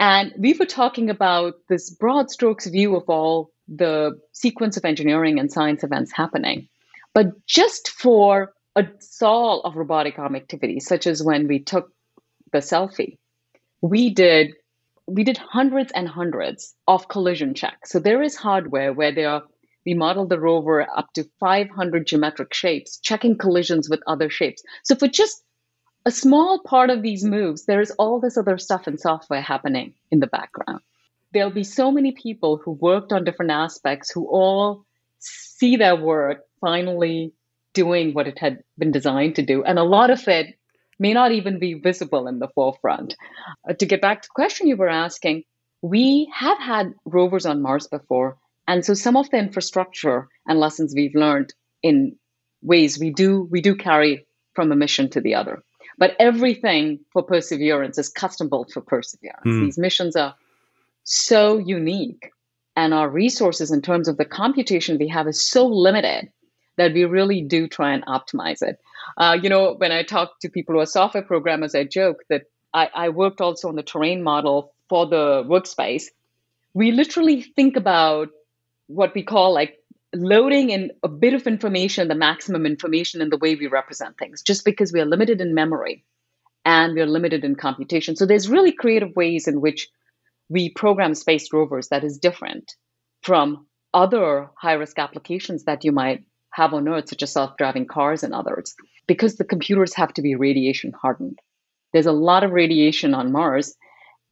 And 0.00 0.32
we 0.36 0.54
were 0.54 0.66
talking 0.66 1.08
about 1.08 1.54
this 1.68 1.90
broad 1.90 2.30
strokes 2.30 2.66
view 2.66 2.96
of 2.96 3.08
all 3.08 3.50
the 3.68 4.20
sequence 4.32 4.76
of 4.76 4.84
engineering 4.84 5.38
and 5.38 5.50
science 5.50 5.84
events 5.84 6.12
happening. 6.12 6.68
But 7.12 7.46
just 7.46 7.90
for 7.90 8.52
a 8.76 8.86
sol 8.98 9.60
of 9.60 9.76
robotic 9.76 10.18
arm 10.18 10.34
activities, 10.34 10.86
such 10.86 11.06
as 11.06 11.22
when 11.22 11.46
we 11.46 11.60
took 11.60 11.92
the 12.52 12.58
selfie, 12.58 13.18
we 13.80 14.10
did 14.10 14.54
we 15.06 15.22
did 15.22 15.36
hundreds 15.36 15.92
and 15.92 16.08
hundreds 16.08 16.74
of 16.88 17.08
collision 17.08 17.54
checks. 17.54 17.90
So 17.90 17.98
there 17.98 18.22
is 18.22 18.36
hardware 18.36 18.92
where 18.92 19.12
there 19.12 19.28
are 19.28 19.42
we 19.84 19.94
modeled 19.94 20.30
the 20.30 20.40
rover 20.40 20.86
up 20.96 21.12
to 21.14 21.28
500 21.40 22.06
geometric 22.06 22.54
shapes, 22.54 22.98
checking 22.98 23.36
collisions 23.36 23.88
with 23.88 24.00
other 24.06 24.30
shapes. 24.30 24.62
So 24.82 24.94
for 24.94 25.08
just 25.08 25.42
a 26.06 26.10
small 26.10 26.60
part 26.60 26.90
of 26.90 27.02
these 27.02 27.24
moves, 27.24 27.64
there 27.64 27.80
is 27.80 27.90
all 27.92 28.20
this 28.20 28.36
other 28.36 28.58
stuff 28.58 28.86
in 28.88 28.98
software 28.98 29.40
happening 29.42 29.94
in 30.10 30.20
the 30.20 30.26
background. 30.26 30.80
There'll 31.32 31.50
be 31.50 31.64
so 31.64 31.90
many 31.90 32.12
people 32.12 32.58
who 32.58 32.72
worked 32.72 33.12
on 33.12 33.24
different 33.24 33.52
aspects 33.52 34.10
who 34.10 34.26
all 34.26 34.84
see 35.18 35.76
their 35.76 35.96
work 35.96 36.44
finally 36.60 37.32
doing 37.72 38.14
what 38.14 38.28
it 38.28 38.38
had 38.38 38.62
been 38.78 38.92
designed 38.92 39.36
to 39.36 39.42
do. 39.42 39.64
And 39.64 39.78
a 39.78 39.82
lot 39.82 40.10
of 40.10 40.26
it 40.28 40.56
may 40.98 41.12
not 41.12 41.32
even 41.32 41.58
be 41.58 41.74
visible 41.74 42.28
in 42.28 42.38
the 42.38 42.48
forefront. 42.48 43.16
Uh, 43.68 43.72
to 43.74 43.86
get 43.86 44.00
back 44.00 44.22
to 44.22 44.28
the 44.28 44.34
question 44.34 44.68
you 44.68 44.76
were 44.76 44.88
asking, 44.88 45.42
we 45.82 46.30
have 46.32 46.58
had 46.58 46.94
rovers 47.04 47.46
on 47.46 47.62
Mars 47.62 47.88
before. 47.88 48.38
And 48.66 48.84
so 48.84 48.94
some 48.94 49.16
of 49.16 49.30
the 49.30 49.38
infrastructure 49.38 50.28
and 50.46 50.58
lessons 50.58 50.94
we've 50.94 51.14
learned 51.14 51.54
in 51.82 52.16
ways 52.62 52.98
we 52.98 53.10
do 53.10 53.46
we 53.50 53.60
do 53.60 53.76
carry 53.76 54.26
from 54.54 54.72
a 54.72 54.76
mission 54.76 55.10
to 55.10 55.20
the 55.20 55.34
other. 55.34 55.62
But 55.98 56.16
everything 56.18 57.00
for 57.12 57.22
perseverance 57.22 57.98
is 57.98 58.08
custom 58.08 58.48
built 58.48 58.72
for 58.72 58.80
perseverance. 58.80 59.46
Mm. 59.46 59.66
These 59.66 59.78
missions 59.78 60.16
are 60.16 60.34
so 61.04 61.58
unique 61.58 62.30
and 62.76 62.92
our 62.92 63.08
resources 63.08 63.70
in 63.70 63.82
terms 63.82 64.08
of 64.08 64.16
the 64.16 64.24
computation 64.24 64.98
we 64.98 65.08
have 65.08 65.28
is 65.28 65.48
so 65.48 65.66
limited 65.66 66.30
that 66.76 66.92
we 66.92 67.04
really 67.04 67.42
do 67.42 67.68
try 67.68 67.92
and 67.94 68.04
optimize 68.06 68.62
it. 68.62 68.80
Uh, 69.16 69.38
you 69.40 69.48
know, 69.48 69.74
when 69.74 69.92
I 69.92 70.02
talk 70.02 70.40
to 70.40 70.48
people 70.48 70.74
who 70.74 70.80
are 70.80 70.86
software 70.86 71.22
programmers, 71.22 71.74
I 71.74 71.84
joke 71.84 72.24
that 72.30 72.44
I, 72.72 72.88
I 72.92 73.08
worked 73.10 73.40
also 73.40 73.68
on 73.68 73.76
the 73.76 73.84
terrain 73.84 74.22
model 74.22 74.72
for 74.88 75.06
the 75.06 75.44
workspace. 75.44 76.04
We 76.72 76.90
literally 76.90 77.42
think 77.42 77.76
about 77.76 78.30
what 78.86 79.14
we 79.14 79.22
call 79.22 79.52
like 79.54 79.78
loading 80.14 80.70
in 80.70 80.92
a 81.02 81.08
bit 81.08 81.34
of 81.34 81.46
information, 81.46 82.08
the 82.08 82.14
maximum 82.14 82.66
information 82.66 83.20
in 83.20 83.30
the 83.30 83.38
way 83.38 83.54
we 83.54 83.66
represent 83.66 84.16
things, 84.16 84.42
just 84.42 84.64
because 84.64 84.92
we 84.92 85.00
are 85.00 85.06
limited 85.06 85.40
in 85.40 85.54
memory 85.54 86.04
and 86.64 86.94
we 86.94 87.00
are 87.00 87.06
limited 87.06 87.44
in 87.44 87.56
computation. 87.56 88.16
So 88.16 88.26
there's 88.26 88.48
really 88.48 88.72
creative 88.72 89.14
ways 89.16 89.48
in 89.48 89.60
which 89.60 89.88
we 90.48 90.70
program 90.70 91.14
space 91.14 91.52
rovers 91.52 91.88
that 91.88 92.04
is 92.04 92.18
different 92.18 92.72
from 93.22 93.66
other 93.92 94.50
high 94.56 94.74
risk 94.74 94.98
applications 94.98 95.64
that 95.64 95.84
you 95.84 95.92
might 95.92 96.24
have 96.52 96.74
on 96.74 96.88
Earth, 96.88 97.08
such 97.08 97.22
as 97.22 97.32
self 97.32 97.56
driving 97.56 97.86
cars 97.86 98.22
and 98.22 98.34
others, 98.34 98.74
because 99.06 99.36
the 99.36 99.44
computers 99.44 99.94
have 99.94 100.12
to 100.14 100.22
be 100.22 100.34
radiation 100.34 100.92
hardened. 100.92 101.38
There's 101.92 102.06
a 102.06 102.12
lot 102.12 102.44
of 102.44 102.52
radiation 102.52 103.14
on 103.14 103.32
Mars, 103.32 103.74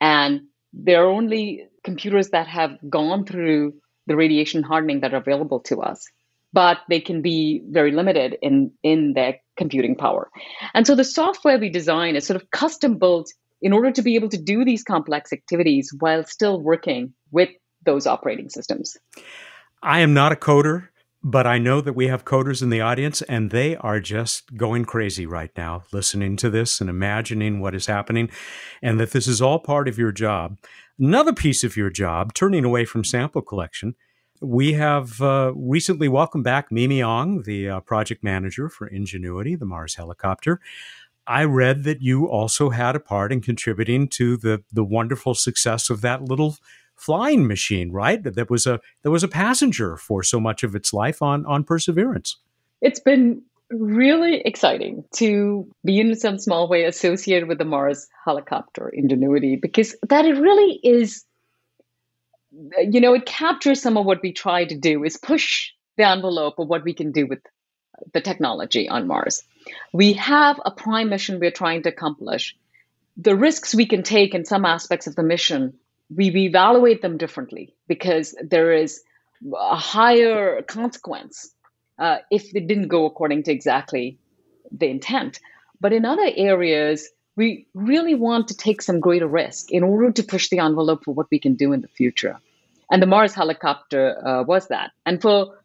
and 0.00 0.42
there 0.72 1.04
are 1.04 1.10
only 1.10 1.66
computers 1.84 2.30
that 2.30 2.46
have 2.46 2.78
gone 2.88 3.24
through 3.24 3.74
the 4.06 4.16
radiation 4.16 4.62
hardening 4.62 5.00
that 5.00 5.14
are 5.14 5.18
available 5.18 5.60
to 5.60 5.80
us 5.80 6.06
but 6.52 6.78
they 6.88 7.00
can 7.00 7.22
be 7.22 7.62
very 7.70 7.92
limited 7.92 8.36
in 8.42 8.70
in 8.82 9.14
their 9.14 9.36
computing 9.56 9.96
power 9.96 10.30
and 10.74 10.86
so 10.86 10.94
the 10.94 11.04
software 11.04 11.58
we 11.58 11.68
design 11.70 12.16
is 12.16 12.26
sort 12.26 12.40
of 12.40 12.50
custom 12.50 12.98
built 12.98 13.32
in 13.60 13.72
order 13.72 13.92
to 13.92 14.02
be 14.02 14.16
able 14.16 14.28
to 14.28 14.38
do 14.38 14.64
these 14.64 14.82
complex 14.82 15.32
activities 15.32 15.94
while 16.00 16.24
still 16.24 16.60
working 16.60 17.12
with 17.30 17.50
those 17.84 18.06
operating 18.06 18.48
systems 18.48 18.96
i 19.82 20.00
am 20.00 20.14
not 20.14 20.32
a 20.32 20.36
coder 20.36 20.88
but 21.24 21.46
I 21.46 21.58
know 21.58 21.80
that 21.80 21.92
we 21.92 22.08
have 22.08 22.24
coders 22.24 22.62
in 22.62 22.70
the 22.70 22.80
audience 22.80 23.22
and 23.22 23.50
they 23.50 23.76
are 23.76 24.00
just 24.00 24.56
going 24.56 24.84
crazy 24.84 25.24
right 25.24 25.52
now, 25.56 25.84
listening 25.92 26.36
to 26.38 26.50
this 26.50 26.80
and 26.80 26.90
imagining 26.90 27.60
what 27.60 27.74
is 27.74 27.86
happening, 27.86 28.28
and 28.82 28.98
that 28.98 29.12
this 29.12 29.28
is 29.28 29.40
all 29.40 29.60
part 29.60 29.86
of 29.86 29.98
your 29.98 30.10
job. 30.10 30.58
Another 30.98 31.32
piece 31.32 31.64
of 31.64 31.76
your 31.76 31.90
job, 31.90 32.34
turning 32.34 32.64
away 32.64 32.84
from 32.84 33.04
sample 33.04 33.42
collection, 33.42 33.94
we 34.40 34.72
have 34.72 35.20
uh, 35.22 35.52
recently 35.54 36.08
welcomed 36.08 36.44
back 36.44 36.70
MiMi 36.70 36.98
Aung, 36.98 37.44
the 37.44 37.68
uh, 37.68 37.80
project 37.80 38.24
manager 38.24 38.68
for 38.68 38.86
Ingenuity, 38.86 39.54
the 39.54 39.64
Mars 39.64 39.94
helicopter. 39.94 40.60
I 41.26 41.44
read 41.44 41.84
that 41.84 42.02
you 42.02 42.28
also 42.28 42.70
had 42.70 42.96
a 42.96 43.00
part 43.00 43.32
in 43.32 43.40
contributing 43.40 44.08
to 44.08 44.36
the 44.36 44.64
the 44.72 44.84
wonderful 44.84 45.34
success 45.34 45.88
of 45.88 46.00
that 46.00 46.22
little 46.22 46.56
flying 46.96 47.46
machine, 47.46 47.92
right? 47.92 48.22
That 48.22 48.50
was 48.50 48.66
a 48.66 48.80
that 49.02 49.10
was 49.10 49.22
a 49.22 49.28
passenger 49.28 49.96
for 49.96 50.22
so 50.24 50.40
much 50.40 50.64
of 50.64 50.74
its 50.74 50.92
life 50.92 51.22
on 51.22 51.46
on 51.46 51.62
Perseverance. 51.62 52.38
It's 52.80 53.00
been 53.00 53.42
really 53.72 54.40
exciting 54.40 55.04
to 55.14 55.68
be 55.84 56.00
in 56.00 56.14
some 56.14 56.38
small 56.38 56.68
way 56.68 56.84
associated 56.84 57.48
with 57.48 57.58
the 57.58 57.64
Mars 57.64 58.06
helicopter 58.24 58.88
ingenuity 58.88 59.56
because 59.56 59.96
that 60.08 60.24
it 60.24 60.38
really 60.38 60.78
is 60.82 61.24
you 62.90 63.00
know 63.00 63.14
it 63.14 63.24
captures 63.24 63.80
some 63.80 63.96
of 63.96 64.04
what 64.04 64.22
we 64.22 64.32
try 64.32 64.64
to 64.64 64.76
do 64.76 65.04
is 65.04 65.16
push 65.16 65.70
the 65.96 66.06
envelope 66.06 66.58
of 66.58 66.68
what 66.68 66.84
we 66.84 66.92
can 66.92 67.12
do 67.12 67.26
with 67.26 67.40
the 68.12 68.20
technology 68.20 68.88
on 68.88 69.06
Mars. 69.06 69.42
We 69.92 70.14
have 70.14 70.60
a 70.64 70.70
prime 70.70 71.08
mission 71.08 71.38
we're 71.38 71.50
trying 71.50 71.82
to 71.84 71.90
accomplish. 71.90 72.56
The 73.16 73.36
risks 73.36 73.74
we 73.74 73.86
can 73.86 74.02
take 74.02 74.34
in 74.34 74.44
some 74.44 74.64
aspects 74.64 75.06
of 75.06 75.14
the 75.14 75.22
mission, 75.22 75.74
we, 76.14 76.28
evaluate 76.28 77.02
them 77.02 77.18
differently 77.18 77.74
because 77.86 78.34
there 78.42 78.72
is 78.72 79.02
a 79.54 79.76
higher 79.76 80.62
consequence 80.62 81.52
uh, 82.02 82.18
if 82.32 82.54
it 82.54 82.66
didn't 82.66 82.88
go 82.88 83.06
according 83.06 83.44
to 83.44 83.52
exactly 83.52 84.18
the 84.72 84.88
intent. 84.88 85.38
But 85.80 85.92
in 85.92 86.04
other 86.04 86.28
areas, 86.36 87.08
we 87.36 87.66
really 87.74 88.16
want 88.16 88.48
to 88.48 88.56
take 88.56 88.82
some 88.82 88.98
greater 88.98 89.28
risk 89.28 89.70
in 89.70 89.84
order 89.84 90.10
to 90.10 90.22
push 90.24 90.48
the 90.48 90.58
envelope 90.58 91.04
for 91.04 91.14
what 91.14 91.28
we 91.30 91.38
can 91.38 91.54
do 91.54 91.72
in 91.72 91.80
the 91.80 91.88
future. 91.88 92.40
And 92.90 93.00
the 93.00 93.06
Mars 93.06 93.34
helicopter 93.34 94.04
uh, 94.26 94.42
was 94.42 94.66
that. 94.68 94.90
And 95.06 95.22
for 95.22 95.58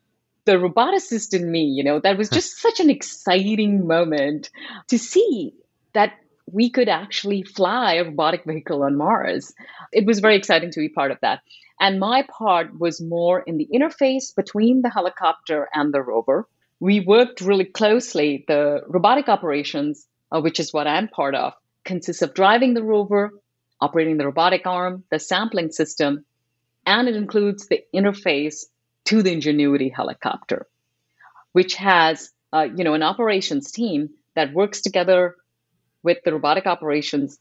the 0.46 0.54
roboticist 0.54 1.34
in 1.34 1.52
me, 1.52 1.64
you 1.64 1.84
know, 1.84 2.00
that 2.00 2.18
was 2.18 2.30
just 2.30 2.58
such 2.68 2.80
an 2.80 2.92
exciting 2.92 3.88
moment 3.88 4.52
to 4.90 5.00
see 5.00 5.54
that 5.94 6.14
we 6.46 6.70
could 6.70 6.88
actually 6.88 7.42
fly 7.42 7.96
a 7.96 8.04
robotic 8.06 8.46
vehicle 8.46 8.84
on 8.84 8.96
Mars. 8.96 9.54
It 9.92 10.06
was 10.06 10.20
very 10.20 10.38
exciting 10.38 10.70
to 10.72 10.80
be 10.80 10.90
part 10.90 11.10
of 11.10 11.20
that. 11.22 11.42
And 11.80 12.00
my 12.00 12.24
part 12.24 12.80
was 12.80 13.02
more 13.02 13.42
in 13.42 13.58
the 13.58 13.68
interface 13.74 14.36
between 14.36 14.82
the 14.82 14.90
helicopter 14.90 15.70
and 15.74 15.94
the 15.94 16.02
rover. 16.02 16.48
We 16.80 17.00
worked 17.02 17.42
really 17.42 17.66
closely. 17.66 18.46
The 18.48 18.82
robotic 18.88 19.30
operations, 19.30 20.08
uh, 20.32 20.42
which 20.42 20.60
is 20.60 20.74
what 20.74 20.88
I'm 20.88 21.08
part 21.08 21.36
of, 21.36 21.54
consists 21.86 22.22
of 22.22 22.34
driving 22.34 22.74
the 22.74 22.84
rover, 22.84 23.32
operating 23.80 24.18
the 24.18 24.26
robotic 24.26 24.66
arm, 24.66 25.04
the 25.12 25.20
sampling 25.20 25.72
system, 25.72 26.26
and 26.86 27.08
it 27.08 27.16
includes 27.16 27.68
the 27.68 27.84
interface 27.94 28.66
to 29.06 29.22
the 29.22 29.32
Ingenuity 29.32 29.90
helicopter, 29.90 30.68
which 31.52 31.76
has 31.76 32.32
uh, 32.54 32.68
you 32.76 32.84
know 32.84 32.94
an 32.94 33.04
operations 33.04 33.72
team 33.72 34.10
that 34.36 34.54
works 34.54 34.82
together 34.82 35.36
with 36.04 36.18
the 36.24 36.34
robotic 36.34 36.66
operations 36.66 37.38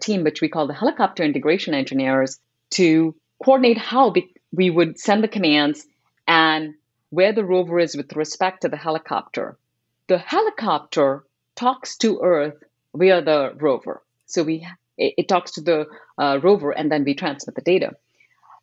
team, 0.00 0.24
which 0.24 0.40
we 0.40 0.48
call 0.48 0.66
the 0.66 0.74
helicopter 0.74 1.22
integration 1.22 1.74
engineers, 1.74 2.38
to 2.70 3.14
coordinate 3.42 3.78
how 3.78 4.12
we 4.52 4.70
would 4.70 4.98
send 4.98 5.22
the 5.22 5.28
commands 5.28 5.86
and 6.26 6.74
where 7.10 7.32
the 7.32 7.44
rover 7.44 7.78
is 7.78 7.96
with 7.96 8.14
respect 8.16 8.62
to 8.62 8.68
the 8.68 8.76
helicopter. 8.76 9.56
The 10.08 10.18
helicopter 10.18 11.24
talks 11.56 11.96
to 11.98 12.20
Earth 12.20 12.62
via 12.94 13.22
the 13.22 13.52
rover. 13.56 14.02
So 14.26 14.42
we 14.42 14.66
it, 14.96 15.14
it 15.18 15.28
talks 15.28 15.52
to 15.52 15.60
the 15.60 15.86
uh, 16.18 16.40
rover 16.42 16.72
and 16.72 16.90
then 16.90 17.04
we 17.04 17.14
transmit 17.14 17.54
the 17.54 17.62
data. 17.62 17.96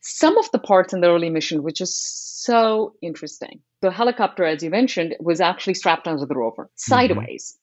Some 0.02 0.38
of 0.38 0.52
the 0.52 0.60
parts 0.60 0.94
in 0.94 1.02
the 1.02 1.10
early 1.10 1.30
mission, 1.30 1.64
which 1.64 1.82
is 1.82 1.96
so 1.96 2.94
interesting. 3.02 3.60
The 3.82 3.90
helicopter, 3.92 4.44
as 4.44 4.62
you 4.62 4.70
mentioned, 4.70 5.16
was 5.20 5.42
actually 5.42 5.74
strapped 5.74 6.08
onto 6.08 6.26
the 6.26 6.36
rover 6.36 6.66
mm-hmm. 6.66 6.74
sideways. 6.76 7.58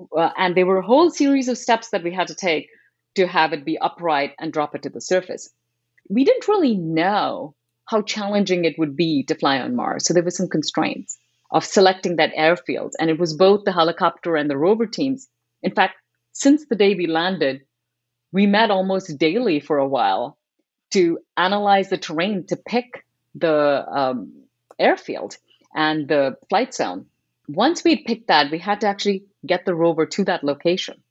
Mm-hmm. 0.00 0.18
Uh, 0.18 0.30
and 0.38 0.56
there 0.56 0.66
were 0.66 0.78
a 0.78 0.86
whole 0.86 1.10
series 1.10 1.48
of 1.48 1.58
steps 1.58 1.90
that 1.90 2.04
we 2.04 2.12
had 2.12 2.28
to 2.28 2.34
take 2.34 2.68
to 3.16 3.26
have 3.26 3.52
it 3.52 3.64
be 3.64 3.76
upright 3.78 4.34
and 4.38 4.52
drop 4.52 4.74
it 4.74 4.82
to 4.82 4.88
the 4.88 5.00
surface 5.00 5.50
we 6.10 6.24
didn't 6.24 6.48
really 6.48 6.74
know 6.74 7.54
how 7.86 8.02
challenging 8.02 8.64
it 8.64 8.78
would 8.78 8.96
be 8.96 9.22
to 9.24 9.34
fly 9.34 9.58
on 9.58 9.74
Mars. 9.76 10.06
So 10.06 10.12
there 10.12 10.22
were 10.22 10.30
some 10.30 10.48
constraints 10.48 11.16
of 11.52 11.64
selecting 11.64 12.16
that 12.16 12.32
airfield. 12.34 12.94
And 13.00 13.10
it 13.10 13.18
was 13.18 13.34
both 13.34 13.64
the 13.64 13.72
helicopter 13.72 14.36
and 14.36 14.50
the 14.50 14.56
rover 14.56 14.86
teams. 14.86 15.28
In 15.62 15.74
fact, 15.74 15.96
since 16.32 16.66
the 16.66 16.76
day 16.76 16.94
we 16.94 17.06
landed, 17.06 17.62
we 18.32 18.46
met 18.46 18.70
almost 18.70 19.18
daily 19.18 19.60
for 19.60 19.78
a 19.78 19.88
while 19.88 20.36
to 20.90 21.18
analyze 21.36 21.90
the 21.90 21.98
terrain 21.98 22.46
to 22.48 22.56
pick 22.56 23.04
the 23.34 23.84
um, 23.90 24.32
airfield 24.78 25.36
and 25.74 26.08
the 26.08 26.36
flight 26.48 26.74
zone. 26.74 27.06
Once 27.48 27.82
we 27.82 28.04
picked 28.04 28.28
that, 28.28 28.50
we 28.50 28.58
had 28.58 28.80
to 28.80 28.86
actually 28.86 29.24
get 29.46 29.64
the 29.64 29.74
rover 29.74 30.06
to 30.06 30.24
that 30.24 30.44
location. 30.44 31.02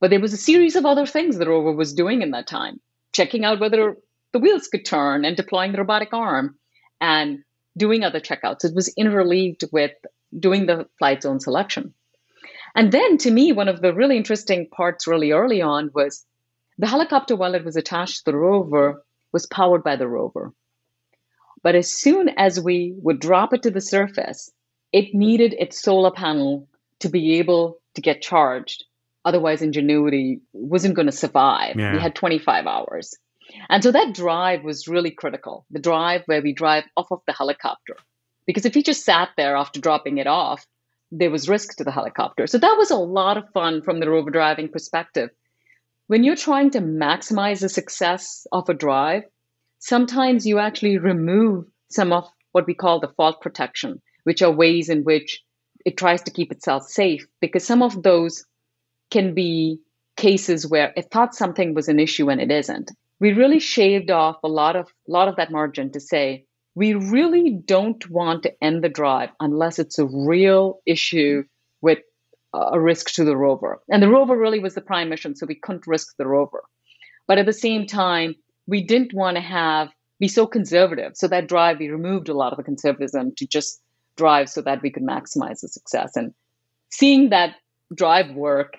But 0.00 0.10
there 0.10 0.20
was 0.20 0.32
a 0.32 0.38
series 0.38 0.76
of 0.76 0.86
other 0.86 1.06
things 1.06 1.36
the 1.36 1.48
rover 1.48 1.72
was 1.72 1.94
doing 1.94 2.22
in 2.22 2.30
that 2.32 2.46
time, 2.46 2.80
checking 3.12 3.44
out 3.44 3.60
whether 3.60 3.96
the 4.34 4.40
wheels 4.40 4.66
could 4.66 4.84
turn 4.84 5.24
and 5.24 5.36
deploying 5.36 5.70
the 5.70 5.78
robotic 5.78 6.12
arm 6.12 6.58
and 7.00 7.44
doing 7.78 8.02
other 8.02 8.18
checkouts. 8.18 8.64
It 8.64 8.74
was 8.74 8.92
interleaved 8.98 9.64
with 9.72 9.92
doing 10.36 10.66
the 10.66 10.88
flight 10.98 11.22
zone 11.22 11.38
selection. 11.38 11.94
And 12.74 12.90
then 12.90 13.16
to 13.18 13.30
me, 13.30 13.52
one 13.52 13.68
of 13.68 13.80
the 13.80 13.94
really 13.94 14.16
interesting 14.16 14.68
parts 14.68 15.06
really 15.06 15.30
early 15.30 15.62
on 15.62 15.92
was 15.94 16.26
the 16.78 16.88
helicopter, 16.88 17.36
while 17.36 17.54
it 17.54 17.64
was 17.64 17.76
attached 17.76 18.24
to 18.24 18.32
the 18.32 18.36
rover, 18.36 19.04
was 19.32 19.46
powered 19.46 19.84
by 19.84 19.94
the 19.94 20.08
rover. 20.08 20.52
But 21.62 21.76
as 21.76 21.94
soon 21.94 22.28
as 22.30 22.60
we 22.60 22.92
would 22.96 23.20
drop 23.20 23.54
it 23.54 23.62
to 23.62 23.70
the 23.70 23.80
surface, 23.80 24.50
it 24.92 25.14
needed 25.14 25.54
its 25.56 25.80
solar 25.80 26.10
panel 26.10 26.66
to 26.98 27.08
be 27.08 27.38
able 27.38 27.78
to 27.94 28.00
get 28.00 28.20
charged. 28.20 28.84
Otherwise, 29.24 29.62
Ingenuity 29.62 30.40
wasn't 30.52 30.96
going 30.96 31.06
to 31.06 31.12
survive. 31.12 31.76
Yeah. 31.76 31.92
We 31.92 32.00
had 32.00 32.16
25 32.16 32.66
hours. 32.66 33.14
And 33.68 33.82
so 33.82 33.92
that 33.92 34.14
drive 34.14 34.64
was 34.64 34.88
really 34.88 35.10
critical 35.10 35.64
the 35.70 35.78
drive 35.78 36.22
where 36.26 36.42
we 36.42 36.52
drive 36.52 36.84
off 36.96 37.10
of 37.10 37.20
the 37.26 37.32
helicopter. 37.32 37.96
Because 38.46 38.66
if 38.66 38.76
you 38.76 38.82
just 38.82 39.04
sat 39.04 39.30
there 39.36 39.56
after 39.56 39.80
dropping 39.80 40.18
it 40.18 40.26
off, 40.26 40.66
there 41.10 41.30
was 41.30 41.48
risk 41.48 41.76
to 41.76 41.84
the 41.84 41.92
helicopter. 41.92 42.46
So 42.46 42.58
that 42.58 42.76
was 42.76 42.90
a 42.90 42.96
lot 42.96 43.38
of 43.38 43.50
fun 43.52 43.82
from 43.82 44.00
the 44.00 44.10
rover 44.10 44.30
driving 44.30 44.68
perspective. 44.68 45.30
When 46.08 46.24
you're 46.24 46.36
trying 46.36 46.70
to 46.70 46.80
maximize 46.80 47.60
the 47.60 47.68
success 47.68 48.46
of 48.52 48.68
a 48.68 48.74
drive, 48.74 49.22
sometimes 49.78 50.46
you 50.46 50.58
actually 50.58 50.98
remove 50.98 51.66
some 51.90 52.12
of 52.12 52.28
what 52.52 52.66
we 52.66 52.74
call 52.74 53.00
the 53.00 53.12
fault 53.16 53.40
protection, 53.40 54.02
which 54.24 54.42
are 54.42 54.50
ways 54.50 54.88
in 54.88 55.04
which 55.04 55.42
it 55.84 55.96
tries 55.96 56.22
to 56.22 56.30
keep 56.30 56.50
itself 56.52 56.84
safe, 56.84 57.26
because 57.40 57.64
some 57.64 57.82
of 57.82 58.02
those 58.02 58.44
can 59.10 59.34
be 59.34 59.78
cases 60.16 60.66
where 60.66 60.92
it 60.96 61.10
thought 61.10 61.34
something 61.34 61.74
was 61.74 61.88
an 61.88 62.00
issue 62.00 62.30
and 62.30 62.40
it 62.40 62.50
isn't. 62.50 62.90
We 63.20 63.32
really 63.32 63.60
shaved 63.60 64.10
off 64.10 64.36
a 64.42 64.48
lot 64.48 64.76
of 64.76 64.88
lot 65.08 65.28
of 65.28 65.36
that 65.36 65.50
margin 65.50 65.92
to 65.92 66.00
say 66.00 66.46
we 66.74 66.94
really 66.94 67.50
don't 67.64 68.08
want 68.10 68.42
to 68.42 68.52
end 68.62 68.82
the 68.82 68.88
drive 68.88 69.30
unless 69.40 69.78
it's 69.78 69.98
a 69.98 70.06
real 70.06 70.80
issue 70.86 71.44
with 71.80 71.98
a 72.52 72.80
risk 72.80 73.10
to 73.14 73.24
the 73.24 73.36
rover. 73.36 73.80
And 73.88 74.02
the 74.02 74.08
rover 74.08 74.36
really 74.36 74.58
was 74.58 74.74
the 74.74 74.80
prime 74.80 75.08
mission, 75.08 75.36
so 75.36 75.46
we 75.46 75.54
couldn't 75.54 75.86
risk 75.86 76.16
the 76.16 76.26
rover. 76.26 76.62
But 77.26 77.38
at 77.38 77.46
the 77.46 77.52
same 77.52 77.86
time, 77.86 78.34
we 78.66 78.82
didn't 78.82 79.14
want 79.14 79.36
to 79.36 79.40
have 79.40 79.90
be 80.20 80.28
so 80.28 80.46
conservative. 80.46 81.12
So 81.16 81.28
that 81.28 81.48
drive, 81.48 81.78
we 81.78 81.88
removed 81.88 82.28
a 82.28 82.34
lot 82.34 82.52
of 82.52 82.56
the 82.56 82.62
conservatism 82.62 83.34
to 83.36 83.46
just 83.46 83.80
drive 84.16 84.48
so 84.48 84.62
that 84.62 84.80
we 84.82 84.90
could 84.90 85.02
maximize 85.02 85.60
the 85.60 85.68
success. 85.68 86.16
And 86.16 86.32
seeing 86.90 87.30
that 87.30 87.56
drive 87.94 88.30
work 88.34 88.78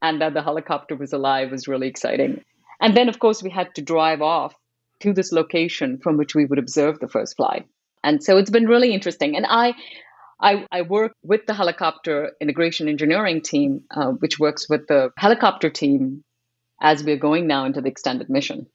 and 0.00 0.20
that 0.20 0.34
the 0.34 0.42
helicopter 0.42 0.94
was 0.94 1.12
alive 1.12 1.50
was 1.50 1.66
really 1.66 1.88
exciting. 1.88 2.44
And 2.80 2.96
then, 2.96 3.08
of 3.08 3.18
course, 3.18 3.42
we 3.42 3.50
had 3.50 3.74
to 3.76 3.82
drive 3.82 4.22
off 4.22 4.54
to 5.00 5.12
this 5.12 5.32
location 5.32 5.98
from 5.98 6.16
which 6.16 6.34
we 6.34 6.44
would 6.44 6.58
observe 6.58 6.98
the 6.98 7.08
first 7.08 7.36
flight. 7.36 7.66
And 8.02 8.22
so 8.22 8.38
it's 8.38 8.50
been 8.50 8.66
really 8.66 8.92
interesting. 8.92 9.36
And 9.36 9.46
I, 9.48 9.74
I, 10.40 10.66
I 10.70 10.82
work 10.82 11.12
with 11.22 11.46
the 11.46 11.54
helicopter 11.54 12.32
integration 12.40 12.88
engineering 12.88 13.42
team, 13.42 13.82
uh, 13.90 14.08
which 14.08 14.38
works 14.38 14.68
with 14.68 14.86
the 14.86 15.10
helicopter 15.18 15.70
team 15.70 16.22
as 16.80 17.02
we're 17.02 17.16
going 17.16 17.46
now 17.46 17.64
into 17.64 17.80
the 17.80 17.88
extended 17.88 18.28
mission. 18.28 18.66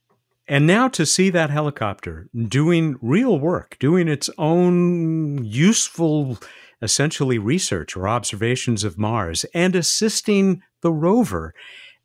And 0.47 0.67
now 0.67 0.87
to 0.89 1.05
see 1.05 1.29
that 1.29 1.49
helicopter 1.49 2.27
doing 2.47 2.97
real 3.01 3.39
work, 3.39 3.77
doing 3.79 4.07
its 4.07 4.29
own 4.37 5.45
useful, 5.45 6.39
essentially 6.81 7.37
research 7.37 7.95
or 7.95 8.07
observations 8.07 8.83
of 8.83 8.97
Mars 8.97 9.45
and 9.53 9.75
assisting 9.75 10.61
the 10.81 10.91
rover, 10.91 11.53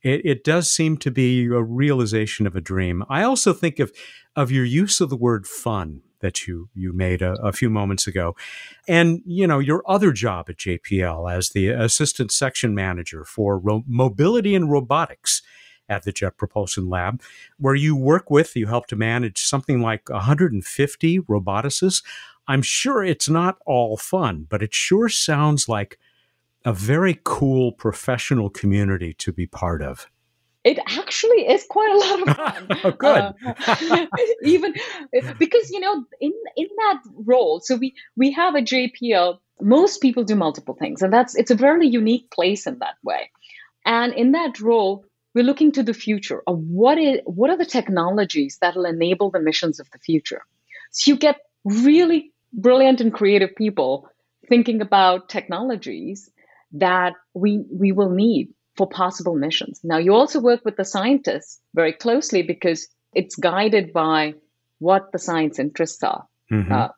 it, 0.07 0.21
it, 0.25 0.45
does 0.45 0.71
seem 0.71 0.97
to 0.99 1.11
be 1.11 1.47
a 1.47 1.61
realization 1.61 2.47
of 2.47 2.55
a 2.55 2.61
dream. 2.61 3.03
I 3.09 3.25
also 3.25 3.53
think 3.53 3.81
of, 3.81 3.93
of 4.37 4.53
your 4.53 4.65
use 4.65 5.01
of 5.01 5.11
the 5.11 5.17
word 5.17 5.49
fun 5.49 6.03
that 6.21 6.47
you, 6.47 6.69
you 6.75 6.93
made 6.93 7.23
a, 7.23 7.33
a 7.43 7.53
few 7.53 7.69
moments 7.69 8.07
ago. 8.07 8.37
And, 8.87 9.21
you 9.27 9.49
know, 9.49 9.59
your 9.59 9.83
other 9.85 10.13
job 10.13 10.47
at 10.49 10.59
JPL 10.59 11.33
as 11.33 11.51
the 11.51 11.71
assistant 11.71 12.31
section 12.31 12.73
manager 12.73 13.25
for 13.25 13.59
ro- 13.59 13.85
mobility 13.89 14.55
and 14.55 14.71
robotics 14.71 15.43
at 15.89 16.05
the 16.05 16.13
Jet 16.13 16.37
Propulsion 16.37 16.89
Lab, 16.89 17.21
where 17.59 17.75
you 17.75 17.97
work 17.97 18.31
with, 18.31 18.55
you 18.55 18.67
help 18.67 18.87
to 18.89 18.97
manage 18.97 19.43
something 19.43 19.81
like 19.81 20.09
150 20.09 21.21
roboticists. 21.21 22.05
I'm 22.47 22.63
sure 22.63 23.03
it's 23.03 23.29
not 23.29 23.59
all 23.67 23.97
fun, 23.97 24.47
but 24.49 24.63
it 24.63 24.73
sure 24.73 25.09
sounds 25.09 25.69
like 25.69 25.99
a 26.67 26.73
very 26.73 27.21
cool 27.23 27.71
professional 27.71 28.51
community 28.51 29.15
to 29.15 29.33
be 29.33 29.47
part 29.47 29.81
of. 29.81 30.09
It 30.65 30.81
actually 30.85 31.47
is 31.49 31.65
quite 31.71 31.93
a 31.93 31.99
lot 31.99 32.29
of 32.29 32.37
fun. 32.43 32.81
oh, 32.85 32.91
good. 32.91 33.35
Uh, 33.67 34.07
even 34.43 34.75
because 35.39 35.71
you 35.71 35.79
know, 35.79 36.05
in 36.21 36.33
in 36.57 36.67
that 36.79 37.03
role, 37.25 37.61
so 37.61 37.77
we 37.77 37.95
we 38.17 38.33
have 38.33 38.57
a 38.57 38.63
JPL. 38.63 39.39
Most 39.61 40.03
people 40.03 40.25
do 40.25 40.35
multiple 40.35 40.75
things, 40.75 41.03
and 41.03 41.13
that's 41.13 41.37
it's 41.37 41.53
a 41.53 41.55
very 41.55 41.87
unique 41.87 42.31
place 42.33 42.67
in 42.67 42.81
that 42.81 42.97
way. 43.05 43.31
And 43.85 44.13
in 44.13 44.33
that 44.33 44.61
role, 44.61 45.05
we're 45.35 45.45
looking 45.45 45.71
to 45.73 45.85
the 45.85 45.95
future 45.95 46.43
of 46.49 46.59
what 46.59 46.99
is 46.99 47.21
what 47.27 47.51
are 47.51 47.57
the 47.57 47.65
technologies 47.65 48.59
that 48.61 48.75
will 48.75 48.87
enable 48.87 49.31
the 49.31 49.39
missions 49.39 49.79
of 49.79 49.89
the 49.93 50.01
future. 50.01 50.43
So 50.91 51.13
you 51.13 51.17
get 51.17 51.37
really 51.65 52.33
brilliant 52.53 53.01
and 53.01 53.15
creative 53.15 53.55
people 53.55 54.09
thinking 54.49 54.81
about 54.81 55.29
technologies 55.29 56.29
that 56.73 57.15
we 57.35 57.65
we 57.71 57.93
will 57.93 58.11
need 58.11 58.49
for 58.77 58.89
possible 58.89 59.35
missions. 59.35 59.81
Now 59.83 59.99
you 59.99 60.15
also 60.15 60.41
work 60.41 60.65
with 60.65 60.77
the 60.77 60.85
scientists 60.85 61.61
very 61.75 61.93
closely 61.93 62.43
because 62.43 62.89
it's 63.15 63.37
guided 63.37 63.93
by 63.93 64.35
what 64.79 65.13
the 65.13 65.19
science 65.19 65.59
interests 65.59 66.03
are 66.03 66.27
mm-hmm. 66.53 66.71
uh, 66.71 66.89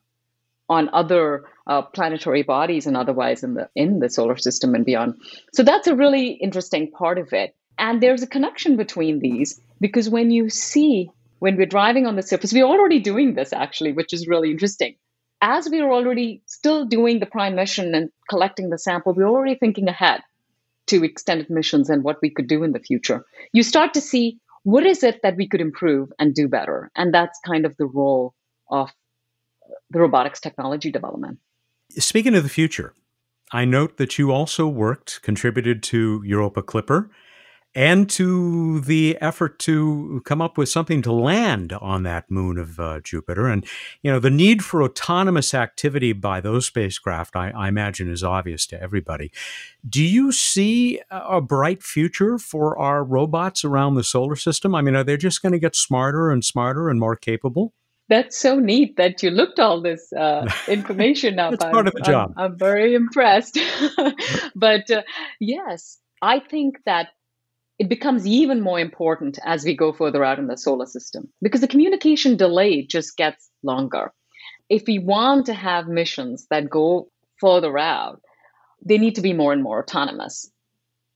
on 0.69 0.89
other 0.93 1.45
uh, 1.67 1.83
planetary 1.83 2.43
bodies 2.43 2.87
and 2.87 2.97
otherwise 2.97 3.43
in 3.45 3.55
the 3.55 3.69
in 3.75 4.01
the 4.01 4.11
solar 4.11 4.37
system 4.37 4.75
and 4.75 4.85
beyond. 4.85 5.15
So 5.53 5.63
that's 5.63 5.87
a 5.87 5.95
really 5.95 6.31
interesting 6.31 6.91
part 6.91 7.19
of 7.19 7.33
it. 7.33 7.55
And 7.79 8.03
there's 8.03 8.23
a 8.23 8.27
connection 8.27 8.77
between 8.77 9.21
these 9.21 9.61
because 9.81 10.09
when 10.09 10.31
you 10.31 10.51
see 10.51 11.11
when 11.39 11.57
we're 11.57 11.67
driving 11.67 12.07
on 12.07 12.17
the 12.17 12.23
surface, 12.23 12.53
we're 12.53 12.65
already 12.65 12.99
doing 12.99 13.35
this 13.35 13.53
actually, 13.53 13.93
which 13.93 14.13
is 14.13 14.27
really 14.27 14.51
interesting 14.51 14.97
as 15.41 15.69
we 15.71 15.81
are 15.81 15.93
already 15.93 16.43
still 16.47 16.85
doing 16.85 17.21
the 17.21 17.27
prime 17.27 17.55
mission 17.55 17.95
and 17.95 18.11
collecting 18.29 18.71
the 18.71 18.79
sample, 18.79 19.15
we're 19.15 19.29
already 19.29 19.55
thinking 19.55 19.89
ahead 19.89 20.21
to 20.87 21.05
extended 21.05 21.51
missions 21.51 21.91
and 21.91 22.03
what 22.03 22.17
we 22.23 22.31
could 22.31 22.49
do 22.49 22.65
in 22.65 22.73
the 22.73 22.79
future. 22.79 23.25
You 23.53 23.63
start 23.63 23.95
to 23.95 24.01
see 24.01 24.39
what 24.63 24.85
is 24.85 25.03
it 25.03 25.21
that 25.23 25.37
we 25.37 25.47
could 25.47 25.61
improve 25.61 26.11
and 26.19 26.35
do 26.35 26.49
better. 26.49 26.91
And 26.97 27.13
that's 27.13 27.39
kind 27.47 27.67
of 27.67 27.77
the 27.77 27.87
role 27.87 28.35
of 28.71 28.91
the 29.91 30.01
robotics 30.01 30.41
technology 30.41 30.91
development. 30.91 31.39
Speaking 31.91 32.35
of 32.35 32.43
the 32.43 32.49
future, 32.49 32.95
I 33.53 33.65
note 33.65 33.97
that 33.97 34.19
you 34.19 34.31
also 34.31 34.67
worked, 34.67 35.23
contributed 35.23 35.83
to 35.85 36.23
Europa 36.25 36.63
Clipper 36.63 37.11
and 37.75 38.09
to 38.11 38.81
the 38.81 39.17
effort 39.21 39.59
to 39.61 40.23
come 40.25 40.41
up 40.41 40.59
with 40.59 40.69
something 40.69 41.03
to 41.03 41.13
land 41.13 41.73
on 41.75 42.03
that 42.03 42.31
moon 42.31 42.59
of 42.59 42.81
uh, 42.81 43.01
Jupiter. 43.01 43.47
And, 43.47 43.65
you 44.03 44.11
know, 44.11 44.19
the 44.19 44.31
need 44.31 44.65
for 44.65 44.83
autonomous 44.83 45.55
activity 45.55 46.13
by 46.13 46.41
those 46.41 46.67
spacecraft, 46.67 47.37
I, 47.37 47.51
I, 47.51 47.69
imagine, 47.69 48.11
is 48.11 48.25
obvious 48.25 48.67
to 48.69 48.83
everybody. 48.83 49.31
Do 49.89 50.03
you 50.03 50.33
see 50.33 51.01
a 51.11 51.41
bright 51.41 51.83
future 51.83 52.39
for 52.39 52.79
our 52.79 53.05
robots 53.05 53.65
around 53.65 53.95
the 53.95 54.05
solar 54.05 54.37
system? 54.37 54.75
I 54.75 54.81
mean, 54.81 54.97
are 54.97 55.05
they 55.05 55.17
just 55.17 55.43
going 55.43 55.53
to 55.53 55.59
get 55.59 55.77
smarter 55.77 56.31
and 56.31 56.45
smarter 56.45 56.89
and 56.89 56.99
more 56.99 57.17
capable? 57.17 57.75
That's 58.09 58.39
so 58.39 58.59
neat 58.59 58.97
that 58.97 59.23
you 59.23 59.31
looked 59.31 59.61
all 59.61 59.83
this 59.83 60.11
uh, 60.15 60.51
information 60.69 61.39
up. 61.39 61.53
It's 61.53 61.65
part 61.65 61.87
of 61.87 61.95
the 61.95 62.01
job. 62.01 62.33
I'm, 62.39 62.53
I'm 62.53 62.59
very 62.59 62.95
impressed. 62.95 63.59
but 64.57 64.91
uh, 64.91 65.03
yes, 65.41 65.99
I 66.23 66.41
think 66.41 66.79
that 66.87 67.09
it 67.79 67.89
becomes 67.89 68.27
even 68.27 68.61
more 68.61 68.81
important 68.81 69.39
as 69.45 69.65
we 69.65 69.77
go 69.77 69.93
further 69.93 70.25
out 70.25 70.39
in 70.39 70.49
the 70.49 70.57
solar 70.57 70.87
system 70.87 71.29
because 71.41 71.61
the 71.61 71.69
communication 71.69 72.37
delay 72.37 72.83
just 72.83 73.17
gets 73.17 73.49
longer. 73.63 74.13
If 74.69 74.85
we 74.87 74.99
want 74.99 75.47
to 75.47 75.55
have 75.55 75.87
missions 75.87 76.47
that 76.51 76.69
go 76.69 77.09
further 77.41 77.79
out, 77.79 78.21
they 78.85 78.99
need 78.99 79.15
to 79.15 79.23
be 79.23 79.33
more 79.33 79.53
and 79.53 79.63
more 79.63 79.81
autonomous. 79.81 80.51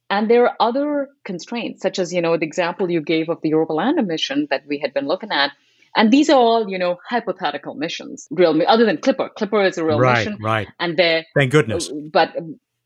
And 0.08 0.30
there 0.30 0.44
are 0.44 0.56
other 0.60 1.08
constraints, 1.24 1.82
such 1.82 1.98
as, 1.98 2.12
you 2.12 2.20
know, 2.20 2.36
the 2.36 2.46
example 2.46 2.90
you 2.90 3.00
gave 3.00 3.28
of 3.28 3.40
the 3.42 3.48
Europa 3.48 3.72
Lander 3.72 4.02
mission 4.02 4.46
that 4.50 4.62
we 4.68 4.78
had 4.78 4.92
been 4.92 5.06
looking 5.06 5.32
at. 5.32 5.52
And 5.96 6.10
these 6.10 6.30
are 6.30 6.38
all, 6.38 6.68
you 6.68 6.78
know, 6.78 6.98
hypothetical 7.08 7.74
missions, 7.74 8.26
real, 8.30 8.60
other 8.66 8.84
than 8.84 8.98
Clipper. 8.98 9.30
Clipper 9.36 9.64
is 9.64 9.78
a 9.78 9.84
real 9.84 9.98
right, 9.98 10.18
mission. 10.18 10.38
Right, 10.40 10.68
And 10.78 10.96
they 10.96 11.26
Thank 11.34 11.50
goodness. 11.50 11.90
But 12.12 12.34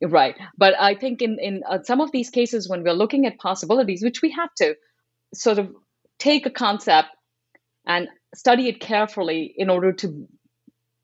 Right. 0.03 0.37
But 0.59 0.75
I 0.79 0.95
think 0.95 1.23
in, 1.23 1.39
in 1.41 1.63
uh, 1.69 1.79
some 1.83 2.01
of 2.01 2.13
these 2.13 2.31
cases, 2.31 2.69
when 2.69 2.83
we're 2.83 2.93
looking 2.93 3.27
at 3.27 3.39
possibilities, 3.39 4.03
which 4.03 4.21
we 4.21 4.31
have 4.33 4.53
to 4.57 4.77
sort 5.35 5.59
of 5.59 5.75
take 6.19 6.47
a 6.47 6.51
concept 6.51 7.09
and 7.87 8.09
study 8.35 8.69
it 8.69 8.81
carefully 8.81 9.55
in 9.57 9.71
order 9.71 9.93
to 9.93 10.29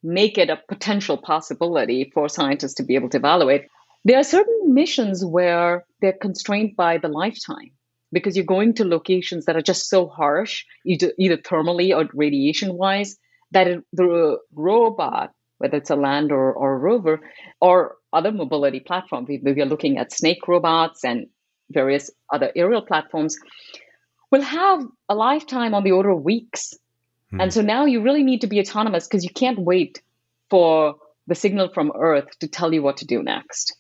make 0.03 0.37
it 0.37 0.51
a 0.51 0.61
potential 0.69 1.17
possibility 1.17 2.11
for 2.13 2.29
scientists 2.29 2.75
to 2.75 2.83
be 2.83 2.97
able 2.97 3.09
to 3.11 3.19
evaluate, 3.19 3.67
there 4.05 4.19
are 4.19 4.25
certain 4.25 4.75
missions 4.75 5.25
where 5.25 5.85
they're 6.01 6.13
constrained 6.13 6.77
by 6.77 6.99
the 6.99 7.09
lifetime 7.09 7.71
because 8.13 8.37
you're 8.37 8.45
going 8.45 8.75
to 8.75 8.85
locations 8.85 9.47
that 9.47 9.57
are 9.57 9.63
just 9.63 9.89
so 9.89 10.07
harsh, 10.07 10.65
either, 10.85 11.13
either 11.19 11.37
thermally 11.37 11.97
or 11.97 12.09
radiation 12.13 12.77
wise, 12.77 13.17
that 13.53 13.83
the 13.93 14.39
robot, 14.53 15.33
whether 15.63 15.77
it's 15.77 15.91
a 15.91 15.97
lander, 15.97 16.53
or 16.53 16.75
a 16.75 16.79
rover, 16.79 17.21
or 17.61 17.97
other 18.13 18.33
mobility 18.33 18.81
platforms. 18.81 19.29
We, 19.29 19.39
we 19.39 19.63
are 19.63 19.67
looking 19.67 19.97
at 19.97 20.13
snake 20.13 20.49
robots 20.49 21.05
and 21.05 21.29
various 21.71 22.11
other 22.33 22.51
aerial 22.57 22.83
platforms, 22.83 23.39
will 24.33 24.43
have 24.43 24.85
a 25.09 25.15
lifetime 25.15 25.73
on 25.73 25.85
the 25.85 25.93
order 25.93 26.11
of 26.11 26.23
weeks. 26.23 26.75
Hmm. 27.31 27.43
And 27.43 27.55
so 27.55 27.63
now 27.63 27.85
you 27.85 28.03
really 28.03 28.25
need 28.25 28.41
to 28.41 28.49
be 28.49 28.59
autonomous 28.59 29.07
because 29.07 29.23
you 29.23 29.31
can't 29.31 29.59
wait 29.59 30.03
for 30.51 30.97
the 31.29 31.37
signal 31.37 31.69
from 31.73 31.93
Earth 31.97 32.39
to 32.41 32.49
tell 32.49 32.75
you 32.75 32.83
what 32.83 32.97
to 32.99 33.07
do 33.07 33.23
next 33.23 33.77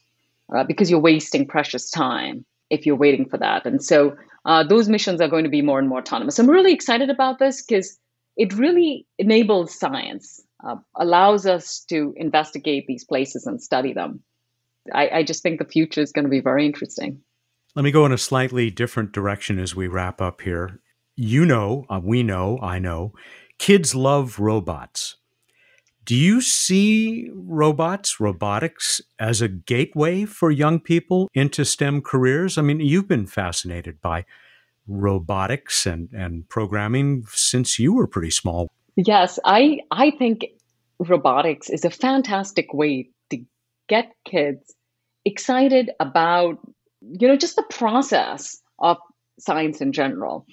uh, 0.54 0.62
because 0.62 0.88
you're 0.88 1.00
wasting 1.00 1.48
precious 1.48 1.90
time 1.90 2.44
if 2.70 2.86
you're 2.86 2.96
waiting 2.96 3.28
for 3.28 3.38
that. 3.38 3.66
And 3.66 3.82
so 3.82 4.16
uh, 4.44 4.62
those 4.62 4.88
missions 4.88 5.20
are 5.20 5.28
going 5.28 5.44
to 5.44 5.50
be 5.50 5.62
more 5.62 5.80
and 5.80 5.88
more 5.88 5.98
autonomous. 5.98 6.38
I'm 6.38 6.48
really 6.48 6.72
excited 6.72 7.10
about 7.10 7.40
this 7.40 7.62
because 7.62 7.98
it 8.36 8.54
really 8.54 9.06
enables 9.18 9.78
science, 9.78 10.40
uh, 10.66 10.76
allows 10.96 11.46
us 11.46 11.84
to 11.88 12.14
investigate 12.16 12.86
these 12.86 13.04
places 13.04 13.46
and 13.46 13.62
study 13.62 13.92
them. 13.92 14.22
I, 14.92 15.08
I 15.08 15.22
just 15.22 15.42
think 15.42 15.58
the 15.58 15.64
future 15.64 16.00
is 16.00 16.12
going 16.12 16.24
to 16.24 16.30
be 16.30 16.40
very 16.40 16.66
interesting. 16.66 17.20
Let 17.74 17.84
me 17.84 17.90
go 17.90 18.04
in 18.04 18.12
a 18.12 18.18
slightly 18.18 18.70
different 18.70 19.12
direction 19.12 19.58
as 19.58 19.74
we 19.74 19.86
wrap 19.86 20.20
up 20.20 20.42
here. 20.42 20.80
You 21.14 21.46
know, 21.46 21.86
uh, 21.88 22.00
we 22.02 22.22
know, 22.22 22.58
I 22.60 22.78
know, 22.78 23.12
kids 23.58 23.94
love 23.94 24.38
robots. 24.38 25.16
Do 26.04 26.16
you 26.16 26.40
see 26.40 27.30
robots, 27.32 28.18
robotics, 28.18 29.00
as 29.20 29.40
a 29.40 29.48
gateway 29.48 30.24
for 30.24 30.50
young 30.50 30.80
people 30.80 31.30
into 31.32 31.64
STEM 31.64 32.02
careers? 32.02 32.58
I 32.58 32.62
mean, 32.62 32.80
you've 32.80 33.06
been 33.06 33.26
fascinated 33.26 34.00
by 34.00 34.24
robotics 34.88 35.86
and, 35.86 36.08
and 36.12 36.48
programming 36.48 37.24
since 37.28 37.78
you 37.78 37.94
were 37.94 38.08
pretty 38.08 38.32
small. 38.32 38.72
Yes, 38.96 39.38
I, 39.44 39.80
I 39.90 40.10
think 40.10 40.44
robotics 40.98 41.70
is 41.70 41.84
a 41.84 41.90
fantastic 41.90 42.72
way 42.72 43.10
to 43.30 43.44
get 43.88 44.12
kids 44.24 44.74
excited 45.24 45.90
about, 45.98 46.58
you 47.00 47.28
know, 47.28 47.36
just 47.36 47.56
the 47.56 47.64
process 47.70 48.60
of 48.78 48.98
science 49.38 49.80
in 49.80 49.92
general. 49.92 50.46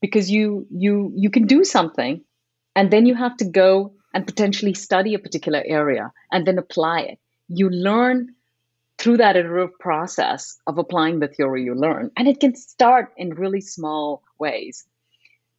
Because 0.00 0.30
you 0.30 0.66
you 0.70 1.12
you 1.16 1.30
can 1.30 1.46
do 1.46 1.64
something 1.64 2.22
and 2.76 2.90
then 2.90 3.06
you 3.06 3.14
have 3.14 3.36
to 3.38 3.44
go 3.46 3.94
and 4.14 4.26
potentially 4.26 4.74
study 4.74 5.14
a 5.14 5.18
particular 5.18 5.62
area 5.66 6.12
and 6.30 6.46
then 6.46 6.58
apply 6.58 7.00
it. 7.00 7.18
You 7.48 7.70
learn 7.70 8.34
through 8.98 9.18
that 9.18 9.36
iterative 9.36 9.78
process 9.78 10.58
of 10.66 10.78
applying 10.78 11.20
the 11.20 11.28
theory 11.28 11.64
you 11.64 11.74
learn. 11.74 12.10
And 12.16 12.28
it 12.28 12.40
can 12.40 12.54
start 12.56 13.12
in 13.16 13.30
really 13.34 13.60
small 13.60 14.22
ways. 14.38 14.86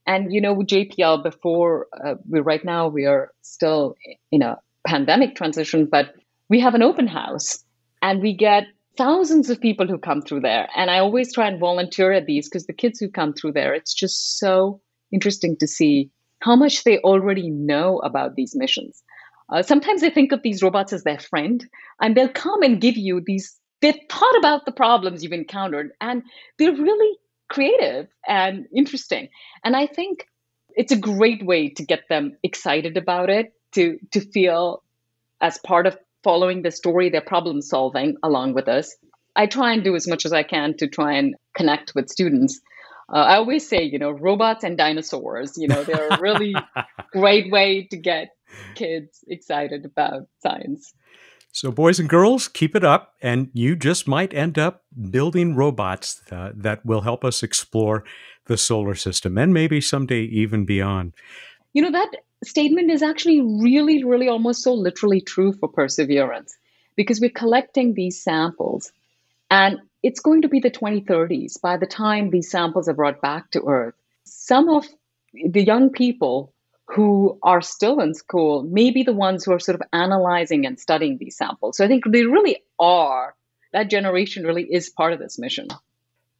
And, 0.07 0.33
you 0.33 0.39
know, 0.39 0.53
with 0.53 0.67
JPL, 0.67 1.21
before 1.21 1.87
uh, 2.03 2.15
we 2.27 2.39
right 2.39 2.63
now, 2.63 2.87
we 2.87 3.05
are 3.05 3.31
still 3.41 3.95
in 4.31 4.41
a 4.41 4.57
pandemic 4.87 5.35
transition, 5.35 5.87
but 5.91 6.13
we 6.49 6.61
have 6.61 6.75
an 6.75 6.81
open 6.81 7.07
house 7.07 7.63
and 8.01 8.21
we 8.21 8.33
get 8.33 8.63
thousands 8.97 9.49
of 9.49 9.59
people 9.59 9.85
who 9.85 9.97
come 9.97 10.21
through 10.21 10.39
there. 10.41 10.67
And 10.75 10.89
I 10.89 10.99
always 10.99 11.33
try 11.33 11.47
and 11.47 11.59
volunteer 11.59 12.13
at 12.13 12.25
these 12.25 12.47
because 12.47 12.65
the 12.65 12.73
kids 12.73 12.99
who 12.99 13.09
come 13.09 13.33
through 13.33 13.51
there, 13.51 13.73
it's 13.73 13.93
just 13.93 14.39
so 14.39 14.81
interesting 15.11 15.57
to 15.59 15.67
see 15.67 16.09
how 16.39 16.55
much 16.55 16.83
they 16.83 16.99
already 16.99 17.49
know 17.49 17.99
about 17.99 18.35
these 18.35 18.55
missions. 18.55 19.03
Uh, 19.51 19.61
sometimes 19.61 20.01
they 20.01 20.09
think 20.09 20.31
of 20.31 20.41
these 20.41 20.63
robots 20.63 20.93
as 20.93 21.03
their 21.03 21.19
friend, 21.19 21.65
and 22.01 22.15
they'll 22.15 22.29
come 22.29 22.61
and 22.61 22.81
give 22.81 22.97
you 22.97 23.21
these. 23.25 23.57
They've 23.81 23.99
thought 24.09 24.37
about 24.37 24.65
the 24.65 24.71
problems 24.71 25.23
you've 25.23 25.31
encountered, 25.31 25.91
and 26.01 26.23
they're 26.57 26.73
really 26.73 27.17
creative 27.49 28.07
and 28.27 28.67
interesting. 28.75 29.29
And 29.63 29.75
I 29.75 29.87
think 29.87 30.27
it's 30.75 30.91
a 30.91 30.97
great 30.97 31.45
way 31.45 31.69
to 31.69 31.85
get 31.85 32.07
them 32.09 32.37
excited 32.43 32.97
about 32.97 33.29
it, 33.29 33.53
to 33.73 33.99
to 34.11 34.21
feel 34.21 34.83
as 35.41 35.57
part 35.59 35.87
of 35.87 35.97
following 36.23 36.61
the 36.61 36.71
story, 36.71 37.09
they're 37.09 37.21
problem 37.21 37.61
solving 37.61 38.17
along 38.23 38.53
with 38.53 38.67
us. 38.67 38.95
I 39.35 39.45
try 39.45 39.73
and 39.73 39.83
do 39.83 39.95
as 39.95 40.07
much 40.07 40.25
as 40.25 40.33
I 40.33 40.43
can 40.43 40.75
to 40.77 40.87
try 40.87 41.13
and 41.13 41.35
connect 41.55 41.93
with 41.93 42.09
students 42.09 42.59
uh, 43.11 43.17
I 43.17 43.35
always 43.35 43.67
say, 43.67 43.83
you 43.83 43.99
know, 43.99 44.11
robots 44.11 44.63
and 44.63 44.77
dinosaurs, 44.77 45.53
you 45.57 45.67
know, 45.67 45.83
they're 45.83 46.09
a 46.09 46.19
really 46.19 46.55
great 47.11 47.51
way 47.51 47.87
to 47.91 47.97
get 47.97 48.29
kids 48.75 49.23
excited 49.27 49.85
about 49.85 50.27
science. 50.43 50.93
So, 51.57 51.71
boys 51.71 51.99
and 51.99 52.07
girls, 52.07 52.47
keep 52.47 52.75
it 52.75 52.83
up, 52.83 53.15
and 53.19 53.49
you 53.51 53.75
just 53.75 54.07
might 54.07 54.31
end 54.31 54.59
up 54.59 54.83
building 55.09 55.55
robots 55.55 56.21
uh, 56.31 56.51
that 56.53 56.85
will 56.85 57.01
help 57.01 57.25
us 57.25 57.41
explore 57.41 58.03
the 58.45 58.57
solar 58.57 58.93
system 58.93 59.39
and 59.39 59.55
maybe 59.55 59.81
someday 59.81 60.21
even 60.21 60.65
beyond. 60.65 61.13
You 61.73 61.81
know, 61.81 61.89
that 61.89 62.11
statement 62.43 62.91
is 62.91 63.01
actually 63.01 63.41
really, 63.41 64.03
really 64.03 64.27
almost 64.27 64.61
so 64.61 64.71
literally 64.71 65.19
true 65.19 65.51
for 65.51 65.67
perseverance 65.67 66.55
because 66.95 67.19
we're 67.19 67.31
collecting 67.31 67.95
these 67.95 68.21
samples 68.21 68.91
and 69.49 69.79
it's 70.03 70.19
going 70.19 70.43
to 70.43 70.49
be 70.49 70.59
the 70.59 70.69
2030s 70.69 71.59
by 71.59 71.75
the 71.75 71.87
time 71.87 72.29
these 72.29 72.51
samples 72.51 72.87
are 72.87 72.93
brought 72.93 73.19
back 73.19 73.49
to 73.49 73.63
Earth. 73.63 73.95
Some 74.25 74.69
of 74.69 74.85
the 75.33 75.63
young 75.63 75.89
people 75.89 76.53
who 76.88 77.38
are 77.43 77.61
still 77.61 77.99
in 77.99 78.13
school 78.13 78.63
may 78.63 78.91
be 78.91 79.03
the 79.03 79.13
ones 79.13 79.43
who 79.43 79.51
are 79.51 79.59
sort 79.59 79.75
of 79.75 79.81
analyzing 79.93 80.65
and 80.65 80.79
studying 80.79 81.17
these 81.17 81.38
samples. 81.38 81.77
So 81.77 81.85
I 81.85 81.88
think 81.88 82.05
they 82.09 82.23
really 82.25 82.57
are, 82.79 83.35
that 83.73 83.89
generation 83.89 84.45
really 84.45 84.63
is 84.63 84.89
part 84.89 85.13
of 85.13 85.19
this 85.19 85.38
mission. 85.38 85.67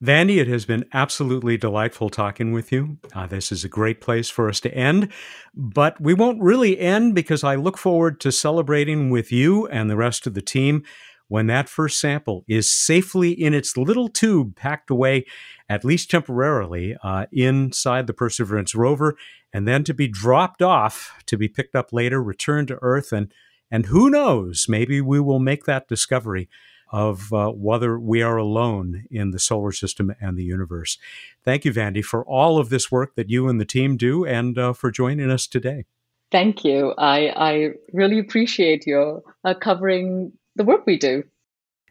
Vandi, 0.04 0.38
it 0.38 0.48
has 0.48 0.64
been 0.64 0.86
absolutely 0.94 1.58
delightful 1.58 2.10
talking 2.10 2.52
with 2.52 2.72
you. 2.72 2.98
Uh, 3.16 3.26
this 3.26 3.52
is 3.52 3.64
a 3.64 3.70
great 3.70 4.00
place 4.00 4.30
for 4.30 4.48
us 4.48 4.60
to 4.60 4.74
end, 4.74 5.12
but 5.56 6.00
we 6.00 6.14
won't 6.14 6.42
really 6.42 6.80
end 6.80 7.16
because 7.16 7.44
I 7.44 7.56
look 7.56 7.80
forward 7.80 8.20
to 8.22 8.32
celebrating 8.32 9.10
with 9.10 9.32
you 9.32 9.68
and 9.68 9.90
the 9.90 9.96
rest 9.96 10.28
of 10.28 10.36
the 10.36 10.42
team 10.42 10.84
when 11.28 11.48
that 11.48 11.70
first 11.70 12.00
sample 12.00 12.44
is 12.48 12.74
safely 12.74 13.32
in 13.32 13.54
its 13.54 13.78
little 13.78 14.08
tube 14.08 14.56
packed 14.56 14.90
away, 14.90 15.26
at 15.70 15.84
least 15.84 16.10
temporarily, 16.10 16.96
uh, 17.04 17.26
inside 17.32 18.08
the 18.08 18.14
Perseverance 18.14 18.74
rover, 18.74 19.18
and 19.54 19.68
then 19.68 19.84
to 19.84 19.94
be 19.94 20.08
dropped 20.08 20.62
off 20.62 21.14
to 21.26 21.38
be 21.38 21.48
picked 21.48 21.76
up 21.76 21.92
later, 21.92 22.22
returned 22.22 22.70
to 22.70 22.80
Earth, 22.82 23.12
and 23.12 23.34
and 23.70 23.88
who 23.88 24.10
knows, 24.10 24.68
maybe 24.70 25.02
we 25.02 25.20
will 25.20 25.40
make 25.40 25.66
that 25.66 25.90
discovery 25.90 26.48
of 26.92 27.34
uh, 27.34 27.50
whether 27.50 28.00
we 28.00 28.22
are 28.22 28.38
alone 28.38 29.04
in 29.12 29.32
the 29.32 29.40
solar 29.40 29.74
system 29.74 30.14
and 30.22 30.38
the 30.38 30.44
universe. 30.44 30.98
Thank 31.44 31.66
you, 31.66 31.74
Vandi, 31.74 32.04
for 32.04 32.24
all 32.26 32.58
of 32.58 32.70
this 32.70 32.90
work 32.90 33.16
that 33.16 33.30
you 33.30 33.50
and 33.50 33.60
the 33.60 33.66
team 33.66 33.98
do, 33.98 34.26
and 34.26 34.58
uh, 34.58 34.74
for 34.74 34.90
joining 34.90 35.30
us 35.30 35.48
today. 35.48 35.86
Thank 36.32 36.64
you. 36.64 36.94
I, 36.98 37.30
I 37.30 37.70
really 37.94 38.20
appreciate 38.20 38.86
your 38.86 39.22
uh, 39.44 39.54
covering 39.54 40.34
the 40.58 40.64
work 40.64 40.86
we 40.86 40.98
do. 40.98 41.24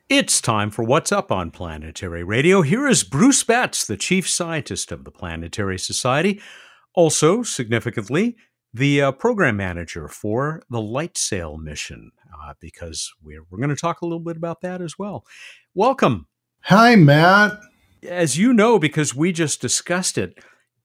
It's 0.08 0.40
time 0.40 0.70
for 0.70 0.82
What's 0.82 1.12
Up 1.12 1.32
on 1.32 1.50
Planetary 1.50 2.24
Radio. 2.24 2.62
Here 2.62 2.86
is 2.86 3.04
Bruce 3.04 3.42
Betts, 3.44 3.86
the 3.86 3.96
chief 3.96 4.28
scientist 4.28 4.92
of 4.92 5.04
the 5.04 5.10
Planetary 5.10 5.78
Society, 5.78 6.40
also, 6.94 7.42
significantly, 7.42 8.36
the 8.74 9.02
uh, 9.02 9.12
program 9.12 9.56
manager 9.56 10.08
for 10.08 10.62
the 10.68 10.78
LightSail 10.78 11.58
mission, 11.58 12.10
uh, 12.42 12.54
because 12.60 13.12
we're, 13.22 13.42
we're 13.50 13.58
going 13.58 13.70
to 13.70 13.76
talk 13.76 14.00
a 14.00 14.06
little 14.06 14.20
bit 14.20 14.36
about 14.36 14.60
that 14.62 14.80
as 14.80 14.98
well. 14.98 15.24
Welcome. 15.74 16.26
Hi, 16.62 16.96
Matt. 16.96 17.58
As 18.02 18.36
you 18.36 18.52
know, 18.52 18.78
because 18.78 19.14
we 19.14 19.32
just 19.32 19.60
discussed 19.60 20.18
it, 20.18 20.38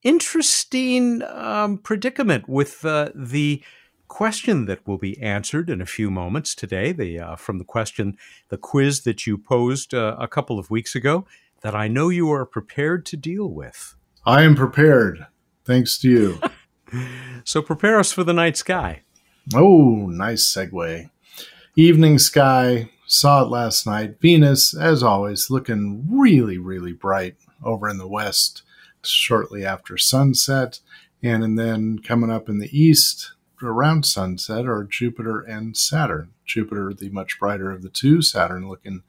interesting 0.03 1.23
um, 1.23 1.79
predicament 1.79 2.47
with 2.47 2.85
uh, 2.85 3.09
the 3.15 3.63
question 4.11 4.65
that 4.65 4.85
will 4.85 4.97
be 4.97 5.17
answered 5.21 5.69
in 5.69 5.79
a 5.79 5.85
few 5.85 6.11
moments 6.11 6.53
today, 6.53 6.91
the 6.91 7.17
uh, 7.17 7.35
from 7.37 7.59
the 7.59 7.63
question, 7.63 8.17
the 8.49 8.57
quiz 8.57 9.03
that 9.03 9.25
you 9.25 9.37
posed 9.37 9.93
uh, 9.93 10.17
a 10.19 10.27
couple 10.27 10.59
of 10.59 10.69
weeks 10.69 10.95
ago, 10.95 11.25
that 11.61 11.73
I 11.73 11.87
know 11.87 12.09
you 12.09 12.29
are 12.29 12.45
prepared 12.45 13.05
to 13.05 13.15
deal 13.15 13.47
with. 13.47 13.95
I 14.25 14.41
am 14.41 14.53
prepared, 14.53 15.27
thanks 15.63 15.97
to 15.99 16.09
you. 16.09 16.41
so 17.45 17.61
prepare 17.61 17.99
us 17.99 18.11
for 18.11 18.25
the 18.25 18.33
night 18.33 18.57
sky. 18.57 19.03
Oh, 19.55 20.07
nice 20.07 20.43
segue. 20.43 21.09
Evening 21.77 22.19
sky, 22.19 22.89
saw 23.07 23.43
it 23.43 23.49
last 23.49 23.87
night. 23.87 24.19
Venus, 24.19 24.75
as 24.75 25.01
always, 25.01 25.49
looking 25.49 26.05
really, 26.11 26.57
really 26.57 26.93
bright 26.93 27.37
over 27.63 27.87
in 27.87 27.97
the 27.97 28.09
west 28.09 28.63
shortly 29.03 29.65
after 29.65 29.97
sunset. 29.97 30.81
And, 31.23 31.45
and 31.45 31.57
then 31.57 31.99
coming 31.99 32.29
up 32.29 32.49
in 32.49 32.59
the 32.59 32.77
east, 32.77 33.31
around 33.69 34.05
sunset 34.05 34.65
are 34.65 34.83
Jupiter 34.83 35.39
and 35.39 35.75
Saturn. 35.75 36.31
Jupiter, 36.45 36.93
the 36.93 37.09
much 37.09 37.39
brighter 37.39 37.71
of 37.71 37.81
the 37.81 37.89
two, 37.89 38.21
Saturn 38.21 38.67
looking 38.67 39.03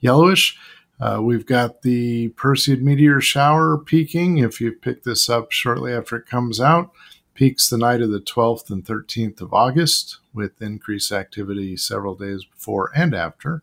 yellowish. 0.00 0.58
Uh, 1.00 1.20
we've 1.22 1.46
got 1.46 1.82
the 1.82 2.28
Perseid 2.30 2.82
meteor 2.82 3.20
shower 3.20 3.78
peaking. 3.78 4.38
If 4.38 4.60
you 4.60 4.72
pick 4.72 5.02
this 5.02 5.30
up 5.30 5.50
shortly 5.50 5.92
after 5.92 6.16
it 6.16 6.26
comes 6.26 6.60
out, 6.60 6.90
peaks 7.34 7.70
the 7.70 7.78
night 7.78 8.02
of 8.02 8.10
the 8.10 8.20
12th 8.20 8.70
and 8.70 8.84
13th 8.84 9.40
of 9.40 9.54
August 9.54 10.18
with 10.34 10.60
increased 10.60 11.10
activity 11.10 11.76
several 11.76 12.14
days 12.14 12.44
before 12.44 12.90
and 12.94 13.14
after. 13.14 13.62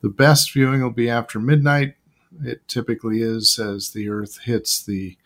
The 0.00 0.08
best 0.08 0.52
viewing 0.52 0.80
will 0.82 0.90
be 0.90 1.10
after 1.10 1.38
midnight. 1.38 1.96
It 2.42 2.66
typically 2.66 3.20
is 3.20 3.58
as 3.58 3.90
the 3.90 4.08
Earth 4.08 4.38
hits 4.44 4.82
the 4.82 5.18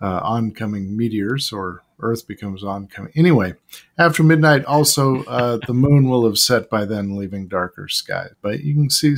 uh, 0.00 0.20
oncoming 0.22 0.94
meteors 0.94 1.52
or 1.52 1.82
Earth 2.00 2.26
becomes 2.26 2.62
oncoming. 2.62 3.12
Anyway, 3.16 3.54
after 3.98 4.22
midnight, 4.22 4.64
also 4.64 5.24
uh, 5.24 5.58
the 5.66 5.74
moon 5.74 6.08
will 6.08 6.26
have 6.26 6.38
set 6.38 6.68
by 6.68 6.84
then, 6.84 7.16
leaving 7.16 7.48
darker 7.48 7.88
sky. 7.88 8.28
But 8.42 8.60
you 8.60 8.74
can 8.74 8.90
see 8.90 9.16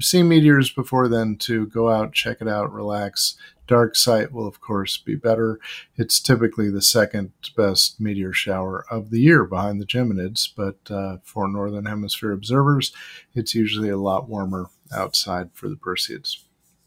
see 0.00 0.22
meteors 0.22 0.70
before 0.70 1.08
then 1.08 1.36
to 1.38 1.66
go 1.66 1.90
out, 1.90 2.12
check 2.12 2.38
it 2.40 2.48
out, 2.48 2.72
relax, 2.72 3.36
Dark 3.72 3.94
site 3.96 4.32
will, 4.32 4.46
of 4.46 4.60
course, 4.60 4.98
be 4.98 5.14
better. 5.14 5.58
It's 5.96 6.20
typically 6.20 6.68
the 6.68 6.82
second 6.82 7.32
best 7.56 8.00
meteor 8.00 8.32
shower 8.32 8.84
of 8.90 9.10
the 9.10 9.20
year 9.20 9.44
behind 9.44 9.80
the 9.80 9.86
Geminids, 9.86 10.48
but 10.54 10.78
uh, 10.90 11.18
for 11.22 11.48
Northern 11.48 11.86
Hemisphere 11.86 12.32
observers, 12.32 12.92
it's 13.34 13.54
usually 13.54 13.88
a 13.88 13.96
lot 13.96 14.28
warmer 14.28 14.68
outside 14.92 15.50
for 15.54 15.68
the 15.68 15.76
Perseids. 15.76 16.38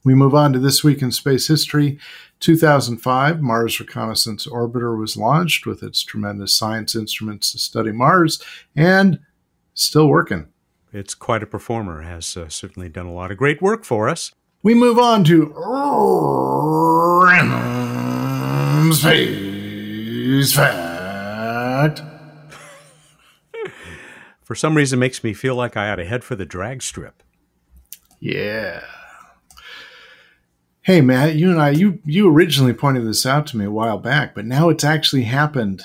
We 0.06 0.14
move 0.14 0.36
on 0.36 0.54
to 0.54 0.60
this 0.60 0.84
week 0.84 1.02
in 1.02 1.12
space 1.12 1.48
history. 1.48 1.98
2005, 2.40 3.42
Mars 3.42 3.80
Reconnaissance 3.80 4.46
Orbiter 4.46 4.96
was 4.98 5.18
launched 5.18 5.66
with 5.66 5.82
its 5.82 6.04
tremendous 6.04 6.54
science 6.54 6.96
instruments 6.96 7.52
to 7.52 7.58
study 7.58 7.92
Mars 7.92 8.40
and 8.76 9.20
still 9.74 10.08
working. 10.08 10.50
It's 10.94 11.16
quite 11.16 11.42
a 11.42 11.48
performer, 11.48 12.04
has 12.04 12.38
uh, 12.38 12.50
certainly 12.50 12.88
done 12.88 13.08
a 13.08 13.14
lot 13.14 13.32
of 13.32 13.38
great 13.38 13.64
work 13.64 13.84
for 13.84 14.08
us. 14.08 14.32
We 14.62 14.76
move 14.76 15.00
on 15.00 15.24
to 15.24 15.48
Random 17.26 18.94
Space 18.94 20.54
Fact. 20.54 22.04
for 24.44 24.54
some 24.54 24.78
reason, 24.78 25.00
makes 25.00 25.24
me 25.24 25.34
feel 25.34 25.56
like 25.56 25.76
I 25.76 25.90
ought 25.90 25.96
to 25.96 26.06
head 26.06 26.24
for 26.24 26.36
the 26.36 26.46
drag 26.46 26.84
strip. 26.84 27.24
Yeah. 28.20 28.84
Hey 30.86 31.02
Matt, 31.02 31.34
you 31.34 31.50
and 31.50 31.60
I, 31.60 31.72
you 31.72 31.98
you 32.06 32.30
originally 32.30 32.72
pointed 32.72 33.08
this 33.08 33.26
out 33.26 33.48
to 33.48 33.58
me 33.58 33.66
a 33.66 33.72
while 33.72 33.98
back, 33.98 34.36
but 34.36 34.46
now 34.46 34.70
it's 34.70 34.84
actually 34.84 35.24
happened. 35.24 35.84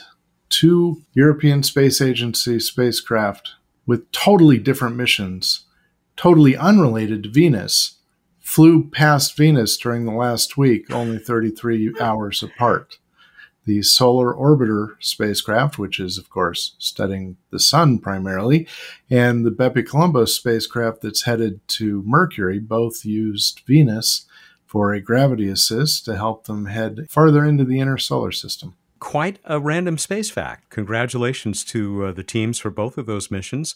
Two 0.50 1.00
European 1.14 1.62
Space 1.62 2.02
Agency 2.02 2.60
spacecraft 2.60 3.52
with 3.86 4.12
totally 4.12 4.58
different 4.58 4.96
missions, 4.96 5.64
totally 6.18 6.54
unrelated 6.54 7.22
to 7.22 7.30
Venus, 7.30 7.96
flew 8.40 8.90
past 8.90 9.38
Venus 9.38 9.78
during 9.78 10.04
the 10.04 10.12
last 10.12 10.58
week, 10.58 10.92
only 10.92 11.18
33 11.18 11.94
hours 11.98 12.42
apart. 12.42 12.98
The 13.64 13.80
Solar 13.80 14.34
Orbiter 14.34 14.96
spacecraft, 15.00 15.78
which 15.78 15.98
is, 15.98 16.18
of 16.18 16.28
course, 16.28 16.74
studying 16.78 17.38
the 17.50 17.58
sun 17.58 18.00
primarily, 18.00 18.68
and 19.08 19.46
the 19.46 19.50
Bepi 19.50 19.82
Colombo 19.82 20.26
spacecraft 20.26 21.00
that's 21.00 21.22
headed 21.22 21.66
to 21.68 22.02
Mercury 22.04 22.58
both 22.58 23.06
used 23.06 23.62
Venus 23.66 24.26
for 24.70 24.92
a 24.92 25.00
gravity 25.00 25.48
assist 25.48 26.04
to 26.04 26.16
help 26.16 26.44
them 26.46 26.66
head 26.66 27.04
farther 27.10 27.44
into 27.44 27.64
the 27.64 27.80
inner 27.80 27.98
solar 27.98 28.30
system. 28.30 28.76
Quite 29.00 29.40
a 29.44 29.58
random 29.58 29.98
space 29.98 30.30
fact. 30.30 30.70
Congratulations 30.70 31.64
to 31.64 32.04
uh, 32.06 32.12
the 32.12 32.22
teams 32.22 32.60
for 32.60 32.70
both 32.70 32.96
of 32.96 33.06
those 33.06 33.32
missions. 33.32 33.74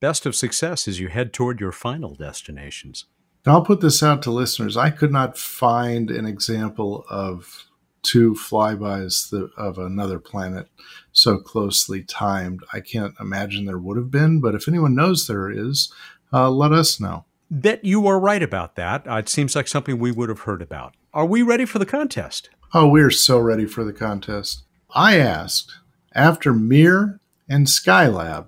Best 0.00 0.26
of 0.26 0.36
success 0.36 0.86
as 0.86 1.00
you 1.00 1.08
head 1.08 1.32
toward 1.32 1.60
your 1.60 1.72
final 1.72 2.14
destinations. 2.14 3.06
I'll 3.46 3.64
put 3.64 3.80
this 3.80 4.00
out 4.00 4.22
to 4.22 4.30
listeners. 4.30 4.76
I 4.76 4.90
could 4.90 5.10
not 5.10 5.36
find 5.36 6.08
an 6.08 6.24
example 6.24 7.04
of 7.10 7.64
two 8.02 8.34
flybys 8.34 9.32
of 9.56 9.78
another 9.78 10.20
planet 10.20 10.68
so 11.10 11.38
closely 11.38 12.04
timed. 12.04 12.62
I 12.72 12.78
can't 12.78 13.14
imagine 13.18 13.64
there 13.64 13.76
would 13.76 13.96
have 13.96 14.12
been, 14.12 14.40
but 14.40 14.54
if 14.54 14.68
anyone 14.68 14.94
knows 14.94 15.26
there 15.26 15.50
is, 15.50 15.92
uh, 16.32 16.48
let 16.48 16.70
us 16.70 17.00
know. 17.00 17.24
Bet 17.50 17.84
you 17.84 18.06
are 18.06 18.20
right 18.20 18.42
about 18.42 18.76
that. 18.76 19.08
Uh, 19.08 19.16
it 19.16 19.28
seems 19.28 19.56
like 19.56 19.68
something 19.68 19.98
we 19.98 20.12
would 20.12 20.28
have 20.28 20.40
heard 20.40 20.60
about. 20.60 20.94
Are 21.14 21.24
we 21.24 21.42
ready 21.42 21.64
for 21.64 21.78
the 21.78 21.86
contest? 21.86 22.50
Oh, 22.74 22.88
we're 22.88 23.10
so 23.10 23.38
ready 23.38 23.64
for 23.64 23.84
the 23.84 23.92
contest. 23.92 24.64
I 24.94 25.18
asked, 25.18 25.74
after 26.14 26.52
Mir 26.52 27.20
and 27.48 27.66
Skylab, 27.66 28.46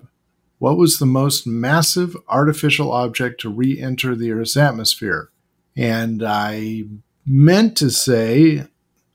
what 0.58 0.76
was 0.76 0.98
the 0.98 1.06
most 1.06 1.46
massive 1.46 2.14
artificial 2.28 2.92
object 2.92 3.40
to 3.40 3.48
re 3.48 3.80
enter 3.80 4.14
the 4.14 4.32
Earth's 4.32 4.58
atmosphere? 4.58 5.30
And 5.74 6.22
I 6.22 6.84
meant 7.24 7.78
to 7.78 7.90
say 7.90 8.66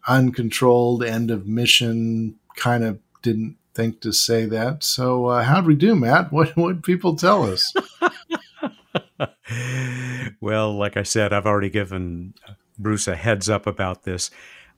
uncontrolled 0.08 1.04
end 1.04 1.30
of 1.30 1.48
mission, 1.48 2.36
kind 2.56 2.84
of 2.84 3.00
didn't 3.22 3.58
think 3.76 4.02
to 4.02 4.12
say 4.12 4.46
that. 4.46 4.84
So, 4.84 5.28
uh, 5.28 5.44
how'd 5.44 5.66
we 5.68 5.76
do, 5.76 5.96
Matt? 5.96 6.32
What 6.32 6.56
would 6.58 6.84
people 6.84 7.16
tell 7.16 7.44
us? 7.44 7.74
well, 10.42 10.76
like 10.76 10.98
I 10.98 11.04
said, 11.04 11.34
I've 11.34 11.46
already 11.46 11.70
given 11.70 12.34
Bruce 12.78 13.08
a 13.08 13.16
heads 13.16 13.50
up 13.50 13.68
about 13.68 14.04
this. 14.04 14.30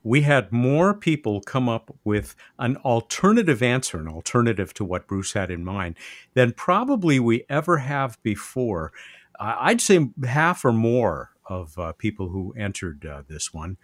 We 0.04 0.22
had 0.22 0.52
more 0.52 0.94
people 0.94 1.42
come 1.42 1.68
up 1.68 1.94
with 2.04 2.36
an 2.60 2.78
alternative 2.78 3.62
answer, 3.62 4.00
an 4.00 4.08
alternative 4.08 4.74
to 4.76 4.86
what 4.86 5.08
Bruce 5.08 5.34
had 5.34 5.52
in 5.52 5.66
mind, 5.66 5.98
than 6.34 6.54
probably 6.54 7.20
we 7.20 7.46
ever 7.50 7.80
have 7.80 8.22
before. 8.24 8.94
I'd 9.40 9.82
say 9.82 10.10
half 10.26 10.64
or 10.64 10.72
more 10.72 11.32
of 11.46 11.78
uh, 11.78 11.94
people 11.94 12.30
who 12.30 12.54
entered 12.58 13.06
uh, 13.06 13.24
this 13.28 13.54
one 13.54 13.78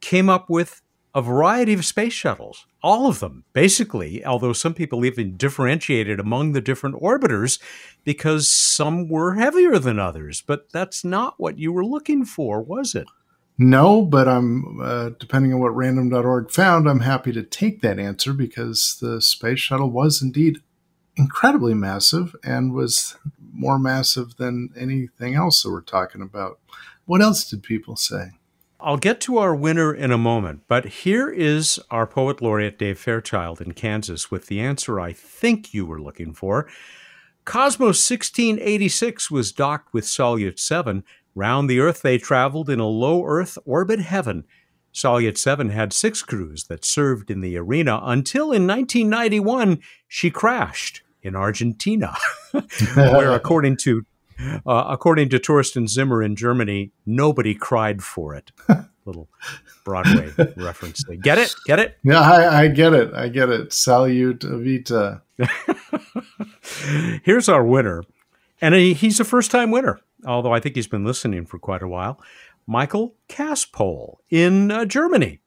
came 0.00 0.28
up 0.28 0.50
with 0.50 0.82
a 1.14 1.22
variety 1.22 1.72
of 1.72 1.84
space 1.84 2.12
shuttles, 2.12 2.66
all 2.82 3.08
of 3.08 3.20
them, 3.20 3.44
basically, 3.52 4.24
although 4.24 4.52
some 4.52 4.74
people 4.74 5.04
even 5.04 5.36
differentiated 5.36 6.18
among 6.18 6.52
the 6.52 6.60
different 6.60 7.00
orbiters 7.00 7.60
because 8.02 8.48
some 8.48 9.08
were 9.08 9.34
heavier 9.34 9.78
than 9.78 9.98
others. 9.98 10.42
But 10.44 10.72
that's 10.72 11.04
not 11.04 11.34
what 11.38 11.58
you 11.58 11.72
were 11.72 11.84
looking 11.84 12.24
for, 12.24 12.60
was 12.60 12.94
it? 12.94 13.06
No, 13.56 14.02
but 14.02 14.26
I'm, 14.26 14.80
uh, 14.82 15.10
depending 15.20 15.54
on 15.54 15.60
what 15.60 15.76
random.org 15.76 16.50
found, 16.50 16.88
I'm 16.88 17.00
happy 17.00 17.32
to 17.32 17.42
take 17.44 17.82
that 17.82 18.00
answer 18.00 18.32
because 18.32 18.98
the 19.00 19.22
space 19.22 19.60
shuttle 19.60 19.90
was 19.90 20.20
indeed 20.20 20.58
incredibly 21.16 21.74
massive 21.74 22.34
and 22.42 22.72
was 22.72 23.16
more 23.52 23.78
massive 23.78 24.36
than 24.36 24.70
anything 24.76 25.36
else 25.36 25.62
that 25.62 25.70
we're 25.70 25.80
talking 25.80 26.20
about. 26.20 26.58
What 27.04 27.22
else 27.22 27.48
did 27.48 27.62
people 27.62 27.94
say? 27.94 28.32
I'll 28.84 28.98
get 28.98 29.18
to 29.22 29.38
our 29.38 29.54
winner 29.54 29.94
in 29.94 30.10
a 30.10 30.18
moment, 30.18 30.64
but 30.68 30.84
here 30.84 31.30
is 31.30 31.80
our 31.90 32.06
poet 32.06 32.42
laureate 32.42 32.78
Dave 32.78 32.98
Fairchild 32.98 33.62
in 33.62 33.72
Kansas 33.72 34.30
with 34.30 34.48
the 34.48 34.60
answer 34.60 35.00
I 35.00 35.14
think 35.14 35.72
you 35.72 35.86
were 35.86 36.02
looking 36.02 36.34
for. 36.34 36.68
Cosmos 37.46 38.10
1686 38.10 39.30
was 39.30 39.52
docked 39.52 39.94
with 39.94 40.04
Salyut 40.04 40.58
7. 40.58 41.02
Round 41.34 41.70
the 41.70 41.80
Earth 41.80 42.02
they 42.02 42.18
traveled 42.18 42.68
in 42.68 42.78
a 42.78 42.86
low 42.86 43.24
Earth 43.24 43.56
orbit 43.64 44.00
heaven. 44.00 44.44
Salyut 44.92 45.38
7 45.38 45.70
had 45.70 45.94
six 45.94 46.22
crews 46.22 46.64
that 46.64 46.84
served 46.84 47.30
in 47.30 47.40
the 47.40 47.56
arena 47.56 48.00
until 48.02 48.52
in 48.52 48.66
1991 48.66 49.80
she 50.06 50.30
crashed 50.30 51.02
in 51.22 51.34
Argentina, 51.34 52.14
where, 52.94 53.32
according 53.32 53.78
to 53.78 54.04
uh, 54.66 54.84
according 54.88 55.28
to 55.30 55.38
Thorsten 55.38 55.88
Zimmer 55.88 56.22
in 56.22 56.36
Germany, 56.36 56.92
nobody 57.06 57.54
cried 57.54 58.02
for 58.02 58.34
it. 58.34 58.52
Little 59.04 59.28
Broadway 59.84 60.32
reference. 60.56 61.04
Get 61.04 61.38
it? 61.38 61.54
Get 61.66 61.78
it? 61.78 61.98
Yeah, 62.02 62.20
I, 62.20 62.62
I 62.62 62.68
get 62.68 62.94
it. 62.94 63.12
I 63.12 63.28
get 63.28 63.50
it. 63.50 63.72
Salute 63.72 64.42
Vita. 64.42 65.20
Here's 67.22 67.48
our 67.48 67.64
winner. 67.64 68.02
And 68.60 68.74
he's 68.74 69.20
a 69.20 69.24
first 69.24 69.50
time 69.50 69.70
winner, 69.70 70.00
although 70.26 70.54
I 70.54 70.60
think 70.60 70.74
he's 70.74 70.86
been 70.86 71.04
listening 71.04 71.44
for 71.44 71.58
quite 71.58 71.82
a 71.82 71.88
while. 71.88 72.18
Michael 72.66 73.14
Kaspol 73.28 74.16
in 74.30 74.70
uh, 74.70 74.86
Germany, 74.86 75.40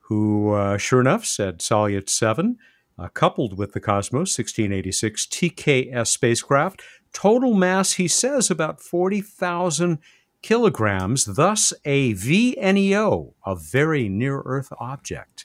who, 0.00 0.52
uh, 0.54 0.76
sure 0.76 1.00
enough, 1.00 1.24
said 1.24 1.60
Salyut 1.60 2.08
7, 2.08 2.58
uh, 2.98 3.08
coupled 3.08 3.56
with 3.56 3.72
the 3.72 3.80
Cosmos 3.80 4.36
1686 4.36 5.26
TKS 5.26 6.08
spacecraft, 6.08 6.82
Total 7.20 7.52
mass, 7.52 7.94
he 7.94 8.06
says, 8.06 8.48
about 8.48 8.80
40,000 8.80 9.98
kilograms, 10.40 11.24
thus 11.24 11.72
a 11.84 12.14
VNEO, 12.14 13.32
a 13.44 13.56
very 13.56 14.08
near 14.08 14.40
Earth 14.44 14.72
object. 14.78 15.44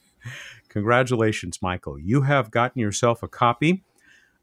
Congratulations, 0.70 1.64
Michael. 1.64 1.98
You 1.98 2.22
have 2.22 2.52
gotten 2.52 2.80
yourself 2.80 3.24
a 3.24 3.28
copy 3.28 3.84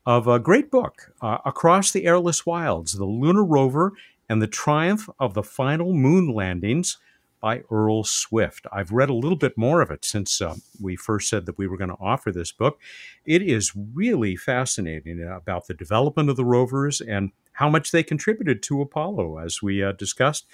of 0.05 0.27
a 0.27 0.41
great 0.41 0.73
book, 0.73 1.13
uh, 1.23 1.39
Across 1.45 1.93
the 1.93 2.05
Airless 2.05 2.47
Wilds 2.47 2.95
The 2.95 3.05
Lunar 3.05 3.45
Rover 3.45 3.93
and 4.29 4.43
the 4.43 4.49
Triumph 4.49 5.09
of 5.21 5.35
the 5.35 5.45
Final 5.45 5.93
Moon 5.93 6.35
Landings 6.35 6.99
by 7.41 7.63
Earl 7.71 8.05
Swift. 8.05 8.67
I've 8.73 8.93
read 8.93 9.11
a 9.11 9.15
little 9.15 9.37
bit 9.37 9.57
more 9.57 9.81
of 9.81 9.91
it 9.91 10.05
since 10.05 10.41
uh, 10.41 10.57
we 10.81 10.97
first 10.97 11.29
said 11.29 11.47
that 11.47 11.59
we 11.59 11.67
were 11.67 11.77
going 11.77 11.91
to 11.91 11.97
offer 12.01 12.31
this 12.31 12.53
book. 12.53 12.79
It 13.25 13.43
is 13.43 13.73
really 13.75 14.37
fascinating 14.37 15.23
about 15.23 15.67
the 15.67 15.75
development 15.75 16.31
of 16.31 16.37
the 16.37 16.45
rovers 16.45 17.01
and 17.01 17.33
how 17.55 17.69
much 17.69 17.91
they 17.91 18.03
contributed 18.03 18.63
to 18.65 18.81
Apollo, 18.81 19.39
as 19.39 19.63
we 19.63 19.83
uh, 19.83 19.93
discussed 19.93 20.47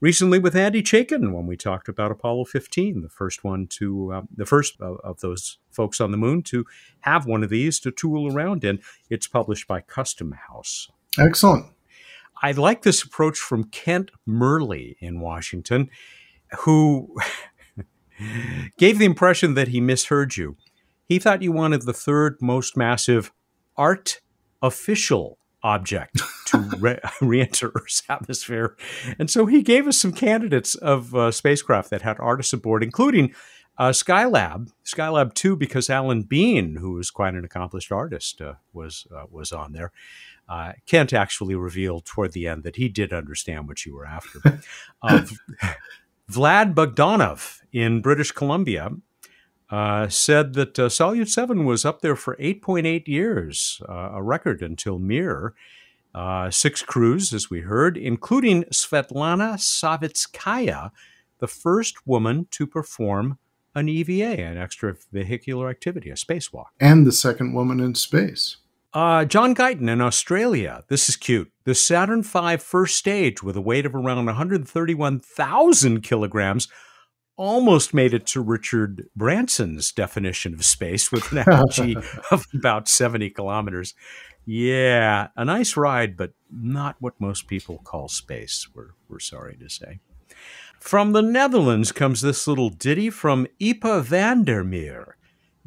recently 0.00 0.38
with 0.38 0.56
Andy 0.56 0.82
Chaikin 0.82 1.32
when 1.32 1.46
we 1.46 1.56
talked 1.56 1.88
about 1.88 2.10
Apollo 2.10 2.46
15, 2.46 3.02
the 3.02 3.08
first 3.08 3.44
one 3.44 3.66
to 3.68 4.12
uh, 4.12 4.22
the 4.34 4.46
first 4.46 4.80
of, 4.80 4.98
of, 5.02 5.20
those 5.20 5.58
folks 5.70 6.00
on 6.00 6.10
the 6.10 6.16
moon 6.16 6.42
to 6.42 6.64
have 7.00 7.26
one 7.26 7.42
of 7.42 7.50
these 7.50 7.80
to 7.80 7.90
tool 7.90 8.32
around 8.32 8.64
in. 8.64 8.80
It's 9.10 9.26
published 9.26 9.66
by 9.66 9.80
Custom 9.80 10.32
House. 10.32 10.90
Excellent. 11.18 11.66
I 12.42 12.52
like 12.52 12.82
this 12.82 13.02
approach 13.02 13.38
from 13.38 13.64
Kent 13.64 14.10
Murley 14.26 14.96
in 15.00 15.20
Washington 15.20 15.88
who 16.60 17.14
gave 18.78 18.98
the 18.98 19.04
impression 19.04 19.54
that 19.54 19.68
he 19.68 19.80
misheard 19.80 20.36
you. 20.36 20.56
He 21.08 21.18
thought 21.18 21.42
you 21.42 21.52
wanted 21.52 21.82
the 21.82 21.92
third 21.92 22.36
most 22.40 22.76
massive 22.76 23.32
art 23.76 24.20
official 24.62 25.38
object 25.62 26.20
to 26.46 26.58
re- 26.78 27.00
enter 27.40 27.72
Earth's 27.74 28.02
atmosphere. 28.08 28.76
And 29.18 29.30
so 29.30 29.46
he 29.46 29.62
gave 29.62 29.86
us 29.86 29.98
some 29.98 30.12
candidates 30.12 30.74
of 30.76 31.14
uh, 31.14 31.30
spacecraft 31.30 31.90
that 31.90 32.02
had 32.02 32.18
artists 32.20 32.52
aboard, 32.52 32.82
including 32.82 33.34
uh, 33.78 33.90
Skylab, 33.90 34.70
Skylab 34.84 35.34
2, 35.34 35.56
because 35.56 35.90
Alan 35.90 36.22
Bean, 36.22 36.76
who 36.76 36.92
was 36.92 37.10
quite 37.10 37.34
an 37.34 37.44
accomplished 37.44 37.92
artist, 37.92 38.40
uh, 38.40 38.54
was 38.72 39.06
uh, 39.14 39.24
was 39.30 39.52
on 39.52 39.72
there. 39.72 39.92
Uh, 40.48 40.72
Kent 40.86 41.12
actually 41.12 41.56
revealed 41.56 42.04
toward 42.06 42.32
the 42.32 42.46
end 42.46 42.62
that 42.62 42.76
he 42.76 42.88
did 42.88 43.12
understand 43.12 43.68
what 43.68 43.84
you 43.84 43.94
were 43.94 44.06
after. 44.06 44.60
Vlad 46.30 46.74
Bogdanov 46.74 47.60
in 47.72 48.00
British 48.00 48.32
Columbia 48.32 48.90
uh, 49.70 50.08
said 50.08 50.54
that 50.54 50.78
uh, 50.78 50.88
Salyut 50.88 51.28
7 51.28 51.64
was 51.64 51.84
up 51.84 52.00
there 52.00 52.16
for 52.16 52.36
8.8 52.36 53.06
years, 53.06 53.80
uh, 53.88 54.10
a 54.12 54.22
record 54.22 54.62
until 54.62 54.98
Mir. 54.98 55.54
Uh, 56.14 56.50
six 56.50 56.80
crews, 56.80 57.34
as 57.34 57.50
we 57.50 57.60
heard, 57.60 57.98
including 57.98 58.64
Svetlana 58.64 59.58
Savitskaya, 59.58 60.90
the 61.40 61.46
first 61.46 62.06
woman 62.06 62.46
to 62.52 62.66
perform 62.66 63.38
an 63.74 63.90
EVA, 63.90 64.40
an 64.40 64.56
extravehicular 64.56 65.68
activity, 65.68 66.08
a 66.08 66.14
spacewalk. 66.14 66.68
And 66.80 67.06
the 67.06 67.12
second 67.12 67.52
woman 67.52 67.80
in 67.80 67.94
space. 67.94 68.56
Uh, 68.96 69.26
John 69.26 69.54
Guyton 69.54 69.90
in 69.90 70.00
Australia. 70.00 70.82
This 70.88 71.10
is 71.10 71.16
cute. 71.16 71.52
The 71.64 71.74
Saturn 71.74 72.22
V 72.22 72.56
first 72.56 72.96
stage, 72.96 73.42
with 73.42 73.54
a 73.54 73.60
weight 73.60 73.84
of 73.84 73.94
around 73.94 74.24
131,000 74.24 76.00
kilograms, 76.00 76.68
almost 77.36 77.92
made 77.92 78.14
it 78.14 78.24
to 78.28 78.40
Richard 78.40 79.10
Branson's 79.14 79.92
definition 79.92 80.54
of 80.54 80.64
space 80.64 81.12
with 81.12 81.30
an 81.30 81.36
apogee 81.40 81.96
of 82.30 82.46
about 82.54 82.88
70 82.88 83.28
kilometers. 83.28 83.92
Yeah, 84.46 85.28
a 85.36 85.44
nice 85.44 85.76
ride, 85.76 86.16
but 86.16 86.32
not 86.50 86.96
what 86.98 87.20
most 87.20 87.48
people 87.48 87.82
call 87.84 88.08
space, 88.08 88.66
we're, 88.74 88.92
we're 89.10 89.18
sorry 89.18 89.58
to 89.58 89.68
say. 89.68 90.00
From 90.80 91.12
the 91.12 91.20
Netherlands 91.20 91.92
comes 91.92 92.22
this 92.22 92.48
little 92.48 92.70
ditty 92.70 93.10
from 93.10 93.46
Ipa 93.60 94.02
Vandermeer. 94.02 95.18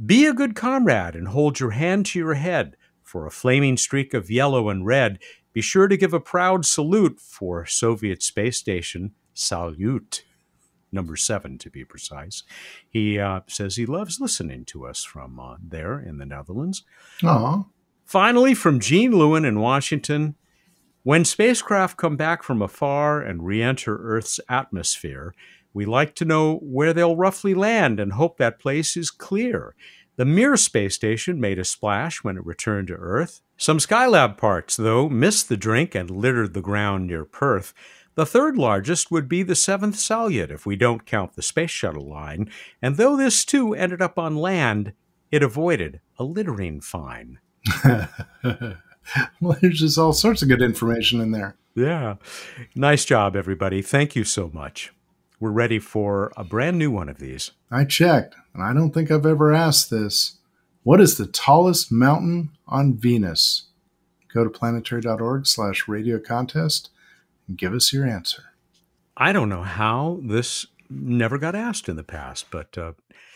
Be 0.03 0.25
a 0.25 0.34
good 0.34 0.55
comrade 0.55 1.13
and 1.13 1.27
hold 1.27 1.59
your 1.59 1.71
hand 1.71 2.07
to 2.07 2.17
your 2.17 2.34
head. 2.34 2.75
For 3.10 3.26
a 3.26 3.32
flaming 3.32 3.76
streak 3.76 4.14
of 4.14 4.30
yellow 4.30 4.70
and 4.70 4.86
red, 4.86 5.18
be 5.51 5.62
sure 5.62 5.88
to 5.88 5.97
give 5.97 6.14
a 6.14 6.20
proud 6.20 6.64
salute 6.64 7.20
for 7.20 7.66
Soviet 7.66 8.22
space 8.22 8.57
station 8.57 9.16
Salyut 9.36 10.22
number 10.91 11.16
seven 11.16 11.57
to 11.57 11.72
be 11.72 11.84
precise. 11.84 12.43
He 12.88 13.18
uh, 13.18 13.41
says 13.47 13.76
he 13.76 13.88
loves 13.88 14.20
listening 14.20 14.64
to 14.66 14.86
us 14.86 15.03
from 15.03 15.39
uh, 15.39 15.55
there 15.60 15.99
in 15.99 16.20
the 16.20 16.26
Netherlands. 16.26 16.84
Aww. 17.24 17.66
Finally, 18.05 18.53
from 18.53 18.80
Gene 18.80 19.12
Lewin 19.12 19.43
in 19.43 19.60
Washington, 19.60 20.36
when 21.01 21.26
spacecraft 21.26 21.97
come 21.97 22.16
back 22.16 22.43
from 22.43 22.62
afar 22.62 23.22
and 23.22 23.43
re 23.43 23.62
enter 23.62 23.97
Earth's 23.97 24.39
atmosphere, 24.49 25.34
we 25.74 25.86
like 25.86 26.14
to 26.16 26.26
know 26.26 26.57
where 26.57 26.93
they'll 26.93 27.16
roughly 27.16 27.55
land 27.55 27.99
and 27.99 28.14
hope 28.14 28.38
that 28.38 28.60
place 28.60 28.95
is 28.95 29.12
clear. 29.12 29.76
The 30.20 30.26
Mir 30.26 30.57
space 30.57 30.95
station 30.95 31.39
made 31.39 31.57
a 31.59 31.63
splash 31.63 32.26
when 32.26 32.36
it 32.36 32.45
returned 32.45 32.89
to 32.89 32.95
Earth. 32.95 33.39
Some 33.55 33.78
Skylab 33.78 34.38
parts, 34.38 34.76
though, 34.76 35.07
missed 35.07 35.47
the 35.47 35.55
drink 35.55 35.95
and 35.95 36.11
littered 36.11 36.53
the 36.53 36.61
ground 36.61 37.07
near 37.07 37.24
Perth. 37.24 37.74
The 38.15 38.26
third 38.26 38.57
largest 38.57 39.11
would 39.11 39.30
be 39.30 39.43
the 39.43 39.55
seventh 39.55 39.95
Salyut 39.95 40.51
if 40.51 40.65
we 40.65 40.76
don't 40.76 41.05
count 41.05 41.38
the 41.38 41.41
space 41.41 41.72
shuttle 41.72 42.05
line, 42.05 42.51
and 42.82 42.97
though 42.97 43.15
this 43.15 43.45
too 43.45 43.74
ended 43.74 44.01
up 44.01 44.20
on 44.20 44.36
land, 44.36 44.91
it 45.32 45.41
avoided 45.41 46.01
a 46.17 46.26
littering 46.26 46.82
fine. 46.82 47.39
well, 48.43 49.55
there's 49.61 49.80
just 49.80 49.97
all 49.97 50.11
sorts 50.11 50.41
of 50.41 50.49
good 50.49 50.61
information 50.61 51.22
in 51.22 51.32
there. 51.32 51.55
Yeah. 51.76 52.15
Nice 52.76 53.05
job, 53.05 53.38
everybody. 53.38 53.82
Thank 53.82 54.17
you 54.17 54.26
so 54.26 54.51
much. 54.53 54.91
We're 55.39 55.51
ready 55.51 55.80
for 55.80 56.34
a 56.36 56.43
brand 56.43 56.78
new 56.78 56.91
one 56.91 57.07
of 57.07 57.20
these. 57.20 57.51
I 57.72 57.86
checked, 57.86 58.36
and 58.60 58.68
I 58.68 58.74
don't 58.74 58.91
think 58.91 59.10
I've 59.10 59.26
ever 59.26 59.53
asked 59.53 59.89
this. 59.89 60.38
What 60.84 60.99
is 60.99 61.18
the 61.18 61.28
tallest 61.28 61.93
mountain 61.93 62.51
on 62.68 62.97
Venus? 62.97 63.68
Go 64.34 64.43
to 64.43 64.49
planetary.org 64.49 65.47
slash 65.47 65.88
radio 65.88 66.20
contest 66.20 66.89
and 67.47 67.57
Give 67.57 67.74
us 67.74 67.93
your 67.93 68.05
answer. 68.05 68.43
I 69.16 69.32
don't 69.32 69.47
know 69.47 69.64
how 69.64 70.20
this 70.24 70.68
never 70.89 71.38
got 71.38 71.55
asked 71.55 71.88
in 71.88 71.95
the 71.95 72.03
past, 72.03 72.47
but 72.51 72.78
uh, 72.78 72.93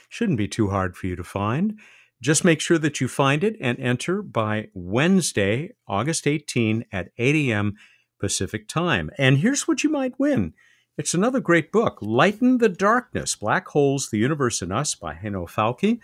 shouldn't 0.09 0.38
be 0.38 0.47
too 0.47 0.69
hard 0.69 0.97
for 0.97 1.07
you 1.07 1.15
to 1.15 1.24
find. 1.24 1.80
Just 2.21 2.43
make 2.43 2.59
sure 2.59 2.78
that 2.78 2.99
you 2.99 3.07
find 3.07 3.45
it 3.45 3.55
and 3.61 3.80
enter 3.80 4.21
by 4.21 4.69
Wednesday, 4.74 5.71
August 5.88 6.28
18 6.28 6.84
at 6.91 7.11
8 7.17 7.49
a.m. 7.49 7.76
Pacific 8.19 8.67
time. 8.67 9.09
And 9.17 9.38
here's 9.38 9.69
what 9.69 9.84
you 9.84 9.89
might 9.89 10.19
win. 10.19 10.53
It's 10.95 11.15
another 11.15 11.39
great 11.39 11.71
book, 11.71 11.97
Lighten 12.01 12.59
the 12.59 12.69
Darkness 12.69 13.35
Black 13.35 13.67
Holes, 13.69 14.11
the 14.11 14.19
Universe 14.19 14.61
and 14.61 14.71
Us 14.71 14.93
by 14.93 15.15
Heino 15.15 15.49
Falcke. 15.49 15.99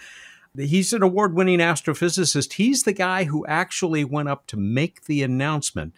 He's 0.58 0.94
an 0.94 1.04
award 1.04 1.36
winning 1.36 1.60
astrophysicist. 1.60 2.54
He's 2.54 2.82
the 2.82 2.94
guy 2.94 3.26
who 3.26 3.46
actually 3.46 4.04
went 4.04 4.30
up 4.30 4.48
to 4.48 4.58
make 4.58 5.06
the 5.06 5.22
announcement 5.22 5.94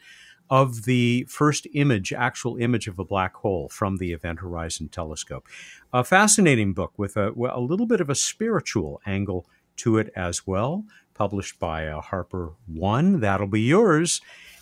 of 0.49 0.83
the 0.83 1.25
first 1.29 1.67
image, 1.73 2.11
actual 2.11 2.57
image 2.57 2.89
of 2.89 2.99
a 2.99 3.05
black 3.05 3.33
hole 3.35 3.69
from 3.69 3.95
the 3.95 4.11
Event 4.11 4.39
Horizon 4.39 4.89
Telescope. 4.89 5.47
A 5.93 6.03
fascinating 6.03 6.73
book 6.73 6.91
with 6.97 7.15
a, 7.15 7.31
a 7.31 7.61
little 7.61 7.85
bit 7.85 8.01
of 8.01 8.09
a 8.09 8.15
spiritual 8.15 8.99
angle 9.05 9.47
to 9.77 9.99
it 9.99 10.11
as 10.17 10.45
well, 10.45 10.83
published 11.13 11.57
by 11.59 11.87
uh, 11.87 12.01
Harper 12.01 12.55
One. 12.67 13.21
That'll 13.21 13.47
be 13.47 13.61
yours 13.61 14.19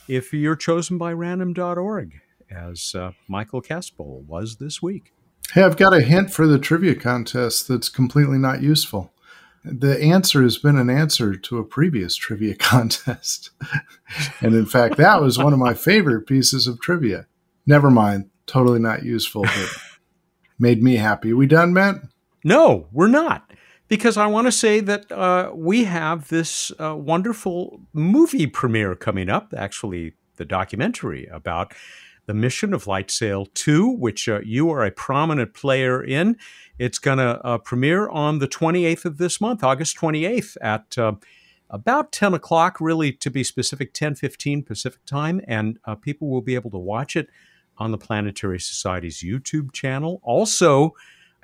if 0.08 0.32
you're 0.34 0.56
chosen 0.56 1.00
by 1.00 1.14
random.org, 1.14 2.22
as 2.52 2.96
uh, 2.96 3.12
Michael 3.28 3.62
Kespel 3.62 4.26
was 4.26 4.58
this 4.58 4.82
week. 4.82 5.14
Hey, 5.54 5.64
I've 5.64 5.78
got 5.78 5.94
a 5.94 6.02
hint 6.02 6.32
for 6.32 6.46
the 6.48 6.60
trivia 6.60 6.96
contest 6.96 7.68
that's 7.68 7.90
completely 7.90 8.38
not 8.38 8.62
useful 8.62 9.12
the 9.64 10.02
answer 10.02 10.42
has 10.42 10.58
been 10.58 10.78
an 10.78 10.90
answer 10.90 11.36
to 11.36 11.58
a 11.58 11.64
previous 11.64 12.16
trivia 12.16 12.56
contest. 12.60 13.52
and 14.42 14.56
in 14.56 14.66
fact, 14.66 14.98
that 14.98 15.22
was 15.22 15.38
one 15.38 15.54
of 15.54 15.60
my 15.60 15.74
favorite 15.74 16.28
pieces 16.28 16.68
of 16.68 16.80
trivia. 16.80 17.28
Never 17.66 17.92
mind, 17.92 18.30
totally 18.46 18.80
not 18.80 19.04
useful, 19.04 19.44
but 19.44 19.70
made 20.60 20.82
me 20.82 20.96
happy. 20.96 21.34
We 21.34 21.46
done, 21.46 21.74
Matt? 21.74 21.96
No, 22.44 22.88
we're 22.92 23.08
not. 23.08 23.52
Because 23.88 24.18
I 24.18 24.28
want 24.28 24.46
to 24.46 24.52
say 24.52 24.82
that 24.82 25.12
uh, 25.12 25.52
we 25.54 25.86
have 25.86 26.30
this 26.30 26.72
uh, 26.80 26.96
wonderful 26.96 27.82
movie 27.92 28.46
premiere 28.46 28.96
coming 28.96 29.30
up, 29.30 29.54
actually, 29.58 30.14
the 30.36 30.46
documentary 30.46 31.26
about 31.26 31.74
the 32.30 32.34
mission 32.36 32.76
of 32.76 32.86
LightSail 32.86 33.52
2, 33.56 33.90
which 33.90 34.30
uh, 34.30 34.40
you 34.44 34.70
are 34.70 34.86
a 34.86 34.92
prominent 34.92 35.56
player 35.56 36.04
in. 36.04 36.38
It's 36.78 37.00
going 37.00 37.18
to 37.18 37.44
uh, 37.44 37.58
premiere 37.58 38.08
on 38.08 38.38
the 38.38 38.48
28th 38.48 39.06
of 39.06 39.18
this 39.18 39.42
month, 39.42 39.64
August 39.64 39.98
28th, 39.98 40.56
at 40.62 40.96
uh, 40.96 41.14
about 41.72 42.12
10 42.12 42.36
o'clock, 42.36 42.80
really 42.80 43.12
to 43.14 43.32
be 43.32 43.44
specific, 43.44 43.96
10:15 43.96 44.64
Pacific 44.64 45.04
time, 45.08 45.42
and 45.48 45.80
uh, 45.86 45.96
people 45.96 46.30
will 46.30 46.44
be 46.44 46.54
able 46.54 46.70
to 46.70 46.78
watch 46.78 47.16
it 47.16 47.30
on 47.80 47.90
the 47.90 47.98
Planetary 47.98 48.60
Society's 48.60 49.24
YouTube 49.24 49.72
channel. 49.72 50.22
Also, 50.22 50.94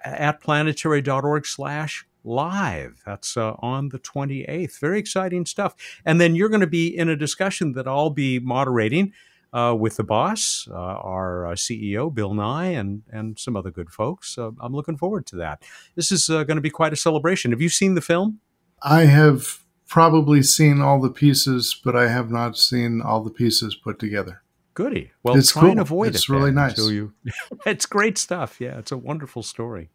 at 0.03 0.39
planetary.org/slash 0.39 2.05
live. 2.23 3.01
That's 3.07 3.36
uh, 3.36 3.55
on 3.57 3.89
the 3.89 3.97
28th. 3.97 4.77
Very 4.77 4.99
exciting 4.99 5.47
stuff. 5.47 5.73
And 6.05 6.21
then 6.21 6.36
you're 6.36 6.49
going 6.49 6.61
to 6.61 6.67
be 6.67 6.95
in 6.95 7.09
a 7.09 7.15
discussion 7.15 7.71
that 7.71 7.88
I'll 7.88 8.11
be 8.11 8.38
moderating 8.38 9.13
uh, 9.56 9.74
with 9.74 9.95
the 9.95 10.03
boss, 10.03 10.68
uh, 10.70 10.76
our 10.76 11.47
uh, 11.47 11.51
CEO, 11.51 12.14
Bill 12.14 12.34
Nye, 12.34 12.68
and, 12.68 13.03
and 13.10 13.39
some 13.39 13.56
other 13.56 13.72
good 13.72 13.89
folks. 13.89 14.38
Uh, 14.38 14.51
I'm 14.60 14.74
looking 14.74 14.97
forward 14.97 15.26
to 15.28 15.38
that. 15.38 15.64
This 15.95 16.12
is 16.12 16.30
uh, 16.30 16.43
going 16.43 16.58
to 16.58 16.62
be 16.62 16.70
quite 16.70 16.91
a 16.91 16.97
celebration. 16.97 17.51
Have 17.51 17.62
you 17.62 17.70
seen 17.70 17.95
the 17.95 18.01
film? 18.01 18.41
I 18.84 19.06
have 19.06 19.62
probably 19.88 20.43
seen 20.43 20.82
all 20.82 20.99
the 20.99 21.10
pieces, 21.10 21.80
but 21.82 21.95
I 21.95 22.10
have 22.10 22.30
not 22.30 22.58
seen 22.58 23.01
all 23.01 23.24
the 23.24 23.32
pieces 23.32 23.76
put 23.76 23.97
together. 23.97 24.41
Goody. 24.74 25.12
Well, 25.24 25.38
it's 25.38 25.53
try 25.53 25.62
cool. 25.62 25.72
and 25.72 25.80
avoid 25.80 26.08
it's 26.10 26.18
it. 26.18 26.20
It's 26.20 26.30
really 26.30 26.51
nice. 26.51 26.78
You, 26.78 27.14
it's 27.66 27.86
great 27.86 28.18
stuff. 28.18 28.60
Yeah, 28.60 28.78
it's 28.78 28.91
a 28.91 28.97
wonderful 28.97 29.41
story. 29.41 29.89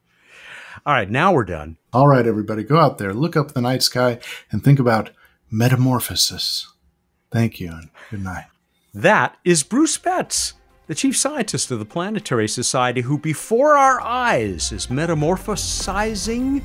All 0.86 0.94
right, 0.94 1.10
now 1.10 1.34
we're 1.34 1.44
done. 1.44 1.76
All 1.92 2.06
right, 2.08 2.26
everybody, 2.26 2.62
go 2.62 2.78
out 2.78 2.96
there, 2.96 3.12
look 3.12 3.36
up 3.36 3.52
the 3.52 3.60
night 3.60 3.82
sky, 3.82 4.20
and 4.50 4.64
think 4.64 4.78
about 4.78 5.10
metamorphosis. 5.50 6.72
Thank 7.30 7.60
you, 7.60 7.68
and 7.72 7.90
good 8.10 8.24
night. 8.24 8.46
That 8.92 9.36
is 9.44 9.62
Bruce 9.62 9.96
Betts, 9.98 10.54
the 10.88 10.96
chief 10.96 11.16
scientist 11.16 11.70
of 11.70 11.78
the 11.78 11.84
Planetary 11.84 12.48
Society, 12.48 13.02
who 13.02 13.18
before 13.18 13.76
our 13.76 14.00
eyes 14.00 14.72
is 14.72 14.88
metamorphosizing 14.88 16.64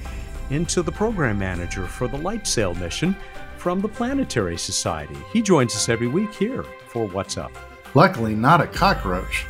into 0.50 0.82
the 0.82 0.92
program 0.92 1.38
manager 1.38 1.86
for 1.86 2.08
the 2.08 2.18
LightSail 2.18 2.76
mission 2.80 3.16
from 3.58 3.80
the 3.80 3.88
Planetary 3.88 4.58
Society. 4.58 5.16
He 5.32 5.44
joins 5.44 5.76
us 5.76 5.88
every 5.88 6.08
week 6.08 6.34
here 6.34 6.66
for 6.88 7.08
What's 7.08 7.38
Up. 7.38 7.52
Luckily, 7.94 8.34
not 8.34 8.60
a 8.60 8.66
cockroach. 8.66 9.46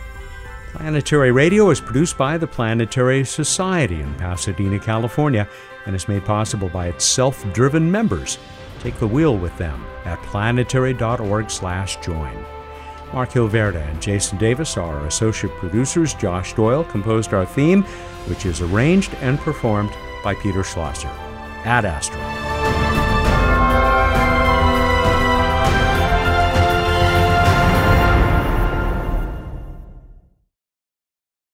Planetary 0.73 1.31
Radio 1.31 1.69
is 1.69 1.79
produced 1.79 2.17
by 2.17 2.37
the 2.37 2.47
Planetary 2.47 3.23
Society 3.23 4.01
in 4.01 4.13
Pasadena, 4.15 4.79
California, 4.79 5.47
and 5.85 5.95
is 5.95 6.09
made 6.09 6.25
possible 6.25 6.67
by 6.67 6.87
its 6.87 7.05
self-driven 7.05 7.89
members. 7.89 8.37
Take 8.81 8.99
the 8.99 9.07
wheel 9.07 9.37
with 9.37 9.57
them 9.57 9.85
at 10.03 10.21
planetary.org/join. 10.23 12.45
Mark 13.15 13.29
Hilverda 13.29 13.81
and 13.89 14.01
Jason 14.01 14.37
Davis 14.37 14.75
are 14.75 14.93
our 14.99 15.07
associate 15.07 15.53
producers. 15.53 16.13
Josh 16.13 16.53
Doyle 16.53 16.83
composed 16.83 17.33
our 17.33 17.45
theme, 17.45 17.83
which 18.27 18.45
is 18.45 18.59
arranged 18.59 19.13
and 19.21 19.39
performed 19.39 19.91
by 20.21 20.35
Peter 20.35 20.65
Schlosser. 20.65 21.07
Ad 21.63 21.85
Astra. 21.85 22.64